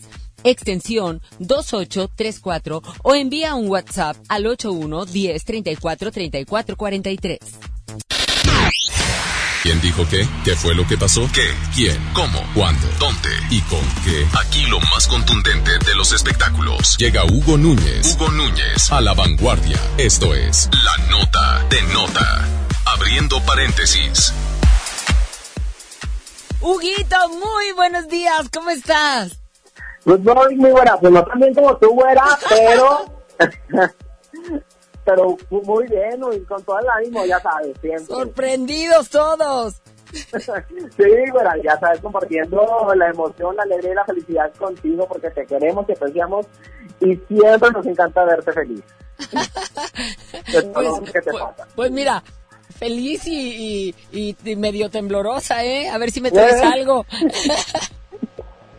extensión 0.45 1.23
2834 1.39 2.83
o 3.03 3.15
envía 3.15 3.55
un 3.55 3.69
WhatsApp 3.69 4.17
al 4.29 4.47
81 4.47 5.07
10 5.07 5.45
34 5.45 6.11
34 6.11 6.77
43. 6.77 7.39
¿Quién 9.62 9.79
dijo 9.83 10.07
qué? 10.09 10.27
¿Qué 10.43 10.57
fue 10.57 10.75
lo 10.75 10.87
que 10.87 10.97
pasó? 10.97 11.29
¿Qué? 11.35 11.47
¿Quién? 11.75 11.99
¿Cómo? 12.15 12.43
¿Cuándo? 12.55 12.89
¿Dónde? 12.99 13.29
¿Y 13.51 13.61
con 13.62 13.83
qué? 14.05 14.27
Aquí 14.39 14.65
lo 14.67 14.81
más 14.81 15.07
contundente 15.07 15.73
de 15.87 15.95
los 15.97 16.12
espectáculos. 16.12 16.97
Llega 16.97 17.27
Hugo 17.27 17.59
Núñez. 17.59 18.15
Hugo 18.15 18.31
Núñez 18.31 18.91
a 18.91 19.03
la 19.03 19.12
vanguardia. 19.12 19.79
Esto 19.99 20.35
es 20.35 20.71
La 20.73 21.07
Nota 21.11 21.67
de 21.69 21.83
Nota. 21.93 22.49
Abriendo 22.87 23.39
paréntesis. 23.45 24.33
Huguito, 26.62 27.29
muy 27.29 27.73
buenos 27.77 28.09
días. 28.09 28.49
¿Cómo 28.51 28.71
estás? 28.71 29.41
Good 30.05 30.21
morning, 30.21 30.57
mi 30.59 30.71
buena. 30.71 30.97
Pues 30.99 31.13
no 31.13 31.25
tan 31.25 31.39
bien 31.41 31.55
como 31.55 31.77
tú, 31.77 31.91
güera, 31.95 32.25
pero... 32.49 33.05
pero 35.05 35.37
muy 35.51 35.87
bien, 35.87 36.21
y 36.33 36.41
con 36.45 36.63
todo 36.63 36.79
el 36.79 36.89
ánimo, 36.89 37.25
ya 37.25 37.41
sabes, 37.41 37.77
siempre. 37.81 38.07
Sorprendidos 38.07 39.09
todos. 39.11 39.81
sí, 40.13 41.31
güera, 41.33 41.55
ya 41.63 41.79
sabes, 41.79 42.01
compartiendo 42.01 42.93
la 42.97 43.09
emoción, 43.11 43.55
la 43.57 43.63
alegría 43.63 43.93
y 43.93 43.95
la 43.95 44.05
felicidad 44.05 44.53
contigo, 44.55 45.07
porque 45.09 45.31
te 45.31 45.47
queremos, 45.47 45.87
te 45.87 45.93
apreciamos, 45.95 46.47
y 47.01 47.17
siempre 47.29 47.71
nos 47.73 47.87
encanta 47.87 48.25
verte 48.25 48.53
feliz. 48.53 48.83
Pues, 50.53 50.65
lo 50.65 51.03
que 51.03 51.13
te 51.13 51.31
pues- 51.31 51.43
pasa. 51.43 51.67
pues 51.77 51.91
mira, 51.91 52.23
feliz 52.79 53.27
y, 53.27 53.95
y- 54.13 54.37
y 54.45 54.57
medio 54.57 54.91
temblorosa, 54.91 55.63
¿eh? 55.65 55.89
A 55.89 55.99
ver 55.99 56.11
si 56.11 56.21
me 56.21 56.31
traes 56.33 56.55
¿Eh? 56.63 56.65
algo. 56.73 57.05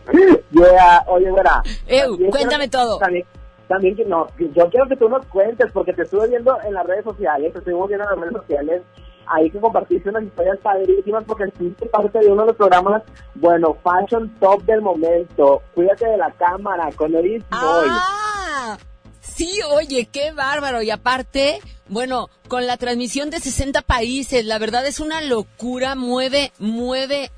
Yeah, 0.52 1.04
oye, 1.06 1.30
güera. 1.30 1.62
También 1.86 2.30
cuéntame 2.30 2.68
quiero- 2.68 2.86
todo. 2.86 2.98
También, 2.98 3.26
también 3.68 3.96
que 3.96 4.04
no, 4.04 4.26
yo 4.38 4.68
quiero 4.68 4.86
que 4.88 4.96
tú 4.96 5.08
nos 5.08 5.24
cuentes, 5.26 5.70
porque 5.72 5.92
te 5.92 6.02
estuve 6.02 6.28
viendo 6.28 6.58
en 6.62 6.74
las 6.74 6.86
redes 6.86 7.04
sociales, 7.04 7.52
te 7.52 7.58
estuvimos 7.60 7.88
viendo 7.88 8.04
en 8.04 8.10
las 8.10 8.18
redes 8.20 8.36
sociales, 8.42 8.82
ahí 9.26 9.50
que 9.50 9.58
compartiste 9.60 10.10
unas 10.10 10.24
historias 10.24 10.58
padrísimas, 10.62 11.24
porque 11.24 11.50
fuiste 11.56 11.86
parte 11.86 12.18
de 12.18 12.26
uno 12.26 12.42
de 12.42 12.48
los 12.48 12.56
programas, 12.56 13.02
bueno, 13.34 13.76
Fashion 13.82 14.28
Top 14.40 14.62
del 14.64 14.82
momento, 14.82 15.62
Cuídate 15.74 16.06
de 16.06 16.16
la 16.18 16.30
cámara, 16.32 16.90
con 16.96 17.14
Edith. 17.14 17.44
Ah, 17.50 18.76
sí, 19.20 19.60
oye, 19.70 20.08
qué 20.12 20.32
bárbaro. 20.32 20.82
Y 20.82 20.90
aparte, 20.90 21.60
bueno, 21.88 22.28
con 22.48 22.66
la 22.66 22.76
transmisión 22.76 23.30
de 23.30 23.40
60 23.40 23.80
países, 23.82 24.44
la 24.44 24.58
verdad 24.58 24.86
es 24.86 25.00
una 25.00 25.22
locura, 25.22 25.94
mueve, 25.94 26.52
mueve 26.58 27.30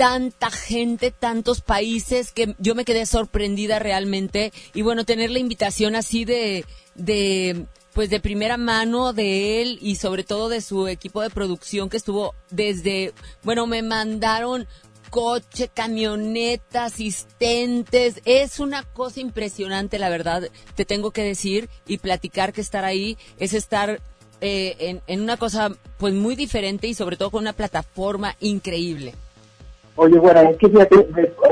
tanta 0.00 0.50
gente, 0.50 1.10
tantos 1.10 1.60
países, 1.60 2.32
que 2.32 2.54
yo 2.58 2.74
me 2.74 2.86
quedé 2.86 3.04
sorprendida 3.04 3.78
realmente. 3.78 4.50
Y 4.72 4.80
bueno, 4.80 5.04
tener 5.04 5.30
la 5.30 5.40
invitación 5.40 5.94
así 5.94 6.24
de, 6.24 6.64
de, 6.94 7.66
pues 7.92 8.08
de 8.08 8.18
primera 8.18 8.56
mano 8.56 9.12
de 9.12 9.60
él 9.60 9.78
y 9.82 9.96
sobre 9.96 10.24
todo 10.24 10.48
de 10.48 10.62
su 10.62 10.88
equipo 10.88 11.20
de 11.20 11.28
producción 11.28 11.90
que 11.90 11.98
estuvo 11.98 12.34
desde, 12.48 13.12
bueno, 13.42 13.66
me 13.66 13.82
mandaron 13.82 14.66
coche, 15.10 15.68
camioneta, 15.68 16.86
asistentes. 16.86 18.22
Es 18.24 18.58
una 18.58 18.84
cosa 18.84 19.20
impresionante, 19.20 19.98
la 19.98 20.08
verdad, 20.08 20.48
te 20.76 20.86
tengo 20.86 21.10
que 21.10 21.24
decir 21.24 21.68
y 21.86 21.98
platicar 21.98 22.54
que 22.54 22.62
estar 22.62 22.86
ahí 22.86 23.18
es 23.38 23.52
estar 23.52 24.00
eh, 24.40 24.76
en, 24.78 25.02
en 25.08 25.20
una 25.20 25.36
cosa 25.36 25.76
pues 25.98 26.14
muy 26.14 26.36
diferente 26.36 26.86
y 26.86 26.94
sobre 26.94 27.18
todo 27.18 27.30
con 27.30 27.42
una 27.42 27.52
plataforma 27.52 28.34
increíble. 28.40 29.12
Oye, 29.96 30.18
güera, 30.18 30.42
es 30.48 30.56
que 30.56 30.68
fíjate, 30.68 30.94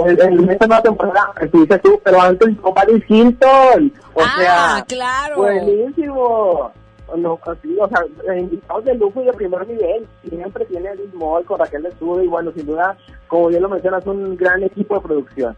en, 0.07 0.21
en 0.21 0.51
esta 0.51 0.67
nueva 0.67 0.83
temporada 0.83 1.35
estuviste 1.41 1.79
tú, 1.81 2.01
pero 2.03 2.21
antes 2.21 2.57
con 2.61 2.73
Paris 2.73 3.05
Hilton. 3.09 3.93
O 4.15 4.21
Ah, 4.23 4.35
sea, 4.39 4.85
claro. 4.89 5.37
Buenísimo. 5.37 6.73
No, 7.17 7.39
así, 7.47 7.77
o 7.81 7.89
sea, 7.89 8.37
invitados 8.39 8.85
de 8.85 8.95
lujo 8.95 9.23
y 9.23 9.27
de 9.27 9.33
primer 9.33 9.67
nivel. 9.67 10.07
Siempre 10.29 10.65
tiene 10.67 10.91
Edith 10.91 11.15
Moll 11.15 11.45
con 11.45 11.59
Raquel 11.59 11.83
de 11.83 11.89
Estudio 11.89 12.23
y 12.23 12.27
bueno, 12.29 12.53
sin 12.55 12.67
duda, 12.67 12.97
como 13.29 13.49
bien 13.49 13.63
lo 13.63 13.69
mencionas, 13.71 14.07
un 14.07 14.37
gran 14.37 14.63
equipo 14.63 14.95
de 14.97 15.01
producción. 15.01 15.57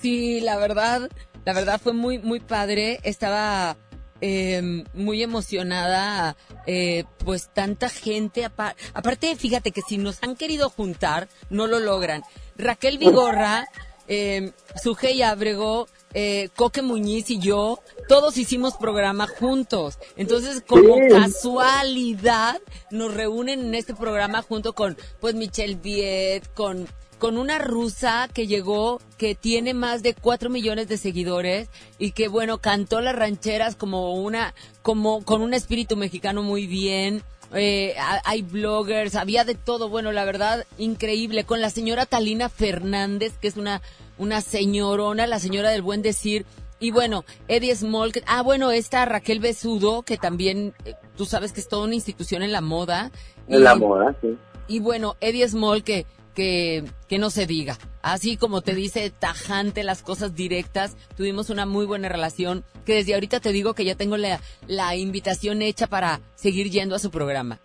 Sí, 0.00 0.40
la 0.40 0.56
verdad, 0.58 1.08
la 1.44 1.52
verdad 1.54 1.80
fue 1.80 1.92
muy, 1.92 2.18
muy 2.18 2.40
padre. 2.40 2.98
Estaba 3.04 3.76
eh, 4.22 4.84
muy 4.94 5.22
emocionada, 5.22 6.36
eh, 6.66 7.04
pues 7.18 7.50
tanta 7.52 7.88
gente. 7.90 8.44
apa- 8.46 8.74
aparte, 8.94 9.36
fíjate 9.36 9.72
que 9.72 9.82
si 9.82 9.98
nos 9.98 10.22
han 10.22 10.36
querido 10.36 10.70
juntar, 10.70 11.28
no 11.50 11.66
lo 11.66 11.78
logran. 11.80 12.22
Raquel 12.56 12.96
Vigorra, 12.98 13.66
eh, 14.08 14.52
Sujei 14.82 15.22
Abrego, 15.22 15.88
eh, 16.14 16.50
Coque 16.56 16.82
Muñiz 16.82 17.30
y 17.30 17.38
yo, 17.38 17.80
todos 18.08 18.36
hicimos 18.36 18.74
programa 18.76 19.26
juntos. 19.26 19.98
Entonces, 20.16 20.62
como 20.66 20.94
Sí. 20.96 21.08
casualidad, 21.10 22.60
nos 22.90 23.12
reúnen 23.14 23.60
en 23.60 23.74
este 23.74 23.94
programa 23.94 24.42
junto 24.42 24.72
con, 24.74 24.96
pues, 25.20 25.34
Michelle 25.34 25.74
Viet, 25.76 26.52
con 26.54 26.86
con 27.22 27.38
una 27.38 27.58
rusa 27.60 28.28
que 28.34 28.48
llegó, 28.48 29.00
que 29.16 29.36
tiene 29.36 29.74
más 29.74 30.02
de 30.02 30.12
cuatro 30.12 30.50
millones 30.50 30.88
de 30.88 30.96
seguidores 30.98 31.68
y 31.96 32.10
que 32.10 32.26
bueno, 32.26 32.58
cantó 32.58 33.00
las 33.00 33.14
rancheras 33.14 33.76
como 33.76 34.14
una, 34.16 34.54
como 34.82 35.22
con 35.24 35.40
un 35.40 35.54
espíritu 35.54 35.96
mexicano 35.96 36.42
muy 36.42 36.66
bien. 36.66 37.22
Eh, 37.54 37.94
ha- 37.96 38.22
hay 38.24 38.42
bloggers, 38.42 39.14
había 39.14 39.44
de 39.44 39.54
todo, 39.54 39.88
bueno, 39.88 40.10
la 40.10 40.24
verdad, 40.24 40.66
increíble. 40.78 41.44
Con 41.44 41.60
la 41.60 41.70
señora 41.70 42.06
Talina 42.06 42.48
Fernández, 42.48 43.34
que 43.40 43.46
es 43.46 43.56
una, 43.56 43.82
una 44.18 44.40
señorona, 44.40 45.28
la 45.28 45.38
señora 45.38 45.70
del 45.70 45.82
buen 45.82 46.02
decir. 46.02 46.44
Y 46.80 46.90
bueno, 46.90 47.24
Eddie 47.46 47.76
Small, 47.76 48.10
que- 48.12 48.24
ah, 48.26 48.42
bueno, 48.42 48.72
esta 48.72 49.04
Raquel 49.04 49.38
Besudo, 49.38 50.02
que 50.02 50.16
también, 50.16 50.74
eh, 50.84 50.94
tú 51.16 51.24
sabes 51.24 51.52
que 51.52 51.60
es 51.60 51.68
toda 51.68 51.84
una 51.84 51.94
institución 51.94 52.42
en 52.42 52.50
la 52.50 52.62
moda. 52.62 53.12
En 53.46 53.60
Y- 53.60 53.62
la 53.62 53.76
moda, 53.76 54.16
sí. 54.20 54.36
y 54.66 54.80
bueno, 54.80 55.14
Eddie 55.20 55.48
Small 55.48 55.84
que, 55.84 56.04
que, 56.34 56.84
que 57.08 57.18
no 57.18 57.30
se 57.30 57.46
diga. 57.46 57.78
Así 58.02 58.36
como 58.36 58.62
te 58.62 58.74
dice 58.74 59.10
tajante 59.10 59.84
las 59.84 60.02
cosas 60.02 60.34
directas, 60.34 60.96
tuvimos 61.16 61.50
una 61.50 61.66
muy 61.66 61.86
buena 61.86 62.08
relación 62.08 62.64
que 62.84 62.94
desde 62.94 63.14
ahorita 63.14 63.40
te 63.40 63.52
digo 63.52 63.74
que 63.74 63.84
ya 63.84 63.94
tengo 63.94 64.16
la, 64.16 64.40
la 64.66 64.96
invitación 64.96 65.62
hecha 65.62 65.86
para 65.86 66.20
seguir 66.34 66.70
yendo 66.70 66.94
a 66.96 66.98
su 66.98 67.10
programa. 67.10 67.60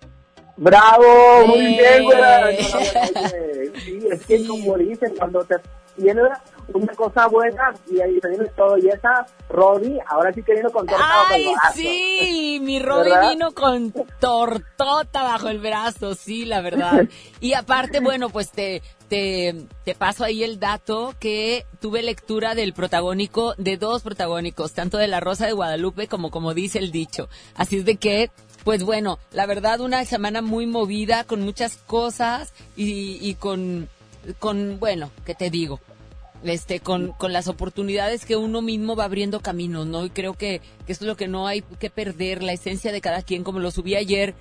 ¡Bravo! 0.57 1.47
Muy 1.47 1.59
Eh. 1.77 1.77
bien, 1.77 3.71
Sí, 3.85 3.99
es 4.11 4.25
que 4.25 4.45
como 4.47 4.77
dicen, 4.77 5.13
cuando 5.17 5.43
te 5.43 5.55
viene 5.97 6.21
una, 6.21 6.41
una 6.73 6.93
cosa 6.93 7.27
buena 7.27 7.73
y 7.91 7.99
ahí 7.99 8.19
viene 8.23 8.45
todo. 8.55 8.77
Y 8.77 8.87
esa 8.89 9.25
Rodi, 9.49 9.97
ahora 10.07 10.33
sí 10.33 10.43
que 10.43 10.55
vino 10.55 10.69
con 10.69 10.85
torta 10.85 11.03
bajo 11.05 11.33
el 11.35 11.41
¡Ay, 11.41 11.53
brazo. 11.53 11.77
sí! 11.77 12.59
Mi 12.61 12.79
Robbie 12.79 13.11
¿Verdad? 13.11 13.29
vino 13.29 13.51
con 13.53 13.93
tortota 14.19 15.23
bajo 15.23 15.49
el 15.49 15.59
brazo, 15.59 16.15
sí, 16.15 16.45
la 16.45 16.61
verdad. 16.61 17.07
Y 17.39 17.53
aparte, 17.53 17.99
bueno, 17.99 18.29
pues 18.29 18.49
te, 18.51 18.81
te, 19.09 19.55
te 19.85 19.93
paso 19.93 20.23
ahí 20.23 20.43
el 20.43 20.59
dato 20.59 21.13
que 21.19 21.65
tuve 21.79 22.01
lectura 22.01 22.55
del 22.55 22.73
protagónico, 22.73 23.53
de 23.57 23.77
dos 23.77 24.01
protagónicos, 24.01 24.73
tanto 24.73 24.97
de 24.97 25.07
La 25.07 25.19
Rosa 25.19 25.45
de 25.45 25.53
Guadalupe 25.53 26.07
como 26.07 26.31
como 26.31 26.53
dice 26.55 26.79
el 26.79 26.91
dicho. 26.91 27.29
Así 27.55 27.77
es 27.77 27.85
de 27.85 27.97
que, 27.97 28.31
pues 28.63 28.83
bueno, 28.83 29.19
la 29.31 29.45
verdad 29.45 29.81
una 29.81 30.03
semana 30.05 30.41
muy 30.41 30.65
movida, 30.65 31.23
con 31.25 31.41
muchas 31.41 31.77
cosas 31.77 32.53
y, 32.75 33.19
y 33.21 33.35
con, 33.35 33.87
con, 34.39 34.79
bueno, 34.79 35.11
¿qué 35.25 35.35
te 35.35 35.49
digo? 35.49 35.79
este 36.43 36.79
con, 36.79 37.13
con 37.13 37.33
las 37.33 37.47
oportunidades 37.47 38.23
que 38.23 38.35
uno 38.35 38.61
mismo 38.61 38.95
va 38.95 39.05
abriendo 39.05 39.39
caminos, 39.39 39.87
¿no? 39.87 40.05
Y 40.05 40.11
creo 40.11 40.33
que, 40.35 40.61
que 40.85 40.91
esto 40.91 41.05
es 41.05 41.07
lo 41.07 41.17
que 41.17 41.27
no 41.27 41.47
hay 41.47 41.61
que 41.61 41.89
perder, 41.89 42.43
la 42.43 42.53
esencia 42.53 42.91
de 42.91 43.01
cada 43.01 43.23
quien, 43.23 43.43
como 43.43 43.59
lo 43.59 43.71
subí 43.71 43.95
ayer 43.95 44.35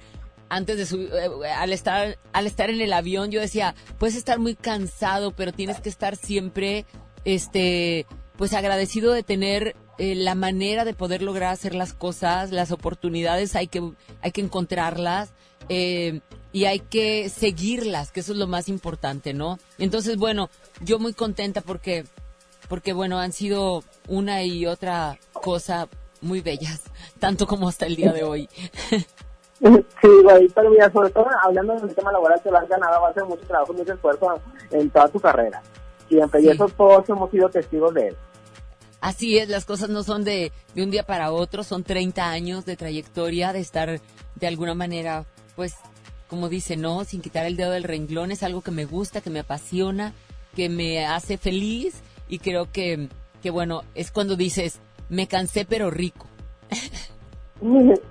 antes 0.48 0.76
de 0.76 0.86
subir, 0.86 1.10
eh, 1.12 1.48
al 1.48 1.72
estar, 1.72 2.18
al 2.32 2.46
estar 2.46 2.70
en 2.70 2.80
el 2.80 2.92
avión, 2.92 3.30
yo 3.30 3.40
decía, 3.40 3.74
puedes 3.98 4.16
estar 4.16 4.38
muy 4.38 4.54
cansado, 4.54 5.32
pero 5.32 5.52
tienes 5.52 5.80
que 5.80 5.88
estar 5.88 6.16
siempre, 6.16 6.84
este, 7.24 8.06
pues 8.36 8.52
agradecido 8.52 9.12
de 9.12 9.22
tener 9.22 9.74
eh, 9.98 10.14
la 10.14 10.34
manera 10.34 10.84
de 10.84 10.94
poder 10.94 11.22
lograr 11.22 11.52
hacer 11.52 11.74
las 11.74 11.94
cosas, 11.94 12.52
las 12.52 12.70
oportunidades 12.70 13.56
hay 13.56 13.66
que, 13.66 13.92
hay 14.22 14.32
que 14.32 14.42
encontrarlas 14.42 15.32
eh, 15.68 16.20
y 16.56 16.64
hay 16.64 16.80
que 16.80 17.28
seguirlas, 17.28 18.10
que 18.10 18.20
eso 18.20 18.32
es 18.32 18.38
lo 18.38 18.46
más 18.46 18.70
importante, 18.70 19.34
¿no? 19.34 19.58
Entonces, 19.76 20.16
bueno, 20.16 20.48
yo 20.80 20.98
muy 20.98 21.12
contenta 21.12 21.60
porque, 21.60 22.06
porque 22.66 22.94
bueno, 22.94 23.18
han 23.18 23.32
sido 23.32 23.84
una 24.08 24.42
y 24.42 24.64
otra 24.64 25.18
cosa 25.34 25.86
muy 26.22 26.40
bellas, 26.40 26.84
tanto 27.20 27.46
como 27.46 27.68
hasta 27.68 27.84
el 27.84 27.94
día 27.96 28.10
de 28.14 28.24
hoy. 28.24 28.48
Sí, 29.60 30.08
güey, 30.22 30.48
pero 30.54 30.68
mira, 30.70 30.90
sobre 30.92 31.08
todo 31.10 31.26
hablando 31.42 31.74
del 31.80 31.94
tema 31.94 32.12
laboral, 32.12 32.38
te 32.42 32.50
has 32.50 32.68
ganado 32.68 32.94
a 32.94 32.98
base 33.00 33.20
de 33.20 33.26
mucho 33.26 33.42
trabajo, 33.46 33.72
mucho 33.72 33.92
esfuerzo 33.94 34.40
en 34.70 34.90
toda 34.90 35.08
tu 35.08 35.18
carrera. 35.18 35.62
Siempre, 36.08 36.40
y 36.40 36.44
Sí. 36.44 36.50
eso 36.50 36.68
todos 36.68 37.08
hemos 37.08 37.30
sido 37.30 37.48
testigos 37.48 37.94
de 37.94 38.08
él. 38.08 38.16
Así 39.00 39.38
es, 39.38 39.48
las 39.48 39.64
cosas 39.64 39.88
no 39.88 40.02
son 40.02 40.24
de, 40.24 40.52
de 40.74 40.82
un 40.82 40.90
día 40.90 41.04
para 41.04 41.32
otro, 41.32 41.64
son 41.64 41.84
30 41.84 42.28
años 42.28 42.66
de 42.66 42.76
trayectoria, 42.76 43.54
de 43.54 43.60
estar 43.60 43.98
de 44.34 44.46
alguna 44.46 44.74
manera, 44.74 45.24
pues, 45.54 45.74
como 46.28 46.48
dice, 46.48 46.76
no, 46.76 47.04
sin 47.04 47.20
quitar 47.20 47.46
el 47.46 47.56
dedo 47.56 47.70
del 47.70 47.84
renglón, 47.84 48.30
es 48.30 48.42
algo 48.42 48.62
que 48.62 48.70
me 48.70 48.84
gusta, 48.84 49.20
que 49.20 49.30
me 49.30 49.40
apasiona, 49.40 50.12
que 50.54 50.68
me 50.68 51.06
hace 51.06 51.38
feliz 51.38 52.02
y 52.28 52.38
creo 52.38 52.70
que, 52.72 53.08
que 53.42 53.50
bueno, 53.50 53.82
es 53.94 54.10
cuando 54.10 54.36
dices, 54.36 54.80
me 55.08 55.26
cansé 55.26 55.64
pero 55.64 55.90
rico. 55.90 56.26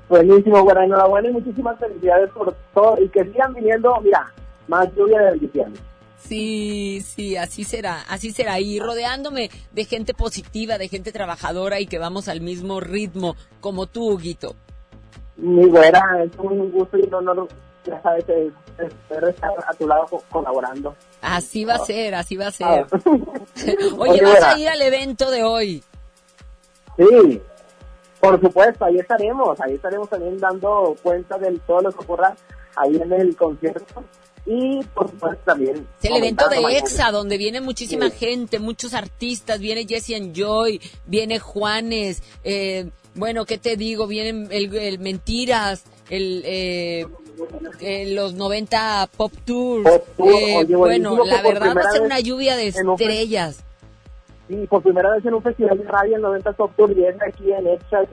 Buenísimo, 0.10 0.64
bueno, 0.64 0.82
enhorabuena 0.82 1.30
y 1.30 1.34
muchísimas 1.34 1.78
felicidades 1.80 2.30
por 2.32 2.56
todo 2.74 2.98
y 3.02 3.10
que 3.10 3.24
sigan 3.26 3.54
viniendo, 3.54 3.94
mira, 4.02 4.34
más 4.68 4.94
lluvia 4.96 5.20
de 5.20 5.32
bendiciones. 5.32 5.80
Sí, 6.18 7.02
sí, 7.06 7.38
así 7.38 7.64
será, 7.64 8.02
así 8.10 8.32
será. 8.32 8.60
Y 8.60 8.80
rodeándome 8.80 9.52
de 9.74 9.86
gente 9.86 10.16
positiva, 10.16 10.80
de 10.80 10.88
gente 10.88 11.12
trabajadora 11.12 11.80
y 11.80 11.86
que 11.86 12.00
vamos 12.00 12.28
al 12.28 12.42
mismo 12.42 12.80
ritmo, 12.80 13.36
como 13.62 13.86
tú, 13.86 14.14
Huguito. 14.14 14.56
Mi 15.38 15.68
güera, 15.68 16.02
es 16.24 16.32
un 16.40 16.72
gusto 16.72 16.98
y 16.98 17.04
un 17.04 17.14
honor, 17.14 17.48
ya 17.86 18.02
sabes, 18.02 18.26
es- 18.30 18.53
espero 18.78 19.28
estar 19.30 19.52
a 19.68 19.74
tu 19.74 19.88
lado 19.88 20.06
co- 20.10 20.24
colaborando. 20.30 20.95
Así 21.22 21.66
va 21.66 21.76
a 21.76 21.80
ser, 21.80 22.16
así 22.16 22.36
va 22.36 22.48
a 22.48 22.52
ser. 22.52 22.68
Ah. 22.68 22.88
Oye, 23.98 24.22
vas 24.22 24.44
a 24.44 24.57
ir 24.60 24.68
al 24.70 24.82
evento 24.82 25.30
de 25.32 25.44
hoy. 25.44 25.84
Sí, 26.98 27.41
por 28.20 28.40
supuesto, 28.41 28.86
ahí 28.86 28.98
estaremos, 28.99 29.60
ahí 29.62 29.74
estaremos 29.74 30.10
también 30.10 30.40
dando 30.40 30.95
cuenta 31.03 31.38
de 31.38 31.57
todo 31.68 31.82
lo 31.82 31.91
que 31.91 31.99
ocurra 32.03 32.36
ahí 32.76 32.95
en 32.95 33.12
el 33.14 33.36
concierto 33.36 34.03
y 34.45 34.82
por 34.94 35.10
supuesto 35.10 35.41
también... 35.45 35.88
Es 36.02 36.10
el 36.10 36.18
evento 36.18 36.48
de 36.49 36.62
mañana. 36.62 36.80
EXA, 36.80 37.12
donde 37.12 37.38
viene 37.38 37.62
muchísima 37.62 38.10
gente, 38.12 38.60
muchos 38.60 38.94
artistas, 38.94 39.60
viene 39.60 39.86
Jesse 39.88 40.16
and 40.16 40.34
Joy, 40.36 40.80
viene 41.06 41.40
Juanes, 41.40 42.22
eh, 42.44 42.90
bueno, 43.16 43.45
¿qué 43.45 43.57
te 43.57 43.76
digo? 43.76 44.07
Vienen 44.07 44.48
el, 44.52 44.74
el 44.76 44.99
Mentiras, 44.99 45.84
el, 46.10 46.41
eh, 46.45 47.07
eh, 47.82 48.14
los 48.14 48.34
90 48.34 49.10
Pop 49.16 49.32
Tours. 49.45 49.84
Tour, 50.18 50.30
eh, 50.30 50.57
oye, 50.57 50.76
bueno, 50.76 51.24
la 51.26 51.41
verdad 51.41 51.76
va 51.76 51.82
a 51.82 51.91
ser 51.91 52.02
una 52.02 52.20
lluvia 52.20 52.56
de 52.56 52.70
en 52.70 52.90
un 52.90 52.99
estrellas. 52.99 53.64
Sí, 54.48 54.68
por 54.70 54.84
primera 54.84 55.10
vez 55.10 55.26
en 55.26 55.34
un 55.34 55.41
festival 55.41 55.76
de 55.80 55.86
radio 55.86 56.18
en 56.18 56.22
90 56.22 56.53
Top 56.53 56.76
Tour 56.76 56.91
y 56.95 57.03
es 57.03 57.16
aquí 57.20 57.52
en 57.52 57.66
Extra, 57.66 58.06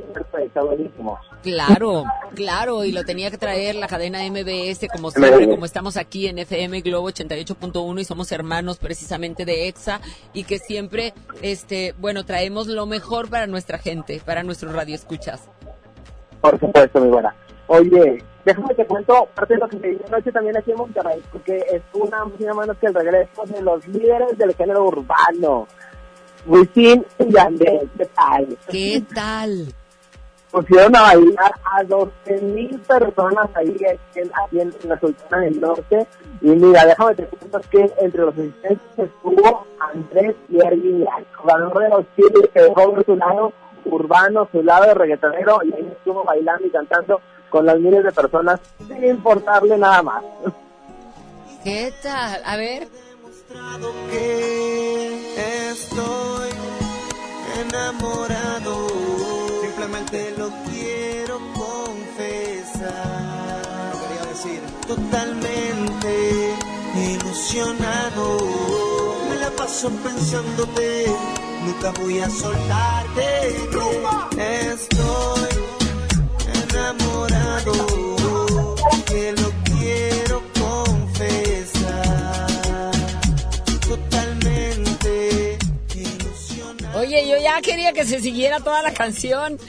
está 0.42 0.62
buenísimo. 0.62 1.18
Claro, 1.42 2.04
claro, 2.34 2.84
y 2.84 2.92
lo 2.92 3.04
tenía 3.04 3.30
que 3.30 3.36
traer 3.36 3.74
la 3.74 3.86
cadena 3.86 4.20
MBS, 4.30 4.88
como 4.90 5.10
siempre, 5.10 5.46
como 5.46 5.66
estamos 5.66 5.98
aquí 5.98 6.28
en 6.28 6.38
FM 6.38 6.80
Globo 6.80 7.10
88.1 7.10 8.00
y 8.00 8.04
somos 8.04 8.32
hermanos 8.32 8.78
precisamente 8.78 9.44
de 9.44 9.68
EXA, 9.68 10.00
y 10.32 10.44
que 10.44 10.58
siempre, 10.58 11.12
este, 11.42 11.94
bueno, 11.98 12.24
traemos 12.24 12.66
lo 12.66 12.86
mejor 12.86 13.28
para 13.28 13.46
nuestra 13.46 13.76
gente, 13.76 14.22
para 14.24 14.42
nuestros 14.42 14.72
radioescuchas. 14.72 15.50
Por 16.42 16.58
supuesto, 16.58 17.00
mi 17.00 17.08
buena. 17.08 17.34
Oye, 17.68 18.22
déjame 18.44 18.74
te 18.74 18.84
cuento 18.84 19.28
parte 19.34 19.54
de 19.54 19.60
lo 19.60 19.68
que 19.68 19.78
se 19.78 19.88
vivió 19.88 20.06
anoche 20.08 20.32
también 20.32 20.56
aquí 20.56 20.72
en 20.72 20.76
Monterrey, 20.76 21.22
porque 21.30 21.56
es 21.70 21.82
una 21.94 22.24
música 22.24 22.52
menos 22.52 22.76
que 22.78 22.86
el 22.88 22.94
regreso 22.94 23.44
de 23.46 23.62
los 23.62 23.86
líderes 23.86 24.36
del 24.36 24.54
género 24.54 24.84
urbano. 24.84 25.68
Wisin 26.44 27.06
y 27.20 27.32
Yandel, 27.32 27.88
¿qué 27.96 28.06
tal? 28.06 28.58
¿Qué 28.68 29.04
tal? 29.14 29.72
Pusieron 30.50 30.96
a 30.96 31.02
bailar 31.02 31.54
a 31.64 31.84
12 31.84 32.40
mil 32.42 32.78
personas 32.80 33.48
ahí 33.54 33.76
en, 34.16 34.30
aquí 34.44 34.60
en 34.60 34.74
la 34.82 34.98
Sultana 34.98 35.44
del 35.44 35.60
Norte. 35.60 36.06
Y 36.40 36.48
mira, 36.48 36.84
déjame 36.84 37.14
te 37.14 37.24
cuento 37.26 37.60
que 37.70 37.90
entre 37.98 38.22
los 38.22 38.34
asistentes 38.34 38.98
estuvo 38.98 39.64
Andrés 39.78 40.34
Pierre 40.48 40.76
Guignac, 40.76 41.24
jugador 41.36 41.78
de 41.78 41.88
los 41.88 42.04
Chiles, 42.16 42.50
que 42.52 42.62
dejó 42.62 42.90
de 42.90 43.04
su 43.04 43.16
lado 43.16 43.52
urbano, 43.84 44.48
su 44.52 44.62
lado 44.62 44.86
de 44.86 44.94
reggaetonero, 44.94 45.60
y 45.64 45.74
ahí 45.74 45.88
estuvo 45.92 46.24
bailando 46.24 46.66
y 46.66 46.70
cantando 46.70 47.20
con 47.50 47.66
las 47.66 47.78
miles 47.78 48.02
de 48.04 48.12
personas 48.12 48.60
sin 48.86 49.04
importarle 49.04 49.76
nada 49.76 50.02
más. 50.02 50.22
¿Qué 51.62 51.92
tal? 52.02 52.42
A 52.44 52.56
ver. 52.56 52.88
Estoy 55.70 56.50
enamorado, 57.60 58.88
simplemente 59.60 60.34
lo 60.38 60.50
quiero 60.70 61.38
confesar. 61.54 62.92
Quería 64.08 64.24
decir, 64.30 64.60
totalmente 64.86 66.54
ilusionado. 66.96 68.38
Me 69.28 69.36
la 69.36 69.50
paso 69.50 69.90
pensándote, 70.02 71.06
nunca 71.64 71.90
voy 72.00 72.18
a 72.20 72.28
soltarte. 72.28 73.48
Estoy 73.48 73.96
enamorado, 76.70 77.72
que 79.06 79.32
lo 79.32 79.50
quiero 79.64 80.42
confesar. 80.58 81.70
Totalmente 83.88 85.58
Oye, 86.94 87.28
yo 87.28 87.36
ya 87.38 87.60
quería 87.60 87.92
que 87.92 88.04
se 88.04 88.20
siguiera 88.20 88.60
toda 88.60 88.82
la 88.82 88.92
canción. 88.92 89.58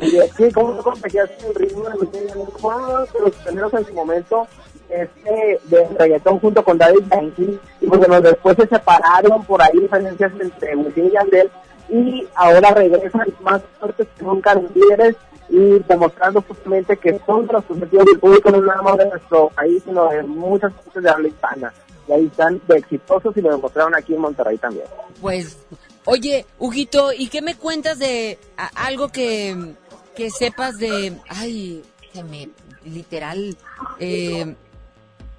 Y 0.00 0.12
que 0.36 0.52
como 0.52 0.74
no 0.74 0.82
competías 0.84 1.28
el 1.44 1.54
ritmo 1.56 1.82
de 1.82 1.96
los 1.96 3.34
primeros 3.34 3.74
en 3.74 3.84
su 3.84 3.92
momento 3.94 4.46
este 4.88 5.60
de 5.64 5.88
reggaetón 5.98 6.38
junto 6.40 6.64
con 6.64 6.78
y 6.78 7.00
pues 7.10 7.60
bueno, 7.88 8.20
después 8.20 8.56
se 8.56 8.66
separaron 8.66 9.44
por 9.44 9.62
ahí 9.62 9.78
diferencias 9.80 10.32
entre 10.40 10.76
Wisin 10.76 11.06
y 11.06 11.10
Yandel 11.10 11.50
y 11.88 12.28
ahora 12.34 12.70
regresan 12.72 13.26
más 13.40 13.62
fuertes 13.78 14.06
que 14.16 14.24
nunca 14.24 14.54
los 14.54 14.74
líderes 14.74 15.16
y 15.48 15.78
demostrando 15.88 16.42
justamente 16.42 16.96
que 16.96 17.18
son 17.24 17.48
los 17.50 17.64
objetivos 17.68 18.04
del 18.04 18.18
público 18.18 18.50
no 18.50 18.60
nada 18.60 18.82
más 18.82 18.98
de 18.98 19.08
nuestro 19.08 19.48
país 19.48 19.82
sino 19.84 20.08
de 20.10 20.22
muchas 20.22 20.72
partes 20.72 21.02
de 21.02 21.10
habla 21.10 21.28
hispana 21.28 21.72
y 22.08 22.12
ahí 22.12 22.26
están 22.26 22.60
de 22.66 22.78
exitosos 22.78 23.36
y 23.36 23.40
lo 23.40 23.50
demostraron 23.50 23.94
aquí 23.94 24.14
en 24.14 24.20
Monterrey 24.20 24.56
también. 24.58 24.86
Pues, 25.20 25.58
oye, 26.04 26.46
Huguito, 26.58 27.12
¿y 27.12 27.28
qué 27.28 27.42
me 27.42 27.54
cuentas 27.54 27.98
de 27.98 28.38
algo 28.74 29.08
que, 29.08 29.74
que 30.16 30.30
sepas 30.30 30.78
de... 30.78 31.16
Ay, 31.28 31.84
se 32.12 32.24
me... 32.24 32.48
Literal... 32.84 33.56
Eh, 33.98 34.54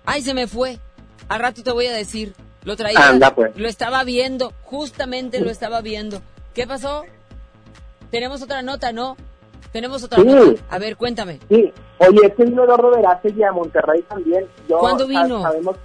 ay, 0.05 0.21
se 0.21 0.33
me 0.33 0.47
fue. 0.47 0.79
Al 1.29 1.39
rato 1.39 1.63
te 1.63 1.71
voy 1.71 1.85
a 1.87 1.93
decir. 1.93 2.33
Lo 2.65 2.75
traía... 2.75 3.07
Anda, 3.07 3.33
pues. 3.33 3.55
Lo 3.55 3.67
estaba 3.69 4.03
viendo. 4.03 4.51
Justamente 4.63 5.39
lo 5.39 5.49
estaba 5.49 5.81
viendo. 5.81 6.21
¿Qué 6.53 6.67
pasó? 6.67 7.03
Tenemos 8.11 8.41
otra 8.41 8.61
nota, 8.61 8.91
¿no? 8.91 9.15
Tenemos 9.71 10.03
otra 10.03 10.19
Sí. 10.19 10.25
nota. 10.27 10.61
A 10.69 10.79
ver, 10.79 10.97
cuéntame. 10.97 11.39
Sí, 11.47 11.71
oye, 11.99 12.19
este 12.25 12.45
vino 12.45 12.63
Eduardo 12.63 12.91
Verástegui 12.91 13.43
a 13.43 13.51
Monterrey 13.51 14.01
también. 14.03 14.45
Yo, 14.67 14.79
¿Cuándo 14.79 15.05
sa- 15.05 15.09
vino? 15.23 15.41
Sabemos, 15.43 15.75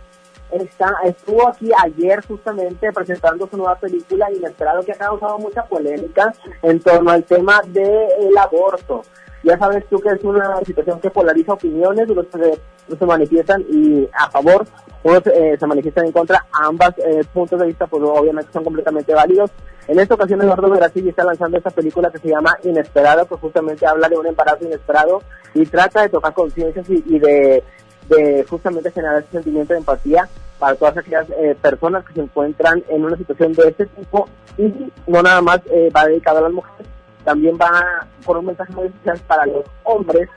está, 0.53 0.95
estuvo 1.05 1.47
aquí 1.49 1.71
ayer 1.85 2.25
justamente 2.27 2.91
presentando 2.93 3.47
su 3.47 3.57
nueva 3.59 3.77
película 3.77 4.33
Inesperado 4.33 4.83
que 4.85 4.93
ha 4.93 4.97
causado 4.97 5.39
mucha 5.39 5.65
polémica 5.67 6.35
en 6.63 6.81
torno 6.81 7.11
al 7.11 7.25
tema 7.25 7.61
del 7.67 8.37
aborto. 8.39 9.03
Ya 9.45 9.59
sabes 9.59 9.85
tú 9.91 10.01
que 10.01 10.09
es 10.09 10.25
una 10.25 10.59
situación 10.65 11.01
que 11.01 11.11
polariza 11.11 11.53
opiniones, 11.53 12.09
los 12.09 12.27
que 12.27 12.59
se, 12.99 13.07
manifiestan 13.07 13.63
y 13.71 14.09
a 14.13 14.31
favor, 14.31 14.67
unos 15.03 15.27
eh, 15.27 15.57
se 15.59 15.67
manifiestan 15.67 16.07
en 16.07 16.13
contra, 16.13 16.47
ambas 16.53 16.95
eh, 16.99 17.23
puntos 17.33 17.61
de 17.61 17.67
vista 17.67 17.87
pues 17.87 18.03
obviamente 18.03 18.51
son 18.53 18.65
completamente 18.65 19.15
válidos. 19.15 19.51
En 19.87 20.01
esta 20.01 20.15
ocasión 20.15 20.41
Eduardo 20.41 20.71
Verástegui 20.71 21.11
está 21.11 21.25
lanzando 21.25 21.59
esta 21.59 21.71
película 21.71 22.11
que 22.11 22.19
se 22.19 22.29
llama 22.29 22.57
Inesperado, 22.65 23.27
que 23.27 23.35
justamente 23.37 23.87
habla 23.87 24.09
de 24.09 24.17
un 24.17 24.27
embarazo 24.27 24.65
inesperado 24.65 25.23
y 25.53 25.67
trata 25.67 26.03
de 26.03 26.09
tocar 26.09 26.33
conciencias 26.33 26.89
y, 26.89 27.05
y 27.07 27.19
de, 27.19 27.63
de 28.09 28.47
justamente 28.49 28.91
generar 28.91 29.19
ese 29.19 29.31
sentimiento 29.33 29.75
de 29.75 29.81
empatía 29.81 30.27
para 30.59 30.75
todas 30.77 30.97
aquellas 30.97 31.29
eh, 31.31 31.57
personas 31.61 32.05
que 32.05 32.15
se 32.15 32.21
encuentran 32.21 32.83
en 32.89 33.05
una 33.05 33.17
situación 33.17 33.53
de 33.53 33.69
este 33.69 33.87
tipo 33.87 34.29
y 34.57 34.91
no 35.07 35.23
nada 35.23 35.43
más 35.43 35.61
eh, 35.71 35.91
va 35.95 36.07
dedicado 36.07 36.39
a 36.39 36.43
las 36.43 36.53
mujeres, 36.53 36.87
también 37.25 37.57
va 37.61 38.07
con 38.25 38.39
un 38.39 38.47
mensaje 38.47 38.73
muy 38.73 38.87
especial 38.87 39.21
para 39.27 39.47
los 39.47 39.65
hombres 39.85 40.29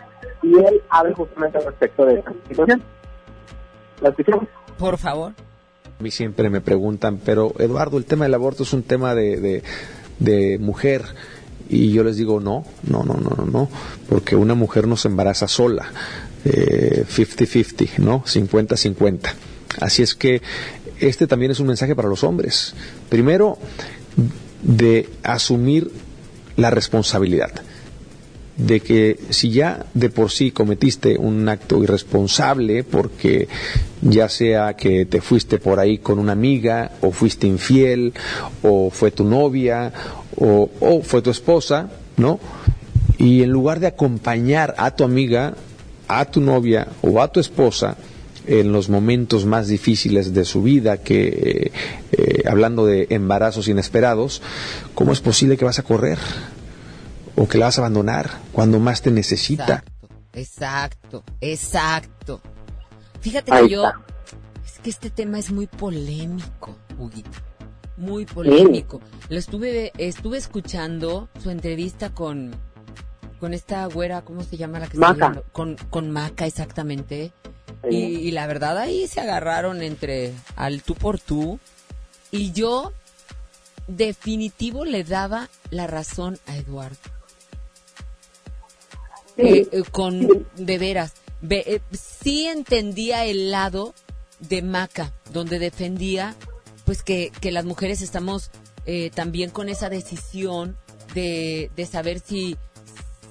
y 0.41 0.53
él 0.57 0.81
habla 0.89 1.15
justamente 1.15 1.57
al 1.57 1.65
respecto 1.65 2.05
de 2.05 2.19
esta 2.19 2.33
situación. 2.47 2.83
¿La 4.01 4.09
escuchamos? 4.09 4.47
Por 4.77 4.97
favor. 4.97 5.33
A 5.99 6.03
mí 6.03 6.11
siempre 6.11 6.49
me 6.49 6.61
preguntan, 6.61 7.19
pero 7.23 7.53
Eduardo, 7.57 7.97
el 7.97 8.05
tema 8.05 8.25
del 8.25 8.35
aborto 8.35 8.63
es 8.63 8.73
un 8.73 8.83
tema 8.83 9.15
de, 9.15 9.39
de, 9.39 9.63
de 10.19 10.59
mujer. 10.59 11.03
Y 11.69 11.91
yo 11.91 12.03
les 12.03 12.15
digo, 12.17 12.39
no, 12.39 12.65
no, 12.83 13.03
no, 13.03 13.15
no, 13.15 13.31
no, 13.35 13.45
no, 13.45 13.69
porque 14.07 14.35
una 14.35 14.53
mujer 14.53 14.87
no 14.87 14.95
se 14.95 15.09
embaraza 15.09 15.49
sola, 15.49 15.91
eh, 16.45 17.03
50-50, 17.09 17.97
¿no? 17.97 18.23
50-50. 18.23 19.33
Así 19.81 20.01
es 20.01 20.15
que 20.15 20.41
este 20.99 21.27
también 21.27 21.51
es 21.51 21.59
un 21.59 21.67
mensaje 21.67 21.95
para 21.95 22.07
los 22.07 22.23
hombres. 22.23 22.73
Primero, 23.09 23.57
de 24.61 25.09
asumir 25.23 25.91
la 26.57 26.69
responsabilidad 26.69 27.51
de 28.57 28.79
que 28.79 29.19
si 29.29 29.51
ya 29.51 29.85
de 29.93 30.09
por 30.09 30.31
sí 30.31 30.51
cometiste 30.51 31.17
un 31.17 31.47
acto 31.47 31.83
irresponsable 31.83 32.83
porque 32.83 33.47
ya 34.01 34.29
sea 34.29 34.75
que 34.75 35.05
te 35.05 35.21
fuiste 35.21 35.59
por 35.59 35.79
ahí 35.79 35.99
con 35.99 36.17
una 36.17 36.31
amiga 36.31 36.91
o 37.01 37.11
fuiste 37.11 37.45
infiel 37.45 38.13
o 38.63 38.89
fue 38.89 39.11
tu 39.11 39.23
novia 39.23 39.93
o, 40.35 40.69
o 40.79 41.01
fue 41.03 41.21
tu 41.21 41.29
esposa, 41.29 41.89
¿no? 42.17 42.39
Y 43.19 43.43
en 43.43 43.51
lugar 43.51 43.79
de 43.79 43.87
acompañar 43.87 44.73
a 44.77 44.91
tu 44.91 45.03
amiga, 45.03 45.53
a 46.07 46.25
tu 46.25 46.41
novia 46.41 46.87
o 47.03 47.21
a 47.21 47.31
tu 47.31 47.39
esposa 47.39 47.95
en 48.47 48.71
los 48.71 48.89
momentos 48.89 49.45
más 49.45 49.67
difíciles 49.67 50.33
de 50.33 50.45
su 50.45 50.63
vida, 50.63 50.97
que 50.97 51.27
eh, 51.27 51.71
eh, 52.11 52.43
hablando 52.47 52.85
de 52.85 53.07
embarazos 53.09 53.67
inesperados, 53.67 54.41
¿cómo 54.95 55.13
es 55.13 55.21
posible 55.21 55.57
que 55.57 55.65
vas 55.65 55.79
a 55.79 55.83
correr? 55.83 56.17
o 57.37 57.47
que 57.47 57.57
la 57.57 57.67
vas 57.67 57.77
a 57.77 57.81
abandonar 57.81 58.31
cuando 58.51 58.79
más 58.79 59.01
te 59.01 59.11
necesita. 59.11 59.83
Exacto, 60.33 61.23
exacto. 61.39 62.41
Fíjate 63.21 63.53
Ahí 63.53 63.67
que 63.67 63.73
yo, 63.73 63.83
es 64.65 64.79
que 64.79 64.89
este 64.89 65.09
tema 65.09 65.37
es 65.39 65.51
muy 65.51 65.67
polémico, 65.67 66.75
Huguito. 66.97 67.29
Muy 67.95 68.25
polémico. 68.25 69.01
Lo 69.29 69.37
estuve, 69.37 69.91
estuve 69.97 70.37
escuchando 70.37 71.29
su 71.41 71.49
entrevista 71.49 72.11
con, 72.11 72.55
con 73.37 73.53
esta 73.53 73.85
güera, 73.85 74.21
¿cómo 74.23 74.43
se 74.43 74.57
llama 74.57 74.79
la 74.79 74.87
que 74.87 74.97
está 74.97 75.07
Maca. 75.13 75.25
hablando? 75.27 75.45
Con, 75.51 75.75
con 75.89 76.11
Maca, 76.11 76.45
exactamente. 76.45 77.31
Sí. 77.89 77.95
Y, 77.95 77.97
y 78.27 78.31
la 78.31 78.47
verdad 78.47 78.77
ahí 78.77 79.07
se 79.07 79.21
agarraron 79.21 79.81
entre 79.81 80.33
al 80.55 80.81
tú 80.81 80.95
por 80.95 81.19
tú. 81.19 81.59
Y 82.31 82.51
yo 82.51 82.91
definitivo 83.87 84.83
le 84.85 85.03
daba 85.03 85.49
la 85.69 85.87
razón 85.87 86.39
a 86.47 86.57
Eduardo. 86.57 86.97
Eh, 89.37 89.67
eh, 89.71 89.83
con 89.91 90.47
de 90.55 90.77
veras 90.79 91.13
ve- 91.41 91.63
eh, 91.67 91.81
sí 91.95 92.47
entendía 92.47 93.23
el 93.25 93.51
lado 93.51 93.93
de 94.39 94.63
Maca 94.63 95.13
donde 95.31 95.59
defendía 95.59 96.35
pues 96.85 97.03
que, 97.03 97.31
que 97.39 97.51
las 97.51 97.63
mujeres 97.63 98.01
estamos 98.01 98.49
eh, 98.87 99.11
también 99.13 99.51
con 99.51 99.69
esa 99.69 99.89
decisión 99.89 100.75
de, 101.13 101.69
de 101.75 101.85
saber 101.85 102.19
si 102.19 102.57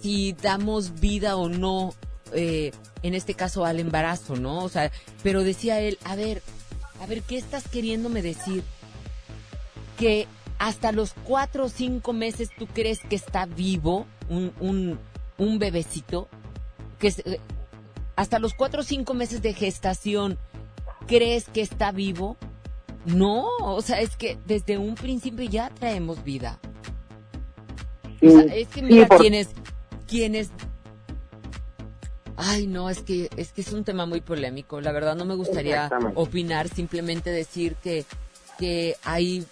si 0.07 0.35
damos 0.35 1.01
vida 1.01 1.35
o 1.37 1.49
no 1.49 1.93
eh, 2.33 2.71
en 3.03 3.15
este 3.15 3.35
caso 3.35 3.65
al 3.65 3.81
embarazo 3.81 4.37
no 4.37 4.61
o 4.63 4.69
sea 4.69 4.93
pero 5.25 5.43
decía 5.43 5.81
él 5.81 5.99
a 6.05 6.15
ver 6.15 6.43
a 7.03 7.07
ver 7.07 7.23
qué 7.23 7.37
estás 7.37 7.67
queriéndome 7.67 8.23
decir 8.23 8.63
que 9.99 10.29
hasta 10.61 10.93
los 10.93 11.13
cuatro 11.25 11.65
o 11.65 11.69
cinco 11.69 12.13
meses 12.13 12.51
tú 12.57 12.69
crees 12.69 13.01
que 13.01 13.17
está 13.17 13.47
vivo 13.47 14.07
un, 14.29 14.53
un, 14.61 14.99
un 15.39 15.59
bebecito, 15.59 16.29
que 17.01 17.09
es- 17.09 17.19
eh, 17.27 17.41
hasta 18.15 18.39
los 18.39 18.55
cuatro 18.55 18.83
o 18.83 18.85
cinco 18.85 19.13
meses 19.13 19.43
de 19.43 19.53
gestación 19.55 20.39
crees 21.09 21.45
que 21.49 21.61
está 21.63 21.93
vivo. 21.93 22.37
No, 23.05 23.47
o 23.61 23.83
sea, 23.83 24.01
es 24.01 24.17
que 24.17 24.39
desde 24.47 24.79
un 24.79 24.95
principio 24.95 25.45
ya 25.49 25.69
traemos 25.71 26.25
vida. 26.25 26.59
O 28.23 28.31
sea, 28.31 28.55
es 28.55 28.69
que 28.69 28.81
Sí, 28.81 28.87
mira, 28.87 29.07
por- 29.09 29.19
quienes, 29.21 29.49
quienes 30.07 30.51
Ay, 32.37 32.67
no, 32.67 32.91
es 32.91 33.01
que 33.01 33.31
es 33.37 33.53
que 33.53 33.63
es 33.63 33.73
un 33.73 33.85
tema 33.85 34.05
muy 34.05 34.21
polémico. 34.21 34.81
La 34.81 34.93
verdad 34.93 35.17
no 35.17 35.25
me 35.25 35.35
gustaría 35.35 35.91
opinar, 36.15 36.69
simplemente 36.69 37.31
decir 37.31 37.77
que 37.77 38.05
que 38.59 38.97
hay 39.05 39.47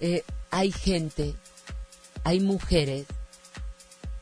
eh, 0.00 0.24
hay 0.50 0.72
gente, 0.72 1.34
hay 2.24 2.40
mujeres 2.40 3.06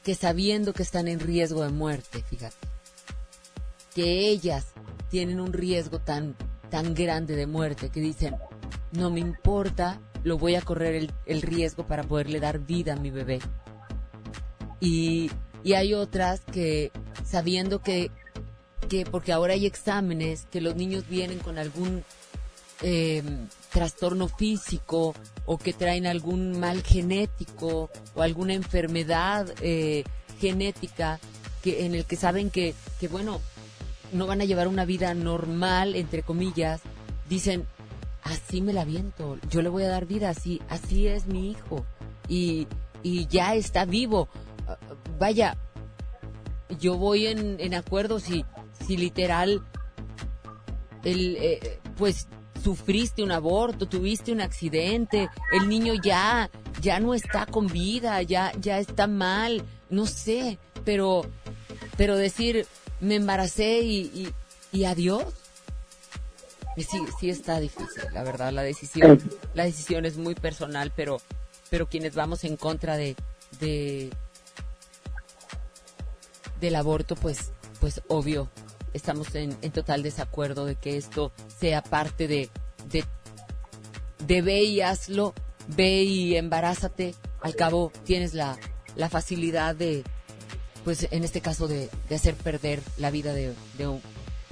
que 0.02 0.14
sabiendo 0.14 0.72
que 0.72 0.82
están 0.82 1.08
en 1.08 1.20
riesgo 1.20 1.62
de 1.62 1.70
muerte, 1.70 2.22
fíjate, 2.22 2.54
que 3.94 4.28
ellas 4.28 4.66
tienen 5.10 5.40
un 5.40 5.52
riesgo 5.54 5.98
tan 5.98 6.36
tan 6.70 6.94
grande 6.94 7.34
de 7.34 7.46
muerte 7.46 7.88
que 7.88 8.00
dicen 8.00 8.36
no 8.92 9.10
me 9.10 9.20
importa, 9.20 10.00
lo 10.22 10.36
voy 10.36 10.54
a 10.54 10.60
correr 10.60 10.94
el, 10.94 11.12
el 11.24 11.40
riesgo 11.40 11.86
para 11.86 12.02
poderle 12.02 12.40
dar 12.40 12.58
vida 12.58 12.92
a 12.92 12.96
mi 12.96 13.10
bebé. 13.10 13.40
Y, 14.80 15.30
y 15.66 15.74
hay 15.74 15.94
otras 15.94 16.42
que 16.52 16.92
sabiendo 17.24 17.82
que, 17.82 18.12
que, 18.88 19.04
porque 19.04 19.32
ahora 19.32 19.54
hay 19.54 19.66
exámenes, 19.66 20.46
que 20.52 20.60
los 20.60 20.76
niños 20.76 21.08
vienen 21.08 21.40
con 21.40 21.58
algún 21.58 22.04
eh, 22.82 23.20
trastorno 23.72 24.28
físico 24.28 25.12
o 25.44 25.58
que 25.58 25.72
traen 25.72 26.06
algún 26.06 26.60
mal 26.60 26.84
genético 26.84 27.90
o 28.14 28.22
alguna 28.22 28.54
enfermedad 28.54 29.52
eh, 29.60 30.04
genética 30.38 31.18
que, 31.64 31.84
en 31.84 31.96
el 31.96 32.04
que 32.04 32.14
saben 32.14 32.50
que, 32.50 32.72
que, 33.00 33.08
bueno, 33.08 33.40
no 34.12 34.28
van 34.28 34.42
a 34.42 34.44
llevar 34.44 34.68
una 34.68 34.84
vida 34.84 35.14
normal, 35.14 35.96
entre 35.96 36.22
comillas, 36.22 36.80
dicen, 37.28 37.66
así 38.22 38.60
me 38.60 38.72
la 38.72 38.84
viento, 38.84 39.36
yo 39.50 39.62
le 39.62 39.68
voy 39.68 39.82
a 39.82 39.88
dar 39.88 40.06
vida, 40.06 40.30
así, 40.30 40.62
así 40.68 41.08
es 41.08 41.26
mi 41.26 41.50
hijo 41.50 41.84
y, 42.28 42.68
y 43.02 43.26
ya 43.26 43.56
está 43.56 43.84
vivo. 43.84 44.28
Vaya, 45.18 45.56
yo 46.78 46.96
voy 46.96 47.26
en, 47.26 47.60
en 47.60 47.74
acuerdo 47.74 48.20
si, 48.20 48.44
si 48.86 48.96
literal, 48.96 49.62
el, 51.04 51.36
eh, 51.36 51.80
pues 51.96 52.28
sufriste 52.62 53.22
un 53.22 53.30
aborto, 53.30 53.86
tuviste 53.86 54.32
un 54.32 54.40
accidente, 54.40 55.28
el 55.52 55.68
niño 55.68 55.94
ya, 56.02 56.50
ya 56.80 56.98
no 56.98 57.14
está 57.14 57.46
con 57.46 57.68
vida, 57.68 58.20
ya, 58.22 58.52
ya 58.60 58.78
está 58.78 59.06
mal, 59.06 59.64
no 59.88 60.06
sé, 60.06 60.58
pero, 60.84 61.24
pero 61.96 62.16
decir, 62.16 62.66
me 63.00 63.14
embaracé 63.14 63.80
y, 63.82 64.00
y, 64.12 64.34
y 64.72 64.84
adiós, 64.84 65.24
sí, 66.76 66.98
sí 67.20 67.30
está 67.30 67.60
difícil, 67.60 68.02
la 68.12 68.24
verdad, 68.24 68.52
la 68.52 68.62
decisión, 68.62 69.22
la 69.54 69.64
decisión 69.64 70.04
es 70.04 70.16
muy 70.16 70.34
personal, 70.34 70.92
pero, 70.96 71.20
pero 71.70 71.88
quienes 71.88 72.16
vamos 72.16 72.42
en 72.42 72.56
contra 72.56 72.96
de, 72.96 73.14
de, 73.60 74.10
del 76.60 76.76
aborto, 76.76 77.14
pues, 77.16 77.52
pues 77.80 78.02
obvio, 78.08 78.48
estamos 78.92 79.34
en, 79.34 79.54
total 79.72 80.02
desacuerdo 80.02 80.64
de 80.64 80.76
que 80.76 80.96
esto 80.96 81.32
sea 81.48 81.82
parte 81.82 82.28
de, 82.28 82.48
de, 82.90 83.04
de 84.26 84.42
ve 84.42 84.62
y 84.62 84.80
hazlo, 84.80 85.34
ve 85.76 86.02
y 86.02 86.36
embarázate, 86.36 87.14
al 87.40 87.54
cabo 87.54 87.92
tienes 88.04 88.34
la, 88.34 88.56
la 88.96 89.08
facilidad 89.08 89.74
de, 89.74 90.02
pues 90.84 91.08
en 91.10 91.24
este 91.24 91.40
caso 91.40 91.68
de, 91.68 91.88
de 92.08 92.14
hacer 92.14 92.34
perder 92.34 92.80
la 92.98 93.10
vida 93.10 93.32
de, 93.32 93.54
de 93.78 93.88
un, 93.88 94.00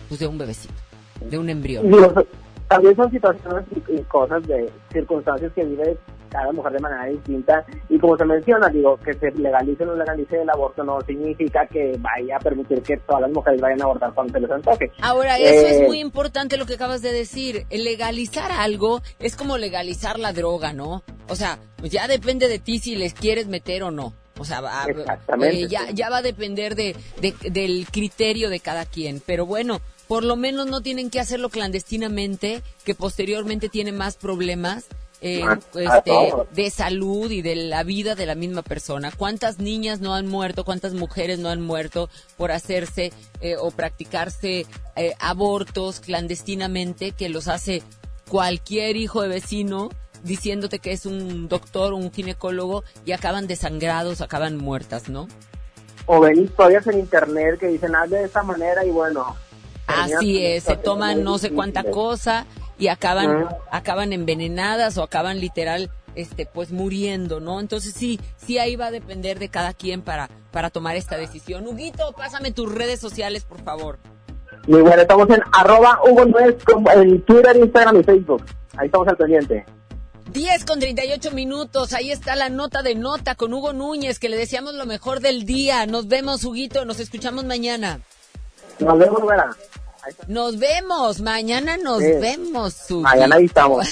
pues 0.08 0.20
de 0.20 0.26
un 0.26 0.38
bebecito, 0.38 0.74
de 1.20 1.38
un 1.38 1.48
embrión. 1.48 1.90
También 2.68 2.96
son 2.96 3.10
situaciones 3.10 3.64
y, 3.76 3.92
y 3.92 4.02
cosas 4.04 4.42
de 4.46 4.70
circunstancias 4.90 5.52
que 5.54 5.64
vive 5.64 5.98
cada 6.34 6.52
mujer 6.52 6.72
de 6.72 6.80
manera 6.80 7.06
distinta 7.06 7.64
y 7.88 7.96
como 7.98 8.16
se 8.16 8.24
menciona, 8.24 8.68
digo, 8.68 8.96
que 8.96 9.14
se 9.14 9.30
legalice 9.32 9.84
o 9.84 9.86
no 9.86 9.94
legalice 9.94 10.42
el 10.42 10.50
aborto 10.50 10.82
no 10.82 11.00
significa 11.02 11.64
que 11.68 11.96
vaya 12.00 12.36
a 12.36 12.40
permitir 12.40 12.82
que 12.82 12.96
todas 12.96 13.22
las 13.22 13.30
mujeres 13.30 13.60
vayan 13.60 13.80
a 13.80 13.84
abortar 13.84 14.12
cuando 14.12 14.32
se 14.32 14.40
les 14.40 14.50
antoje. 14.50 14.90
Ahora, 15.00 15.38
eso 15.38 15.66
Eh, 15.66 15.82
es 15.82 15.88
muy 15.88 16.00
importante 16.00 16.56
lo 16.56 16.66
que 16.66 16.74
acabas 16.74 17.02
de 17.02 17.12
decir. 17.12 17.66
El 17.70 17.84
legalizar 17.84 18.50
algo 18.50 19.00
es 19.20 19.36
como 19.36 19.58
legalizar 19.58 20.18
la 20.18 20.32
droga, 20.32 20.72
¿no? 20.72 21.04
O 21.28 21.36
sea, 21.36 21.58
pues 21.76 21.92
ya 21.92 22.08
depende 22.08 22.48
de 22.48 22.58
ti 22.58 22.80
si 22.80 22.96
les 22.96 23.14
quieres 23.14 23.46
meter 23.46 23.84
o 23.84 23.92
no. 23.92 24.12
O 24.36 24.44
sea, 24.44 24.60
va- 24.60 24.86
eh, 25.42 25.68
ya, 25.68 25.90
ya 25.92 26.10
va 26.10 26.16
a 26.16 26.22
depender 26.22 26.74
de, 26.74 26.96
de- 27.20 27.50
del 27.50 27.86
criterio 27.88 28.50
de 28.50 28.58
cada 28.58 28.84
quien. 28.86 29.22
Pero 29.24 29.46
bueno, 29.46 29.80
por 30.08 30.24
lo 30.24 30.34
menos 30.34 30.66
no 30.66 30.80
tienen 30.80 31.08
que 31.10 31.20
hacerlo 31.20 31.48
clandestinamente, 31.50 32.60
que 32.84 32.94
posteriormente 32.96 33.68
tiene 33.68 33.92
más 33.92 34.16
problemas. 34.16 34.86
Eh, 35.26 35.42
Ah, 35.42 35.58
este, 35.74 36.10
todo. 36.10 36.46
de 36.52 36.68
salud 36.68 37.30
y 37.30 37.40
de 37.40 37.56
la 37.56 37.82
vida 37.82 38.14
de 38.14 38.26
la 38.26 38.34
misma 38.34 38.60
persona. 38.60 39.10
¿Cuántas 39.10 39.58
niñas 39.58 40.00
no 40.00 40.14
han 40.14 40.26
muerto? 40.26 40.66
¿Cuántas 40.66 40.92
mujeres 40.92 41.38
no 41.38 41.48
han 41.48 41.62
muerto 41.62 42.10
por 42.36 42.52
hacerse 42.52 43.10
eh, 43.40 43.56
o 43.58 43.70
practicarse 43.70 44.66
eh, 44.96 45.14
abortos 45.18 46.00
clandestinamente 46.00 47.12
que 47.12 47.30
los 47.30 47.48
hace 47.48 47.82
cualquier 48.28 48.96
hijo 48.96 49.22
de 49.22 49.28
vecino 49.28 49.88
diciéndote 50.24 50.78
que 50.78 50.92
es 50.92 51.06
un 51.06 51.48
doctor, 51.48 51.94
un 51.94 52.12
ginecólogo 52.12 52.84
y 53.06 53.12
acaban 53.12 53.46
desangrados, 53.46 54.20
acaban 54.20 54.58
muertas, 54.58 55.08
¿no? 55.08 55.26
O 56.04 56.20
ven 56.20 56.44
historias 56.44 56.86
en 56.86 56.98
internet 56.98 57.58
que 57.58 57.68
dicen, 57.68 57.94
haz 57.94 58.10
de 58.10 58.24
esta 58.24 58.42
manera 58.42 58.84
y 58.84 58.90
bueno. 58.90 59.36
Así 59.86 60.44
es, 60.44 60.64
se 60.64 60.76
toman 60.76 61.24
no 61.24 61.38
sé 61.38 61.50
cuánta 61.50 61.82
cosa 61.82 62.46
y 62.78 62.88
acaban, 62.88 63.48
acaban 63.70 64.12
envenenadas 64.12 64.98
o 64.98 65.02
acaban 65.02 65.40
literal, 65.40 65.90
este, 66.14 66.46
pues 66.46 66.72
muriendo, 66.72 67.40
¿no? 67.40 67.60
Entonces 67.60 67.94
sí, 67.94 68.20
sí 68.36 68.58
ahí 68.58 68.76
va 68.76 68.86
a 68.86 68.90
depender 68.90 69.38
de 69.38 69.48
cada 69.48 69.72
quien 69.72 70.02
para, 70.02 70.28
para 70.50 70.70
tomar 70.70 70.96
esta 70.96 71.16
decisión. 71.16 71.66
Huguito, 71.66 72.12
pásame 72.16 72.52
tus 72.52 72.72
redes 72.72 73.00
sociales, 73.00 73.44
por 73.44 73.62
favor. 73.62 73.98
Muy 74.66 74.80
bueno, 74.80 75.02
estamos 75.02 75.28
en 75.30 75.42
arroba 75.52 76.00
Hugo 76.08 76.24
Nuez 76.24 76.56
en 76.94 77.20
Twitter, 77.22 77.56
Instagram 77.56 78.00
y 78.00 78.04
Facebook. 78.04 78.44
Ahí 78.76 78.86
estamos 78.86 79.08
al 79.08 79.16
pendiente. 79.16 79.64
10 80.32 80.64
con 80.64 80.80
38 80.80 81.30
minutos, 81.30 81.92
ahí 81.92 82.10
está 82.10 82.34
la 82.34 82.48
nota 82.48 82.82
de 82.82 82.94
nota 82.94 83.34
con 83.34 83.52
Hugo 83.52 83.72
Núñez, 83.72 84.18
que 84.18 84.28
le 84.28 84.36
deseamos 84.36 84.74
lo 84.74 84.86
mejor 84.86 85.20
del 85.20 85.44
día. 85.44 85.86
Nos 85.86 86.08
vemos, 86.08 86.44
Huguito, 86.44 86.84
nos 86.84 86.98
escuchamos 86.98 87.44
mañana. 87.44 88.00
Nos 88.80 88.98
vemos, 88.98 89.24
Vera. 89.26 89.54
Nos 90.28 90.58
vemos, 90.58 91.20
mañana 91.20 91.76
nos 91.76 92.00
Sí. 92.00 92.12
vemos. 92.20 92.90
Mañana 92.90 93.36
ahí 93.36 93.44
estamos. 93.46 93.86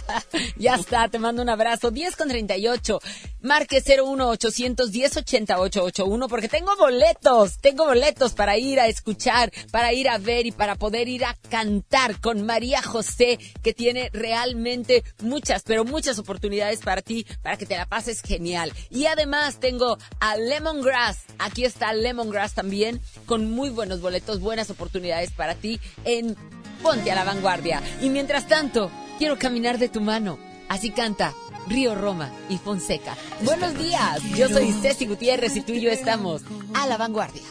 ya 0.56 0.74
está, 0.74 1.08
te 1.08 1.18
mando 1.18 1.42
un 1.42 1.48
abrazo. 1.48 1.90
10 1.90 2.16
con 2.16 2.28
38. 2.28 3.00
Marque 3.42 3.80
01810 3.80 5.16
88881 5.18 6.28
porque 6.28 6.48
tengo 6.48 6.74
boletos, 6.76 7.58
tengo 7.58 7.84
boletos 7.84 8.32
para 8.32 8.58
ir 8.58 8.80
a 8.80 8.88
escuchar, 8.88 9.52
para 9.70 9.92
ir 9.92 10.08
a 10.08 10.18
ver 10.18 10.46
y 10.46 10.52
para 10.52 10.74
poder 10.74 11.06
ir 11.08 11.24
a 11.24 11.36
cantar 11.48 12.20
con 12.20 12.44
María 12.44 12.82
José, 12.82 13.38
que 13.62 13.72
tiene 13.72 14.10
realmente 14.12 15.04
muchas, 15.20 15.62
pero 15.62 15.84
muchas 15.84 16.18
oportunidades 16.18 16.80
para 16.80 17.02
ti, 17.02 17.24
para 17.42 17.56
que 17.56 17.66
te 17.66 17.76
la 17.76 17.86
pases 17.86 18.20
genial. 18.20 18.72
Y 18.90 19.06
además 19.06 19.60
tengo 19.60 19.96
a 20.18 20.36
Lemongrass, 20.36 21.18
aquí 21.38 21.64
está 21.64 21.92
Lemongrass 21.92 22.54
también, 22.54 23.00
con 23.26 23.48
muy 23.50 23.70
buenos 23.70 24.00
boletos, 24.00 24.40
buenas 24.40 24.70
oportunidades 24.70 25.30
para 25.30 25.45
ti 25.54 25.80
en 26.04 26.36
Ponte 26.82 27.10
a 27.10 27.14
la 27.14 27.24
vanguardia. 27.24 27.82
Y 28.00 28.10
mientras 28.10 28.46
tanto, 28.46 28.90
quiero 29.18 29.38
caminar 29.38 29.78
de 29.78 29.88
tu 29.88 30.00
mano. 30.00 30.38
Así 30.68 30.90
canta 30.90 31.32
Río 31.68 31.94
Roma 31.94 32.30
y 32.48 32.58
Fonseca. 32.58 33.16
Buenos 33.42 33.76
días, 33.78 34.22
yo 34.36 34.48
soy 34.48 34.72
Ceci 34.72 35.06
Gutiérrez 35.06 35.56
y 35.56 35.62
tú 35.62 35.72
y 35.72 35.80
yo 35.80 35.90
estamos 35.90 36.42
a 36.74 36.86
la 36.86 36.96
vanguardia. 36.96 37.42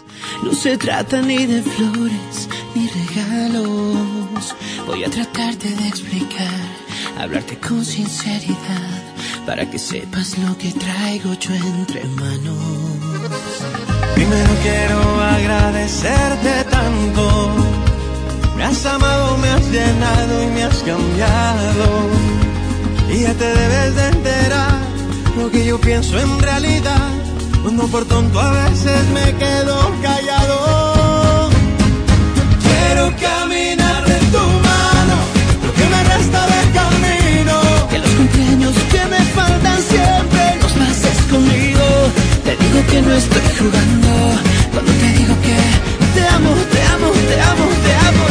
No 0.44 0.54
se 0.54 0.78
trata 0.78 1.22
ni 1.22 1.46
de 1.46 1.62
flores 1.62 2.50
ni 2.76 2.88
regalos. 2.88 4.56
Voy 4.86 5.04
a 5.04 5.10
tratarte 5.10 5.70
de 5.70 5.88
explicar, 5.88 6.60
hablarte 7.18 7.58
con 7.58 7.84
sinceridad, 7.84 9.04
para 9.46 9.70
que 9.70 9.80
sepas 9.80 10.38
lo 10.38 10.58
que 10.58 10.72
traigo 10.72 11.34
yo 11.34 11.54
entre 11.54 12.04
manos. 12.06 12.58
Primero 14.14 14.50
quiero 14.64 15.22
agradecerte 15.22 16.64
tanto. 16.70 17.65
Me 18.56 18.64
has 18.64 18.86
amado, 18.86 19.38
me 19.38 19.50
has 19.50 19.66
llenado 19.70 20.44
y 20.44 20.48
me 20.48 20.64
has 20.64 20.78
cambiado. 20.78 21.88
Y 23.12 23.22
ya 23.22 23.34
te 23.34 23.46
debes 23.46 23.96
de 23.96 24.08
enterar 24.08 24.80
lo 25.38 25.52
que 25.52 25.66
yo 25.66 25.80
pienso 25.80 26.20
en 26.20 26.40
realidad. 26.40 27.10
Cuando 27.62 27.88
por 27.88 28.06
tonto 28.06 28.40
a 28.40 28.52
veces 28.52 29.02
me 29.14 29.34
quedo 29.36 29.76
callado. 30.02 31.50
Quiero 32.66 33.14
caminar 33.20 34.06
de 34.06 34.20
tu 34.34 34.44
mano, 34.70 35.16
lo 35.66 35.74
que 35.74 35.86
me 35.94 36.04
resta 36.14 36.46
de 36.54 36.62
camino. 36.80 37.56
Que 37.90 38.00
los 38.00 38.10
cumpleaños 38.10 38.76
que 38.92 39.06
me 39.14 39.22
faltan 39.38 39.80
siempre 39.82 40.44
los 40.62 40.72
pases 40.74 41.18
conmigo. 41.30 41.86
Te 42.46 42.56
digo 42.56 42.80
que 42.90 43.02
no 43.02 43.14
estoy 43.14 43.48
jugando 43.60 44.10
cuando 44.72 44.92
te 44.92 45.08
digo 45.20 45.36
que 45.42 45.58
te 46.16 46.28
amo, 46.28 46.52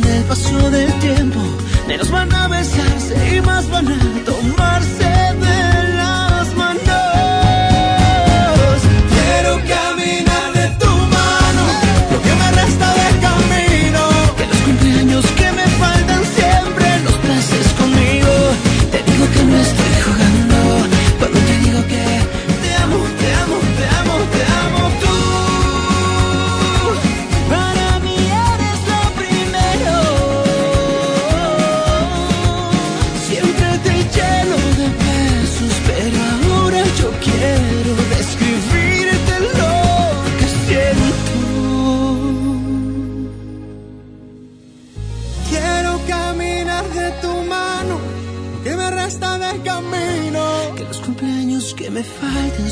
con 0.00 0.12
el 0.12 0.24
paso 0.24 0.70
del 0.70 0.92
tiempo, 0.98 1.40
menos 1.86 2.10
van 2.10 2.32
a 2.32 2.48
besarse 2.48 3.36
y 3.36 3.40
más 3.42 3.68
van 3.70 3.86
a 3.86 4.24
tomarse 4.24 5.03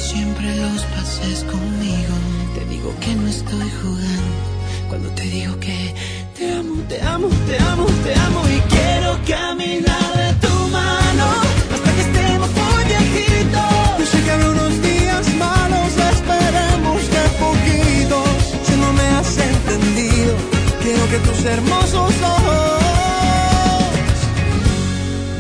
siempre 0.03 0.57
los 0.57 0.83
pases 0.95 1.45
conmigo. 1.45 2.15
Te 2.55 2.65
digo 2.67 2.93
que 3.01 3.15
no 3.15 3.29
estoy 3.29 3.71
jugando 3.81 4.53
cuando 4.89 5.09
te 5.11 5.23
digo 5.23 5.59
que 5.61 5.95
te 6.37 6.53
amo, 6.53 6.75
te 6.89 7.01
amo, 7.01 7.29
te 7.49 7.57
amo, 7.71 7.87
te 8.05 8.15
amo 8.15 8.41
y 8.57 8.59
quiero 8.75 9.11
caminar 9.27 10.11
de 10.23 10.31
tu 10.47 10.55
mano 10.69 11.27
hasta 11.73 11.91
que 11.95 12.03
estemos 12.09 12.51
muy 12.61 12.85
viejitos. 12.93 13.99
Yo 14.01 14.07
sé 14.07 14.23
que 14.25 14.31
habrá 14.33 14.51
unos 14.51 14.83
días 14.83 15.35
malos, 15.37 15.93
esperemos 16.13 17.01
que 17.13 17.23
poquitos. 17.45 18.37
Si 18.67 18.75
no 18.83 18.93
me 18.93 19.07
has 19.17 19.39
entendido, 19.39 20.35
quiero 20.83 21.05
que 21.11 21.19
tus 21.27 21.45
hermosos 21.45 22.13
ojos 22.37 22.83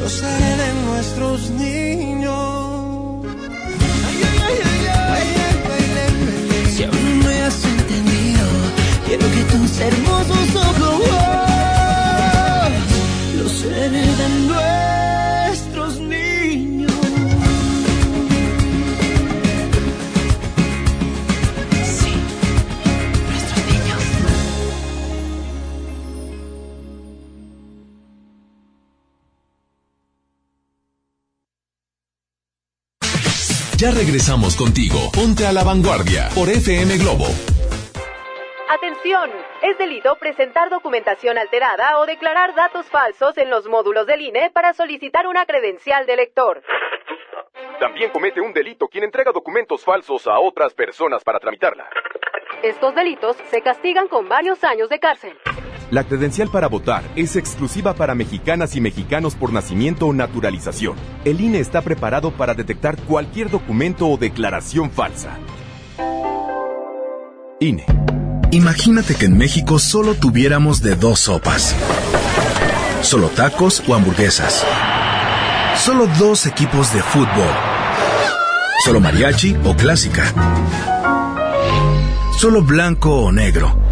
los 0.00 0.22
haré 0.22 0.56
de 0.62 0.70
nuestros 0.86 1.50
niños. 1.50 2.61
Ya 33.82 33.90
regresamos 33.90 34.54
contigo. 34.54 35.10
Ponte 35.12 35.44
a 35.44 35.50
la 35.50 35.64
vanguardia 35.64 36.28
por 36.36 36.48
FM 36.48 36.98
Globo. 36.98 37.26
Atención, 38.68 39.28
es 39.60 39.76
delito 39.76 40.14
presentar 40.20 40.70
documentación 40.70 41.36
alterada 41.36 41.98
o 41.98 42.06
declarar 42.06 42.54
datos 42.54 42.86
falsos 42.86 43.36
en 43.38 43.50
los 43.50 43.66
módulos 43.66 44.06
del 44.06 44.20
INE 44.20 44.50
para 44.50 44.72
solicitar 44.72 45.26
una 45.26 45.46
credencial 45.46 46.06
de 46.06 46.14
lector. 46.14 46.62
También 47.80 48.10
comete 48.10 48.40
un 48.40 48.52
delito 48.52 48.86
quien 48.86 49.02
entrega 49.02 49.32
documentos 49.32 49.82
falsos 49.82 50.28
a 50.28 50.38
otras 50.38 50.74
personas 50.74 51.24
para 51.24 51.40
tramitarla. 51.40 51.90
Estos 52.62 52.94
delitos 52.94 53.36
se 53.50 53.62
castigan 53.62 54.06
con 54.06 54.28
varios 54.28 54.62
años 54.62 54.90
de 54.90 55.00
cárcel. 55.00 55.36
La 55.92 56.04
credencial 56.04 56.48
para 56.48 56.68
votar 56.68 57.04
es 57.16 57.36
exclusiva 57.36 57.92
para 57.92 58.14
mexicanas 58.14 58.76
y 58.76 58.80
mexicanos 58.80 59.34
por 59.34 59.52
nacimiento 59.52 60.06
o 60.06 60.14
naturalización. 60.14 60.96
El 61.26 61.38
INE 61.38 61.60
está 61.60 61.82
preparado 61.82 62.34
para 62.34 62.54
detectar 62.54 62.96
cualquier 63.02 63.50
documento 63.50 64.08
o 64.08 64.16
declaración 64.16 64.90
falsa. 64.90 65.36
INE. 67.60 67.84
Imagínate 68.52 69.16
que 69.16 69.26
en 69.26 69.36
México 69.36 69.78
solo 69.78 70.14
tuviéramos 70.14 70.80
de 70.80 70.96
dos 70.96 71.20
sopas. 71.20 71.76
Solo 73.02 73.28
tacos 73.28 73.82
o 73.86 73.94
hamburguesas. 73.94 74.64
Solo 75.76 76.06
dos 76.18 76.46
equipos 76.46 76.94
de 76.94 77.02
fútbol. 77.02 77.52
Solo 78.86 78.98
mariachi 78.98 79.54
o 79.62 79.76
clásica. 79.76 80.24
Solo 82.38 82.62
blanco 82.62 83.14
o 83.14 83.30
negro. 83.30 83.91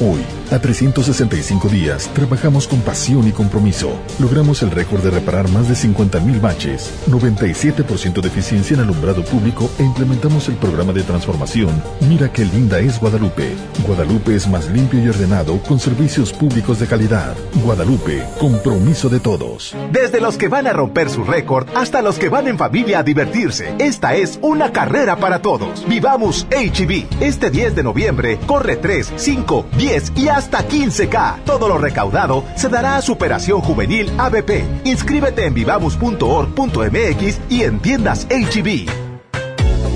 Hoy, 0.00 0.20
a 0.52 0.60
365 0.60 1.68
días, 1.68 2.08
trabajamos 2.14 2.68
con 2.68 2.80
pasión 2.82 3.26
y 3.26 3.32
compromiso. 3.32 3.98
Logramos 4.20 4.62
el 4.62 4.70
récord 4.70 5.02
de 5.02 5.10
reparar 5.10 5.50
más 5.50 5.68
de 5.68 5.74
50.000 5.74 6.40
baches, 6.40 6.92
97% 7.08 8.20
de 8.20 8.28
eficiencia 8.28 8.74
en 8.74 8.82
alumbrado 8.82 9.24
público 9.24 9.68
e 9.76 9.82
implementamos 9.82 10.48
el 10.48 10.54
programa 10.54 10.92
de 10.92 11.02
transformación 11.02 11.82
Mira 12.08 12.32
qué 12.32 12.44
linda 12.44 12.78
es 12.78 13.00
Guadalupe. 13.00 13.56
Guadalupe 13.84 14.36
es 14.36 14.46
más 14.46 14.68
limpio 14.70 15.02
y 15.02 15.08
ordenado 15.08 15.60
con 15.62 15.80
servicios 15.80 16.32
públicos 16.32 16.78
de 16.78 16.86
calidad. 16.86 17.34
Guadalupe, 17.64 18.22
compromiso 18.38 19.08
de 19.08 19.18
todos. 19.18 19.74
Desde 19.90 20.20
los 20.20 20.36
que 20.36 20.46
van 20.46 20.68
a 20.68 20.72
romper 20.72 21.10
su 21.10 21.24
récord 21.24 21.66
hasta 21.74 22.02
los 22.02 22.20
que 22.20 22.28
van 22.28 22.46
en 22.46 22.56
familia 22.56 23.00
a 23.00 23.02
divertirse. 23.02 23.74
Esta 23.80 24.14
es 24.14 24.38
una 24.42 24.70
carrera 24.70 25.16
para 25.16 25.42
todos. 25.42 25.84
Vivamos 25.88 26.46
HB. 26.52 27.20
Este 27.20 27.50
10 27.50 27.74
de 27.74 27.82
noviembre 27.82 28.38
corre 28.46 28.76
3, 28.76 29.14
5, 29.16 29.66
10 29.76 29.87
y 30.16 30.28
hasta 30.28 30.68
15K. 30.68 31.44
Todo 31.44 31.66
lo 31.66 31.78
recaudado 31.78 32.44
se 32.56 32.68
dará 32.68 32.96
a 32.96 33.02
Superación 33.02 33.62
Juvenil 33.62 34.12
ABP. 34.18 34.84
Inscríbete 34.84 35.46
en 35.46 35.54
vivamos.org.mx 35.54 37.40
y 37.48 37.62
en 37.62 37.80
tiendas 37.80 38.26
HB. 38.28 38.86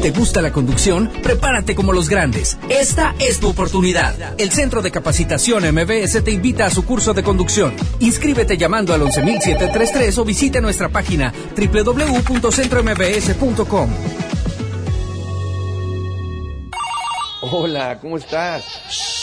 ¿Te 0.01 0.11
gusta 0.11 0.41
la 0.41 0.51
conducción? 0.51 1.11
Prepárate 1.23 1.75
como 1.75 1.93
los 1.93 2.09
grandes. 2.09 2.57
Esta 2.69 3.15
es 3.21 3.39
tu 3.39 3.51
oportunidad. 3.51 4.41
El 4.41 4.51
Centro 4.51 4.83
de 4.83 4.91
Capacitación 4.91 5.63
MBS 5.73 6.25
te 6.25 6.33
invita 6.33 6.67
a 6.67 6.71
su 6.71 6.85
curso 6.85 7.13
de 7.13 7.23
conducción. 7.23 7.75
Inscríbete 8.01 8.57
llamando 8.57 8.95
al 8.95 9.03
11733 9.03 10.19
o 10.19 10.25
visita 10.25 10.61
nuestra 10.61 10.89
página 10.89 11.33
www.centrombs.com. 11.57 13.91
Hola, 17.43 17.99
¿cómo 18.01 18.17
estás? 18.17 19.23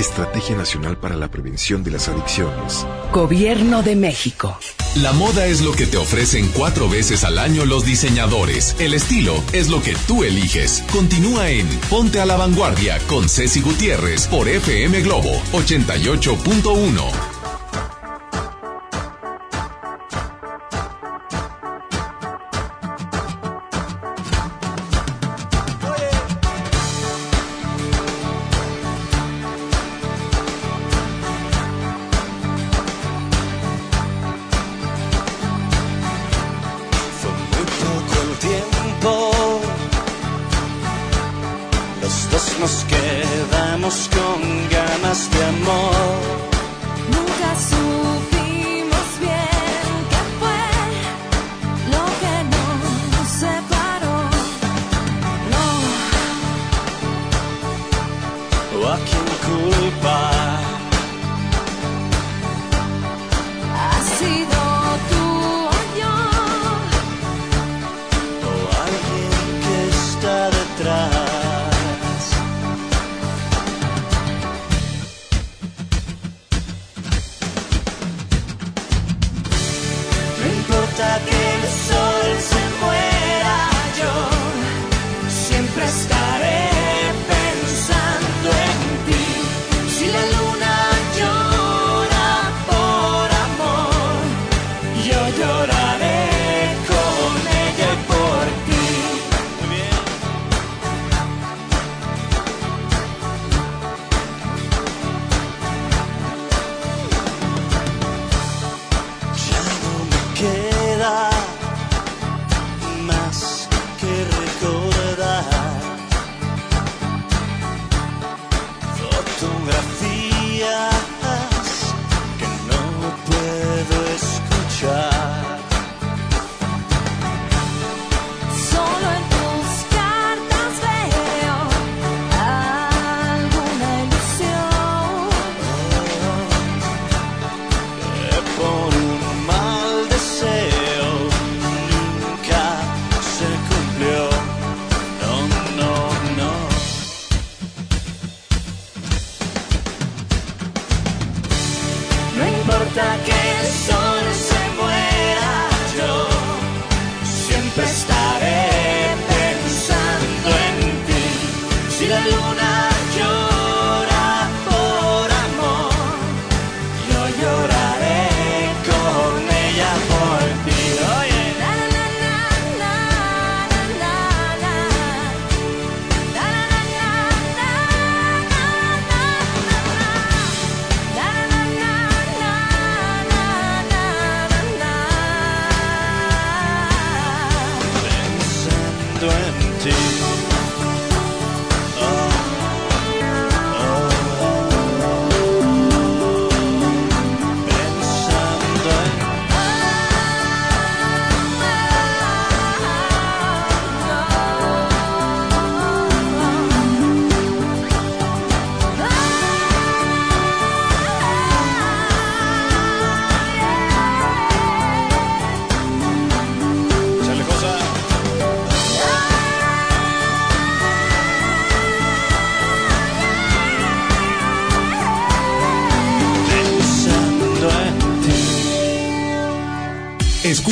Estrategia 0.00 0.56
Nacional 0.56 0.96
para 0.96 1.16
la 1.16 1.30
Prevención 1.30 1.84
de 1.84 1.90
las 1.92 2.08
Adicciones. 2.08 2.86
Gobierno 3.12 3.82
de 3.82 3.96
México. 3.96 4.58
La 4.96 5.12
moda 5.12 5.46
es 5.46 5.60
lo 5.60 5.72
que 5.72 5.86
te 5.86 5.96
ofrecen 5.96 6.48
cuatro 6.48 6.88
veces 6.88 7.22
al 7.24 7.38
año 7.38 7.64
los 7.64 7.84
diseñadores. 7.84 8.74
El 8.78 8.94
estilo 8.94 9.34
es 9.52 9.68
lo 9.68 9.82
que 9.82 9.94
tú 10.06 10.24
eliges. 10.24 10.82
Continúa 10.92 11.50
en 11.50 11.68
Ponte 11.88 12.20
a 12.20 12.26
la 12.26 12.36
Vanguardia 12.36 12.98
con 13.06 13.28
Ceci 13.28 13.60
Gutiérrez 13.60 14.26
por 14.26 14.48
FM 14.48 15.02
Globo 15.02 15.30
88.1. 15.52 17.39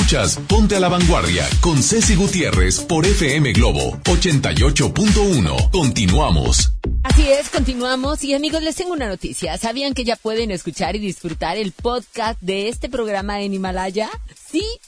Ponte 0.08 0.74
a 0.74 0.80
la 0.80 0.88
Vanguardia 0.88 1.46
con 1.60 1.82
Ceci 1.82 2.14
Gutiérrez 2.14 2.80
por 2.80 3.04
FM 3.04 3.52
Globo 3.52 3.98
88.1. 4.04 5.70
Continuamos. 5.70 6.72
Así 7.02 7.28
es, 7.28 7.50
continuamos. 7.50 8.24
Y 8.24 8.32
amigos, 8.32 8.62
les 8.62 8.74
tengo 8.74 8.94
una 8.94 9.06
noticia. 9.06 9.58
¿Sabían 9.58 9.92
que 9.92 10.04
ya 10.04 10.16
pueden 10.16 10.50
escuchar 10.50 10.96
y 10.96 10.98
disfrutar 10.98 11.58
el 11.58 11.72
podcast 11.72 12.40
de 12.40 12.68
este 12.68 12.88
programa 12.88 13.42
en 13.42 13.52
Himalaya? 13.52 14.08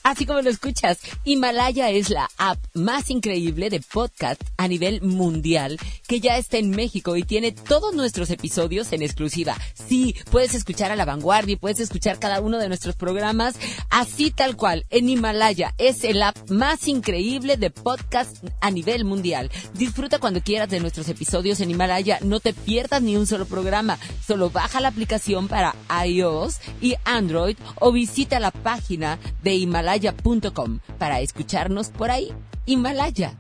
Sí, 0.01 0.05
así 0.05 0.27
como 0.27 0.41
lo 0.41 0.51
escuchas. 0.51 0.99
Himalaya 1.25 1.91
es 1.91 2.11
la 2.11 2.29
app 2.39 2.59
más 2.75 3.11
increíble 3.11 3.71
de 3.71 3.81
podcast 3.81 4.43
a 4.57 4.69
nivel 4.69 5.03
mundial 5.03 5.79
que 6.07 6.21
ya 6.21 6.39
está 6.39 6.59
en 6.59 6.71
México 6.71 7.17
y 7.17 7.23
tiene 7.23 7.53
todos 7.53 7.95
nuestros 7.95 8.31
episodios 8.31 8.93
en 8.93 9.03
exclusiva. 9.03 9.57
Sí, 9.75 10.15
puedes 10.31 10.55
escuchar 10.55 10.91
a 10.91 10.97
la 10.97 11.05
vanguardia 11.05 11.53
y 11.53 11.57
puedes 11.57 11.81
escuchar 11.81 12.19
cada 12.19 12.41
uno 12.41 12.59
de 12.59 12.69
nuestros 12.69 12.97
programas 12.97 13.57
así 13.91 14.31
tal 14.31 14.57
cual. 14.57 14.87
En 14.91 15.09
Himalaya 15.09 15.75
es 15.79 16.05
el 16.05 16.23
app 16.23 16.37
más 16.51 16.89
increíble 16.89 17.57
de 17.57 17.71
podcast 17.71 18.45
a 18.61 18.71
nivel 18.71 19.05
mundial. 19.05 19.51
Disfruta 19.75 20.19
cuando 20.19 20.41
quieras 20.41 20.71
de 20.71 20.81
nuestros 20.81 21.09
episodios 21.09 21.61
en 21.61 21.71
Himalaya. 21.71 22.19
No 22.23 22.41
te 22.41 22.53
pierdas 22.53 23.03
ni 23.03 23.17
un 23.17 23.27
solo 23.27 23.47
programa. 23.47 23.99
Solo 24.27 24.51
baja 24.51 24.81
la 24.81 24.89
aplicación 24.89 25.49
para 25.49 25.75
iOS 26.07 26.59
y 26.81 26.95
Android 27.05 27.57
o 27.77 27.93
visita 27.93 28.41
la 28.41 28.51
página 28.51 29.19
de 29.43 29.55
himalaya.com 29.97 30.81
para 30.99 31.21
escucharnos 31.21 31.89
por 31.89 32.11
ahí. 32.11 32.33
Himalaya. 32.67 33.37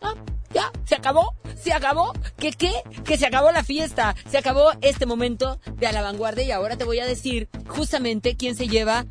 Ah, 0.00 0.14
ya, 0.52 0.72
se 0.84 0.96
acabó, 0.96 1.34
se 1.60 1.72
acabó. 1.72 2.12
¿Qué 2.36 2.52
qué? 2.52 2.72
Que 3.04 3.16
se 3.16 3.26
acabó 3.26 3.52
la 3.52 3.62
fiesta. 3.62 4.16
Se 4.28 4.38
acabó 4.38 4.70
este 4.80 5.06
momento 5.06 5.60
de 5.76 5.86
a 5.86 5.92
la 5.92 6.02
vanguardia 6.02 6.44
y 6.44 6.50
ahora 6.50 6.76
te 6.76 6.84
voy 6.84 6.98
a 7.00 7.06
decir 7.06 7.48
justamente 7.68 8.36
quién 8.36 8.56
se 8.56 8.68
lleva 8.68 9.06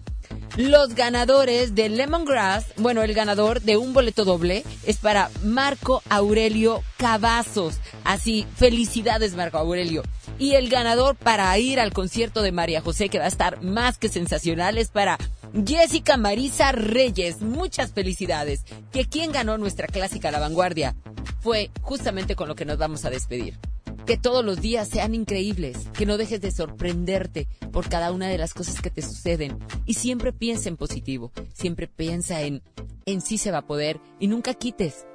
los 0.58 0.94
ganadores 0.96 1.76
de 1.76 1.90
Lemongrass, 1.90 2.66
bueno, 2.78 3.04
el 3.04 3.14
ganador 3.14 3.62
de 3.62 3.78
un 3.78 3.94
boleto 3.94 4.26
doble 4.26 4.64
es 4.86 4.98
para 4.98 5.30
Marco 5.44 6.04
Aurelio 6.10 6.84
Cavazos. 6.98 7.78
Así, 8.04 8.46
felicidades 8.56 9.36
Marco 9.36 9.58
Aurelio. 9.58 10.04
Y 10.38 10.56
el 10.56 10.70
ganador 10.70 11.16
para 11.16 11.58
ir 11.58 11.80
al 11.80 11.94
concierto 11.94 12.42
de 12.42 12.52
María 12.52 12.82
José, 12.82 13.10
que 13.10 13.20
va 13.20 13.26
a 13.26 13.30
estar 13.30 13.62
más 13.62 13.98
que 13.98 14.10
sensacional, 14.10 14.78
es 14.78 14.90
para 14.90 15.18
Jessica 15.54 16.18
Marisa 16.18 16.72
Reyes. 16.72 17.42
Muchas 17.42 17.92
felicidades. 17.92 18.64
Que 18.92 19.06
quien 19.06 19.32
ganó 19.32 19.58
nuestra 19.58 19.88
clásica 19.88 20.32
La 20.32 20.40
Vanguardia 20.40 20.96
fue 21.42 21.72
justamente 21.82 22.36
con 22.36 22.48
lo 22.48 22.56
que 22.56 22.66
nos 22.66 22.78
vamos 22.78 23.06
a 23.06 23.10
despedir. 23.10 23.58
Que 24.06 24.18
todos 24.18 24.44
los 24.44 24.62
días 24.62 24.88
sean 24.88 25.14
increíbles, 25.14 25.78
que 25.94 26.06
no 26.06 26.18
dejes 26.18 26.42
de 26.42 26.52
sorprenderte 26.52 27.48
por 27.72 27.90
cada 27.90 28.12
una 28.12 28.28
de 28.28 28.38
las 28.38 28.54
cosas 28.54 28.82
que 28.82 28.90
te 28.90 29.04
suceden 29.04 29.60
y 29.86 29.94
siempre 29.96 30.34
piensa 30.34 30.70
en 30.70 30.78
positivo, 30.78 31.32
siempre 31.54 31.88
piensa 31.88 32.42
en 32.42 32.64
en 33.06 33.22
sí 33.22 33.38
se 33.38 33.52
va 33.52 33.60
a 33.60 33.68
poder 33.68 34.00
y 34.20 34.28
nunca 34.28 34.54
quites 34.54 35.06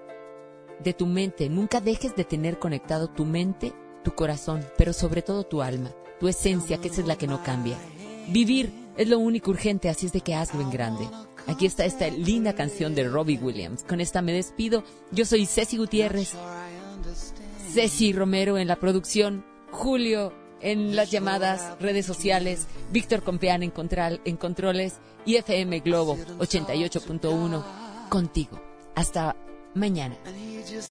de 0.82 0.92
tu 0.92 1.06
mente, 1.06 1.48
nunca 1.48 1.80
dejes 1.80 2.16
de 2.16 2.24
tener 2.24 2.58
conectado 2.58 3.08
tu 3.08 3.24
mente, 3.24 3.72
tu 4.02 4.14
corazón, 4.14 4.64
pero 4.76 4.92
sobre 4.92 5.22
todo 5.22 5.44
tu 5.44 5.62
alma, 5.62 5.92
tu 6.18 6.28
esencia, 6.28 6.78
que 6.78 6.88
esa 6.88 7.00
es 7.00 7.06
la 7.06 7.16
que 7.16 7.26
no 7.26 7.42
cambia. 7.42 7.76
Vivir 8.28 8.72
es 8.96 9.08
lo 9.08 9.18
único 9.18 9.50
urgente, 9.50 9.88
así 9.88 10.06
es 10.06 10.12
de 10.12 10.20
que 10.20 10.34
hazlo 10.34 10.60
en 10.60 10.70
grande. 10.70 11.08
Aquí 11.46 11.66
está 11.66 11.84
esta 11.84 12.08
linda 12.08 12.54
canción 12.54 12.94
de 12.94 13.04
Robbie 13.08 13.38
Williams. 13.38 13.84
Con 13.84 14.00
esta 14.00 14.22
me 14.22 14.32
despido. 14.32 14.82
Yo 15.10 15.24
soy 15.24 15.46
Ceci 15.46 15.76
Gutiérrez. 15.76 16.32
Ceci 17.72 18.12
Romero 18.12 18.56
en 18.58 18.68
la 18.68 18.76
producción, 18.76 19.44
Julio 19.70 20.32
en 20.60 20.96
las 20.96 21.10
llamadas, 21.10 21.76
redes 21.80 22.06
sociales, 22.06 22.66
Víctor 22.90 23.22
Compeán 23.22 23.62
en, 23.62 23.72
Contral- 23.74 24.20
en 24.24 24.36
controles 24.36 24.94
y 25.26 25.36
FM 25.36 25.80
Globo 25.80 26.16
88.1 26.38 27.62
contigo. 28.08 28.60
Hasta 28.94 29.36
mañana. 29.74 30.16